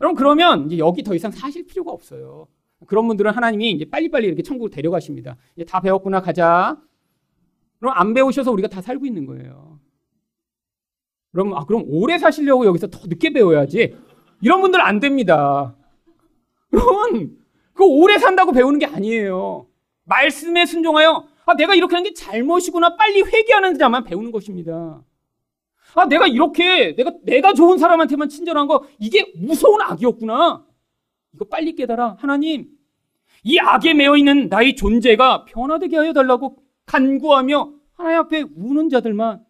여러분 0.00 0.16
그러면 0.16 0.66
이제 0.66 0.78
여기 0.78 1.02
더 1.02 1.14
이상 1.14 1.30
사실 1.30 1.66
필요가 1.66 1.90
없어요. 1.90 2.46
그런 2.86 3.08
분들은 3.08 3.32
하나님이 3.32 3.72
이제 3.72 3.84
빨리빨리 3.86 4.26
이렇게 4.26 4.42
천국으로 4.42 4.70
데려가십니다. 4.70 5.36
이제 5.56 5.64
다 5.64 5.80
배웠구나 5.80 6.20
가자. 6.20 6.80
그럼 7.78 7.94
안 7.96 8.12
배우셔서 8.12 8.52
우리가 8.52 8.68
다 8.68 8.82
살고 8.82 9.06
있는 9.06 9.24
거예요. 9.26 9.80
그럼 11.32 11.54
아 11.54 11.64
그럼 11.64 11.84
오래 11.86 12.18
사시려고 12.18 12.66
여기서 12.66 12.88
더 12.88 13.06
늦게 13.06 13.30
배워야지. 13.30 13.96
이런 14.42 14.60
분들 14.60 14.80
안 14.80 15.00
됩니다. 15.00 15.74
그러면 16.70 17.36
그 17.72 17.84
오래 17.84 18.18
산다고 18.18 18.52
배우는 18.52 18.78
게 18.78 18.86
아니에요. 18.86 19.66
말씀에 20.04 20.66
순종하여 20.66 21.26
아 21.46 21.54
내가 21.54 21.74
이렇게 21.74 21.94
하는 21.94 22.08
게 22.08 22.14
잘못이구나 22.14 22.96
빨리 22.96 23.22
회개하는 23.22 23.78
자만 23.78 24.04
배우는 24.04 24.32
것입니다. 24.32 25.02
아 25.94 26.06
내가 26.06 26.26
이렇게 26.26 26.94
내가 26.94 27.12
내가 27.22 27.54
좋은 27.54 27.78
사람한테만 27.78 28.28
친절한 28.28 28.66
거 28.66 28.84
이게 28.98 29.32
무서운 29.36 29.80
악이었구나. 29.80 30.64
이거 31.34 31.44
빨리 31.46 31.74
깨달아. 31.74 32.16
하나님 32.18 32.68
이 33.44 33.58
악에 33.58 33.94
매여 33.94 34.16
있는 34.16 34.48
나의 34.48 34.76
존재가 34.76 35.44
변화되게 35.46 35.96
하여 35.96 36.12
달라고 36.12 36.58
간구하며 36.86 37.72
하나님 37.94 38.18
앞에 38.20 38.44
우는 38.56 38.88
자들만 38.88 39.44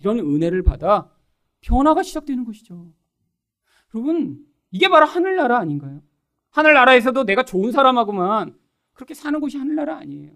이런 0.00 0.18
은혜를 0.18 0.62
받아 0.62 1.10
변화가 1.60 2.02
시작되는 2.02 2.44
것이죠. 2.44 2.92
여러분, 3.94 4.38
이게 4.70 4.88
바로 4.88 5.06
하늘나라 5.06 5.58
아닌가요? 5.58 6.00
하늘나라에서도 6.52 7.24
내가 7.24 7.44
좋은 7.44 7.72
사람하고만 7.72 8.56
그렇게 8.92 9.14
사는 9.14 9.38
곳이 9.40 9.56
하늘나라 9.58 9.96
아니에요. 9.96 10.32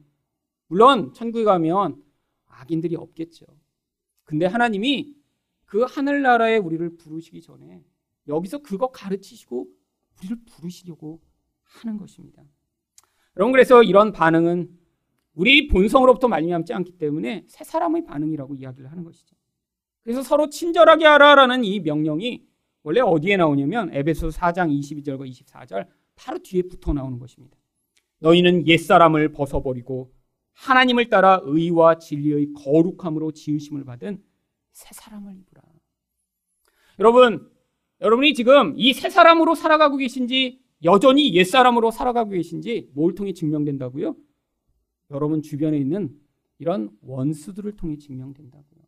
물론 0.66 1.12
천국에 1.12 1.44
가면 1.44 2.02
악인들이 2.46 2.96
없겠죠. 2.96 3.46
근데 4.24 4.46
하나님이 4.46 5.14
그 5.66 5.82
하늘나라에 5.82 6.58
우리를 6.58 6.96
부르시기 6.96 7.42
전에 7.42 7.84
여기서 8.28 8.58
그거 8.58 8.90
가르치시고 8.90 9.68
우리를 10.18 10.36
부르시려고 10.46 11.20
하는 11.62 11.98
것입니다. 11.98 12.42
여러분 13.36 13.52
그래서 13.52 13.82
이런 13.82 14.12
반응은 14.12 14.70
우리 15.34 15.68
본성으로부터 15.68 16.28
말미암지 16.28 16.72
않기 16.72 16.92
때문에 16.92 17.44
새 17.46 17.62
사람의 17.62 18.04
반응이라고 18.06 18.54
이야기를 18.54 18.90
하는 18.90 19.04
것이죠. 19.04 19.36
그래서 20.02 20.22
서로 20.22 20.48
친절하게 20.48 21.04
하라라는 21.04 21.62
이 21.64 21.80
명령이 21.80 22.46
원래 22.82 23.00
어디에 23.00 23.36
나오냐면 23.36 23.92
에베소 23.92 24.28
4장 24.28 24.70
22절과 24.70 25.28
24절 25.28 25.86
바로 26.16 26.38
뒤에 26.38 26.62
붙어 26.62 26.92
나오는 26.92 27.18
것입니다. 27.18 27.56
너희는 28.20 28.66
옛사람을 28.66 29.32
벗어버리고 29.32 30.12
하나님을 30.54 31.08
따라 31.10 31.40
의와 31.44 31.98
진리의 31.98 32.52
거룩함으로 32.54 33.32
지으심을 33.32 33.84
받은 33.84 34.22
새 34.72 34.88
사람을 34.92 35.34
입으라. 35.36 35.62
여러분, 36.98 37.50
여러분이 38.00 38.34
지금 38.34 38.74
이 38.76 38.92
새 38.94 39.10
사람으로 39.10 39.54
살아가고 39.54 39.96
계신지 39.98 40.62
여전히 40.84 41.34
옛 41.34 41.44
사람으로 41.44 41.90
살아가고 41.90 42.30
계신지 42.30 42.90
뭘 42.94 43.14
통해 43.14 43.32
증명된다고요? 43.32 44.16
여러분 45.10 45.40
주변에 45.42 45.78
있는 45.78 46.18
이런 46.58 46.90
원수들을 47.02 47.76
통해 47.76 47.96
증명된다고요. 47.98 48.80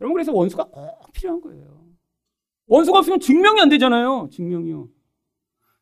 여러분 0.00 0.14
그래서 0.14 0.32
원수가 0.32 0.64
꼭 0.64 1.12
필요한 1.12 1.40
거예요. 1.40 1.86
원수가 2.66 2.98
없으면 2.98 3.20
증명이 3.20 3.60
안 3.60 3.68
되잖아요. 3.68 4.28
증명이요. 4.32 4.88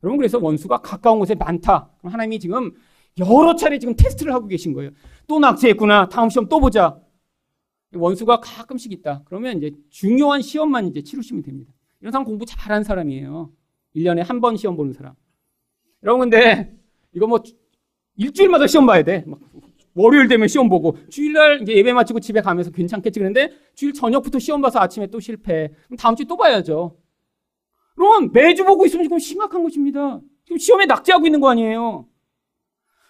여러분 0.05 0.19
그래서 0.19 0.39
원수가 0.39 0.79
가까운 0.79 1.19
곳에 1.19 1.35
많다. 1.35 1.91
그럼 1.99 2.13
하나님이 2.13 2.39
지금 2.39 2.73
여러 3.19 3.57
차례 3.57 3.79
지금 3.79 3.95
테스트를 3.97 4.35
하고 4.35 4.47
계신 4.47 4.75
거예요. 4.75 4.91
또 5.27 5.39
낙제했구나. 5.39 6.11
다음 6.11 6.29
시험 6.29 6.47
또 6.49 6.61
보자. 6.61 7.01
원수가 7.95 8.41
가끔씩 8.41 8.93
있다. 8.93 9.23
그러면 9.25 9.57
이제 9.57 9.71
중요한 9.89 10.43
시험만 10.43 10.89
이제 10.89 11.01
치르시면 11.03 11.43
됩니다. 11.43 11.73
이런 12.01 12.13
사람 12.13 12.25
공부 12.25 12.45
잘하는 12.45 12.85
사람이에요. 12.85 13.51
1년에 13.97 14.19
한 14.25 14.41
번 14.41 14.57
시험 14.57 14.77
보는 14.77 14.93
사람. 14.93 15.15
여러분 16.03 16.29
근데 16.29 16.77
이거 17.15 17.27
뭐 17.27 17.41
일주일마다 18.17 18.67
시험 18.67 18.85
봐야 18.85 19.03
돼. 19.03 19.25
막 19.27 19.39
월요일 19.95 20.29
되면 20.29 20.49
시험 20.49 20.69
보고 20.69 20.99
주일날 21.09 21.63
이제 21.63 21.75
예배 21.77 21.93
마치고 21.95 22.21
집에 22.21 22.41
가면서 22.43 22.71
괜찮겠지 22.73 23.21
그런데 23.21 23.53
주일 23.75 23.95
저녁부터 23.95 24.39
시험 24.39 24.61
봐서 24.61 24.81
아침에 24.81 25.07
또 25.07 25.19
실패. 25.21 25.71
그럼 25.87 25.97
다음 25.97 26.15
주에 26.15 26.27
또 26.27 26.37
봐야죠. 26.37 26.99
그럼 27.95 28.31
매주 28.33 28.65
보고 28.65 28.85
있으면 28.87 29.05
지금 29.05 29.19
심각한 29.19 29.63
것입니다. 29.63 30.21
지금 30.45 30.59
시험에 30.59 30.87
낙제하고 30.87 31.27
있는 31.27 31.41
거 31.41 31.49
아니에요. 31.49 32.07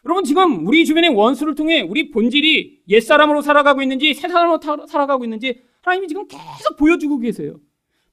여러분 0.04 0.24
지금 0.24 0.66
우리 0.66 0.84
주변의 0.84 1.10
원수를 1.10 1.54
통해 1.54 1.80
우리 1.80 2.10
본질이 2.10 2.82
옛사람으로 2.88 3.40
살아가고 3.40 3.80
있는지 3.82 4.12
새사람으로 4.12 4.86
살아가고 4.86 5.24
있는지 5.24 5.62
하나님이 5.80 6.08
지금 6.08 6.26
계속 6.28 6.76
보여주고 6.78 7.18
계세요. 7.18 7.58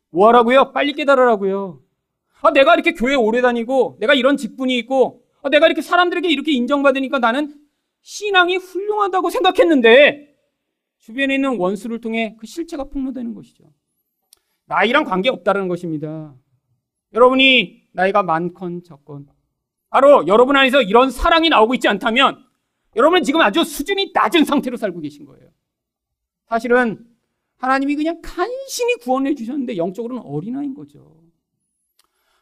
뭐 0.10 0.28
하라고요? 0.28 0.72
빨리 0.72 0.94
깨달으라고요. 0.94 1.82
아, 2.42 2.52
내가 2.52 2.74
이렇게 2.74 2.94
교회 2.94 3.16
오래 3.16 3.42
다니고 3.42 3.98
내가 4.00 4.14
이런 4.14 4.38
직분이 4.38 4.78
있고 4.80 5.24
아, 5.42 5.50
내가 5.50 5.68
이렇게 5.68 5.82
사람들에게 5.82 6.28
이렇게 6.30 6.52
인정받으니까 6.54 7.20
나는 7.20 7.56
신앙이 8.02 8.58
훌륭하다고 8.58 9.30
생각했는데 9.30 10.36
주변에 11.00 11.36
있는 11.36 11.58
원수를 11.58 12.00
통해 12.00 12.36
그 12.40 12.48
실체가 12.48 12.86
폭로되는 12.86 13.34
것이죠. 13.34 13.66
나이랑 14.66 15.04
관계 15.04 15.30
없다는 15.30 15.68
것입니다. 15.68 16.34
여러분이 17.14 17.84
나이가 17.94 18.24
많건 18.24 18.84
적건 18.84 19.28
바로 19.90 20.26
여러분 20.28 20.56
안에서 20.56 20.82
이런 20.82 21.12
사랑이 21.12 21.50
나오고 21.50 21.74
있지 21.76 21.88
않다면 21.88 22.44
여러분은 22.96 23.24
지금 23.24 23.42
아주 23.42 23.64
수준이 23.64 24.12
낮은 24.14 24.46
상태로 24.46 24.78
살고 24.78 25.02
계신 25.02 25.26
거예요. 25.26 25.50
사실은 26.48 27.06
하나님이 27.58 27.96
그냥 27.96 28.22
간신히 28.22 28.96
구원해 28.96 29.36
주셨는데 29.36 29.78
영적으로는 29.78 30.24
어린아이인 30.24 30.74
거죠. 30.74 31.22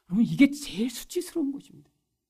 여러분 0.09 0.25
이게 0.25 0.49
제일 0.49 0.89
수치스러운 0.89 1.51
것입니다. 1.51 1.89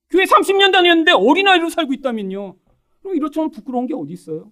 교회 0.09 0.23
30년 0.25 0.71
다녔는데 0.71 1.11
어린아이로 1.11 1.69
살고 1.69 1.93
있다면요. 1.93 2.55
그럼 3.01 3.15
이렇지만 3.15 3.51
부끄러운 3.51 3.85
게 3.87 3.93
어디 3.93 4.13
있어요? 4.13 4.51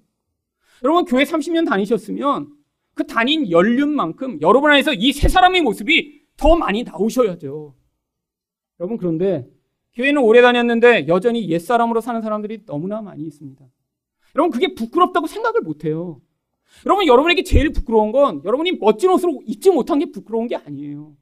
여러분 0.84 1.06
교회 1.06 1.24
30년 1.24 1.68
다니셨으면 1.68 2.54
그 2.94 3.06
다닌 3.06 3.50
연륜만큼 3.50 4.40
여러분 4.42 4.72
안에서 4.72 4.94
이 4.94 5.12
세 5.12 5.28
사람의 5.28 5.62
모습이 5.62 6.27
더 6.38 6.56
많이 6.56 6.84
나오셔야죠. 6.84 7.76
여러분 8.80 8.98
그런데 8.98 9.48
교회는 9.96 10.22
오래 10.22 10.42
다녔는데 10.42 11.08
여전히 11.08 11.50
옛사람으로 11.50 12.02
사는 12.02 12.22
사람들이 12.22 12.66
너무나 12.66 13.02
많이 13.02 13.24
있습니다. 13.24 13.66
여러분 14.36 14.52
그게 14.52 14.76
부끄럽다고 14.76 15.26
생각을 15.26 15.62
못 15.62 15.84
해요. 15.84 16.22
여러분 16.86 17.08
여러분에게 17.08 17.44
제일 17.44 17.72
부끄러운 17.72 18.12
건 18.12 18.42
여러분이 18.46 18.74
멋진 18.74 19.10
옷을 19.10 19.30
입지 19.46 19.72
못한 19.72 20.00
게 20.00 20.12
부끄러운 20.12 20.48
게 20.48 20.56
아니에요. 20.56 21.16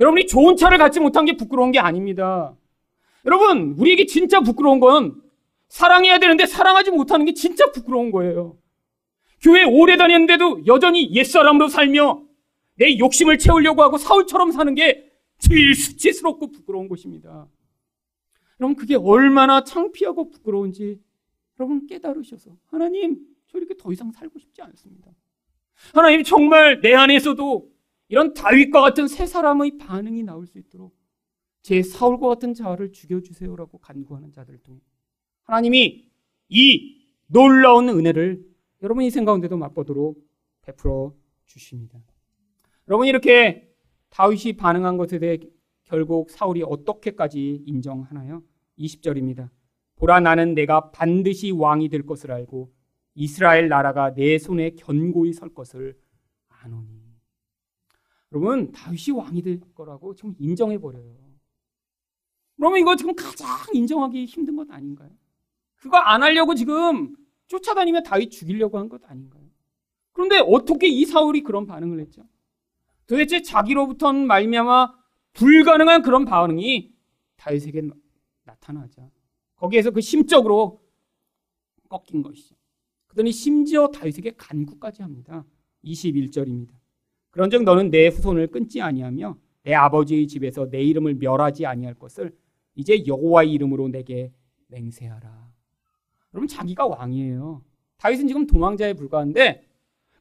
여러분이 0.00 0.26
좋은 0.26 0.56
차를 0.56 0.78
갖지 0.78 0.98
못한 0.98 1.24
게 1.24 1.36
부끄러운 1.36 1.70
게 1.70 1.78
아닙니다. 1.78 2.56
여러분 3.24 3.76
우리에게 3.78 4.06
진짜 4.06 4.40
부끄러운 4.40 4.80
건 4.80 5.22
사랑해야 5.68 6.18
되는데 6.18 6.46
사랑하지 6.46 6.90
못하는 6.90 7.24
게 7.26 7.34
진짜 7.34 7.70
부끄러운 7.70 8.10
거예요. 8.10 8.56
교회 9.40 9.62
오래 9.62 9.96
다녔는데도 9.96 10.66
여전히 10.66 11.14
옛사람으로 11.14 11.68
살며 11.68 12.22
내 12.80 12.98
욕심을 12.98 13.36
채우려고 13.36 13.82
하고 13.82 13.98
사울처럼 13.98 14.52
사는 14.52 14.74
게 14.74 15.12
제일 15.36 15.74
수치스럽고 15.74 16.50
부끄러운 16.50 16.88
것입니다. 16.88 17.46
여러분 18.58 18.74
그게 18.74 18.94
얼마나 18.96 19.62
창피하고 19.62 20.30
부끄러운지 20.30 20.98
여러분 21.58 21.86
깨달으셔서 21.86 22.56
하나님 22.68 23.20
저 23.48 23.58
이렇게 23.58 23.76
더 23.76 23.92
이상 23.92 24.10
살고 24.10 24.38
싶지 24.38 24.62
않습니다. 24.62 25.10
하나님 25.92 26.22
정말 26.24 26.80
내 26.80 26.94
안에서도 26.94 27.70
이런 28.08 28.32
다윗과 28.32 28.80
같은 28.80 29.08
새 29.08 29.26
사람의 29.26 29.76
반응이 29.76 30.22
나올 30.22 30.46
수 30.46 30.58
있도록 30.58 30.96
제 31.60 31.82
사울과 31.82 32.28
같은 32.28 32.54
자를 32.54 32.92
죽여주세요라고 32.92 33.76
간구하는 33.76 34.32
자들을 34.32 34.58
통해 34.62 34.80
하나님이 35.42 36.08
이 36.48 36.96
놀라운 37.26 37.90
은혜를 37.90 38.42
여러분 38.82 39.04
인생 39.04 39.26
가운데도 39.26 39.58
맛보도록 39.58 40.26
베풀어 40.62 41.14
주십니다. 41.44 42.00
여러분 42.90 43.06
이렇게 43.06 43.72
다윗이 44.08 44.54
반응한 44.56 44.96
것에 44.96 45.20
대해 45.20 45.38
결국 45.84 46.28
사울이 46.28 46.64
어떻게까지 46.64 47.62
인정하나요? 47.64 48.42
20절입니다. 48.80 49.48
보라 49.94 50.18
나는 50.18 50.54
내가 50.54 50.90
반드시 50.90 51.52
왕이 51.52 51.88
될 51.88 52.04
것을 52.04 52.32
알고 52.32 52.72
이스라엘 53.14 53.68
나라가 53.68 54.12
내 54.12 54.38
손에 54.38 54.70
견고히 54.70 55.32
설 55.32 55.54
것을 55.54 55.96
아노니. 56.48 56.88
여러분 58.32 58.72
다윗이 58.72 59.16
왕이 59.16 59.42
될 59.42 59.60
거라고 59.72 60.16
지금 60.16 60.34
인정해 60.40 60.76
버려요. 60.76 61.16
그러면 62.56 62.80
이거 62.80 62.96
지금 62.96 63.14
가장 63.14 63.46
인정하기 63.72 64.24
힘든 64.24 64.56
것 64.56 64.68
아닌가요? 64.68 65.10
그거 65.76 65.96
안 65.96 66.24
하려고 66.24 66.56
지금 66.56 67.14
쫓아다니며 67.46 68.02
다윗 68.02 68.30
죽이려고 68.30 68.78
한 68.78 68.88
것 68.88 69.00
아닌가요? 69.08 69.44
그런데 70.12 70.40
어떻게 70.44 70.88
이 70.88 71.04
사울이 71.04 71.42
그런 71.42 71.66
반응을 71.66 72.00
했죠? 72.00 72.24
도대체 73.10 73.42
자기로부터 73.42 74.12
말미암아 74.12 74.94
불가능한 75.32 76.02
그런 76.02 76.24
반응이 76.24 76.92
다윗에게 77.38 77.82
나타나자. 78.44 79.10
거기에서 79.56 79.90
그 79.90 80.00
심적으로 80.00 80.80
꺾인 81.88 82.22
것이죠. 82.22 82.54
그더니 83.08 83.32
심지어 83.32 83.88
다윗에게 83.88 84.34
간구까지 84.36 85.02
합니다. 85.02 85.44
21절입니다. 85.84 86.70
그런즉 87.30 87.64
너는 87.64 87.90
내 87.90 88.06
후손을 88.06 88.46
끊지 88.46 88.80
아니하며 88.80 89.36
내 89.64 89.74
아버지의 89.74 90.28
집에서 90.28 90.70
내 90.70 90.80
이름을 90.80 91.16
멸하지 91.16 91.66
아니할 91.66 91.94
것을 91.94 92.32
이제 92.76 93.04
여호와의 93.04 93.50
이름으로 93.50 93.88
내게 93.88 94.32
맹세하라. 94.68 95.50
여러분 96.32 96.46
자기가 96.46 96.86
왕이에요. 96.86 97.64
다윗은 97.96 98.28
지금 98.28 98.46
도망자에 98.46 98.94
불과한데 98.94 99.66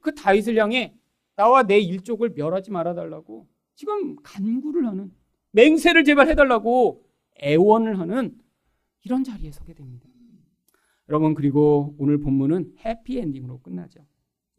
그 0.01 0.15
다윗을 0.15 0.57
향해 0.57 0.98
나와 1.39 1.63
내 1.63 1.79
일족을 1.79 2.33
멸하지 2.35 2.69
말아 2.69 2.95
달라고 2.95 3.47
지금 3.73 4.17
간구를 4.23 4.85
하는 4.85 5.09
맹세를 5.51 6.03
제발 6.03 6.27
해달라고 6.27 7.07
애원을 7.41 7.97
하는 7.97 8.37
이런 9.05 9.23
자리에 9.23 9.49
서게 9.53 9.73
됩니다. 9.73 10.05
여러분 11.07 11.35
그리고 11.35 11.95
오늘 11.97 12.19
본문은 12.19 12.75
해피엔딩으로 12.83 13.61
끝나죠. 13.61 14.01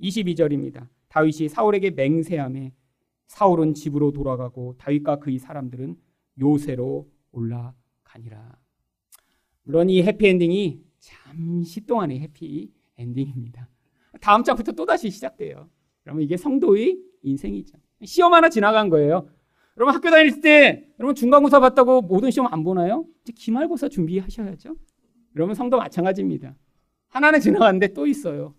22절입니다. 0.00 0.88
다윗이 1.08 1.50
사울에게 1.50 1.90
맹세함에 1.90 2.72
사울은 3.26 3.74
집으로 3.74 4.12
돌아가고 4.12 4.76
다윗과 4.78 5.16
그의 5.16 5.38
사람들은 5.38 5.98
요새로 6.40 7.10
올라가니라. 7.32 8.58
물론 9.64 9.90
이 9.90 10.02
해피엔딩이 10.02 10.82
잠시 10.98 11.82
동안의 11.82 12.20
해피엔딩입니다. 12.20 13.68
다음 14.22 14.42
장부터 14.42 14.72
또다시 14.72 15.10
시작돼요. 15.10 15.68
그러면 16.10 16.24
이게 16.24 16.36
성도의 16.36 16.98
인생이죠. 17.22 17.78
시험 18.04 18.34
하나 18.34 18.48
지나간 18.48 18.88
거예요. 18.88 19.28
여러분 19.76 19.94
학교 19.94 20.10
다닐 20.10 20.40
때 20.40 20.88
여러분 20.98 21.14
중간고사 21.14 21.60
봤다고 21.60 22.02
모든 22.02 22.32
시험 22.32 22.52
안 22.52 22.64
보나요? 22.64 23.06
이제 23.22 23.32
기말고사 23.32 23.88
준비하셔야죠. 23.88 24.74
여러분 25.36 25.54
성도 25.54 25.78
마찬가지입니다. 25.78 26.56
하나는 27.08 27.38
지나갔는데 27.38 27.92
또 27.92 28.08
있어요. 28.08 28.54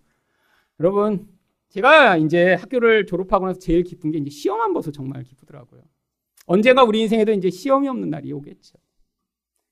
여러분 0.80 1.28
제가 1.68 2.16
이제 2.16 2.54
학교를 2.54 3.04
졸업하고 3.04 3.46
나서 3.46 3.58
제일 3.58 3.82
기쁜 3.82 4.10
게 4.12 4.18
이제 4.18 4.30
시험 4.30 4.62
안 4.62 4.72
봐서 4.72 4.90
정말 4.90 5.22
기쁘더라고요. 5.22 5.82
언젠가 6.46 6.84
우리 6.84 7.02
인생에도 7.02 7.32
이제 7.32 7.50
시험이 7.50 7.88
없는 7.88 8.08
날이 8.08 8.32
오겠죠. 8.32 8.78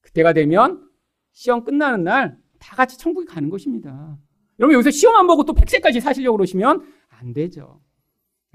그때가 0.02 0.34
되면 0.34 0.86
시험 1.32 1.64
끝나는 1.64 2.04
날 2.04 2.38
다 2.60 2.76
같이 2.76 2.96
천국에 2.96 3.26
가는 3.26 3.48
것입니다. 3.50 4.16
여러분 4.60 4.74
여기서 4.74 4.90
시험 4.90 5.16
안 5.16 5.26
보고 5.26 5.44
또 5.44 5.54
100세까지 5.54 6.00
사시려고 6.00 6.36
그러시면 6.36 6.82
안 7.20 7.32
되죠. 7.32 7.80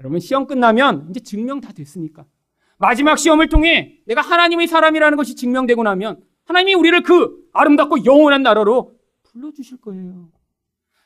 여러분 0.00 0.20
시험 0.20 0.46
끝나면 0.46 1.08
이제 1.10 1.20
증명 1.20 1.60
다 1.60 1.72
됐으니까 1.72 2.26
마지막 2.78 3.16
시험을 3.16 3.48
통해 3.48 3.98
내가 4.06 4.20
하나님의 4.20 4.66
사람이라는 4.66 5.16
것이 5.16 5.34
증명되고 5.34 5.82
나면 5.82 6.22
하나님이 6.44 6.74
우리를 6.74 7.02
그 7.02 7.48
아름답고 7.52 8.04
영원한 8.04 8.42
나라로 8.42 8.92
불러주실 9.22 9.80
거예요. 9.80 10.28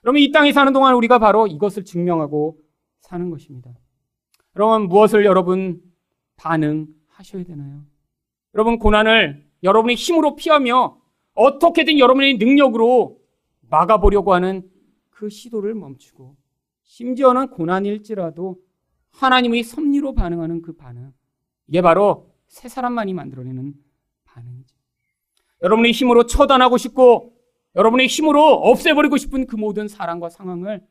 여러분 0.04 0.20
이 0.20 0.32
땅에 0.32 0.52
사는 0.52 0.72
동안 0.72 0.94
우리가 0.94 1.18
바로 1.18 1.46
이것을 1.46 1.84
증명하고 1.84 2.58
사는 3.00 3.30
것입니다. 3.30 3.70
여러분 4.56 4.88
무엇을 4.88 5.24
여러분 5.24 5.80
반응하셔야 6.36 7.44
되나요? 7.44 7.84
여러분 8.54 8.78
고난을 8.78 9.46
여러분의 9.62 9.94
힘으로 9.96 10.34
피하며 10.34 10.98
어떻게든 11.34 11.98
여러분의 11.98 12.38
능력으로 12.38 13.20
막아보려고 13.68 14.34
하는 14.34 14.68
그 15.10 15.28
시도를 15.28 15.74
멈추고 15.74 16.39
심지어는 16.90 17.50
고난일지라도 17.50 18.60
하나님의 19.10 19.62
섭리로 19.62 20.12
반응하는 20.12 20.60
그 20.60 20.72
반응. 20.72 21.12
이게 21.68 21.82
바로 21.82 22.34
새 22.48 22.68
사람만이 22.68 23.14
만들어내는 23.14 23.74
반응이죠. 24.24 24.76
여러분의 25.62 25.92
힘으로 25.92 26.26
처단하고 26.26 26.78
싶고 26.78 27.32
여러분의 27.76 28.08
힘으로 28.08 28.42
없애버리고 28.42 29.18
싶은 29.18 29.46
그 29.46 29.54
모든 29.54 29.86
사랑과 29.86 30.30
상황을 30.30 30.84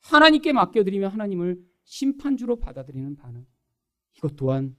하나님께 0.00 0.52
맡겨드리며 0.52 1.08
하나님을 1.08 1.58
심판주로 1.84 2.56
받아들이는 2.56 3.16
반응. 3.16 3.46
이것 4.18 4.36
또한 4.36 4.76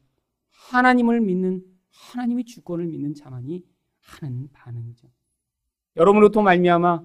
하나님을 0.69 1.21
믿는 1.21 1.65
하나님의 1.89 2.45
주권을 2.45 2.85
믿는 2.85 3.15
자만이 3.15 3.63
하는 3.99 4.47
반응이죠. 4.51 5.07
여러분으로부터 5.95 6.43
말미암아 6.43 7.03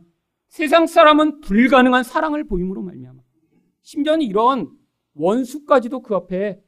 세상 0.48 0.86
사람은 0.86 1.40
불가능한 1.40 2.04
사랑을 2.04 2.44
보임으로 2.44 2.82
말미암아 2.82 3.25
심지어는 3.86 4.26
이런 4.26 4.76
원수까지도 5.14 6.02
그 6.02 6.16
앞에 6.16 6.60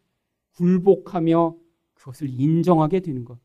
굴복하며 0.52 1.56
그것을 1.94 2.28
인정하게 2.30 3.00
되는 3.00 3.24
것. 3.24 3.40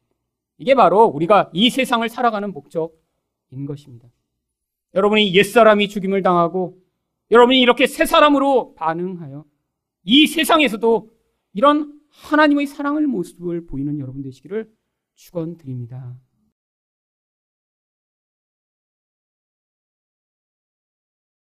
이게 0.60 0.76
바로 0.76 1.06
우리가 1.06 1.50
이 1.54 1.72
세상을 1.72 2.08
살아가는 2.08 2.54
목적인 2.54 3.66
것입니다. 3.66 4.08
여러분이 4.94 5.34
옛사람이 5.34 5.90
죽임을 5.90 6.22
당하고 6.22 6.80
여러분이 7.32 7.60
이렇게 7.60 7.88
새 7.88 8.06
사람으로 8.06 8.76
반응하여 8.76 9.44
이 10.04 10.28
세상에서도 10.28 11.10
이런 11.54 12.00
하나님의 12.10 12.68
사랑을 12.68 13.08
모습을 13.08 13.66
보이는 13.66 14.00
여러분 14.00 14.22
되시기를 14.22 14.72
축원드립니다. 15.16 16.16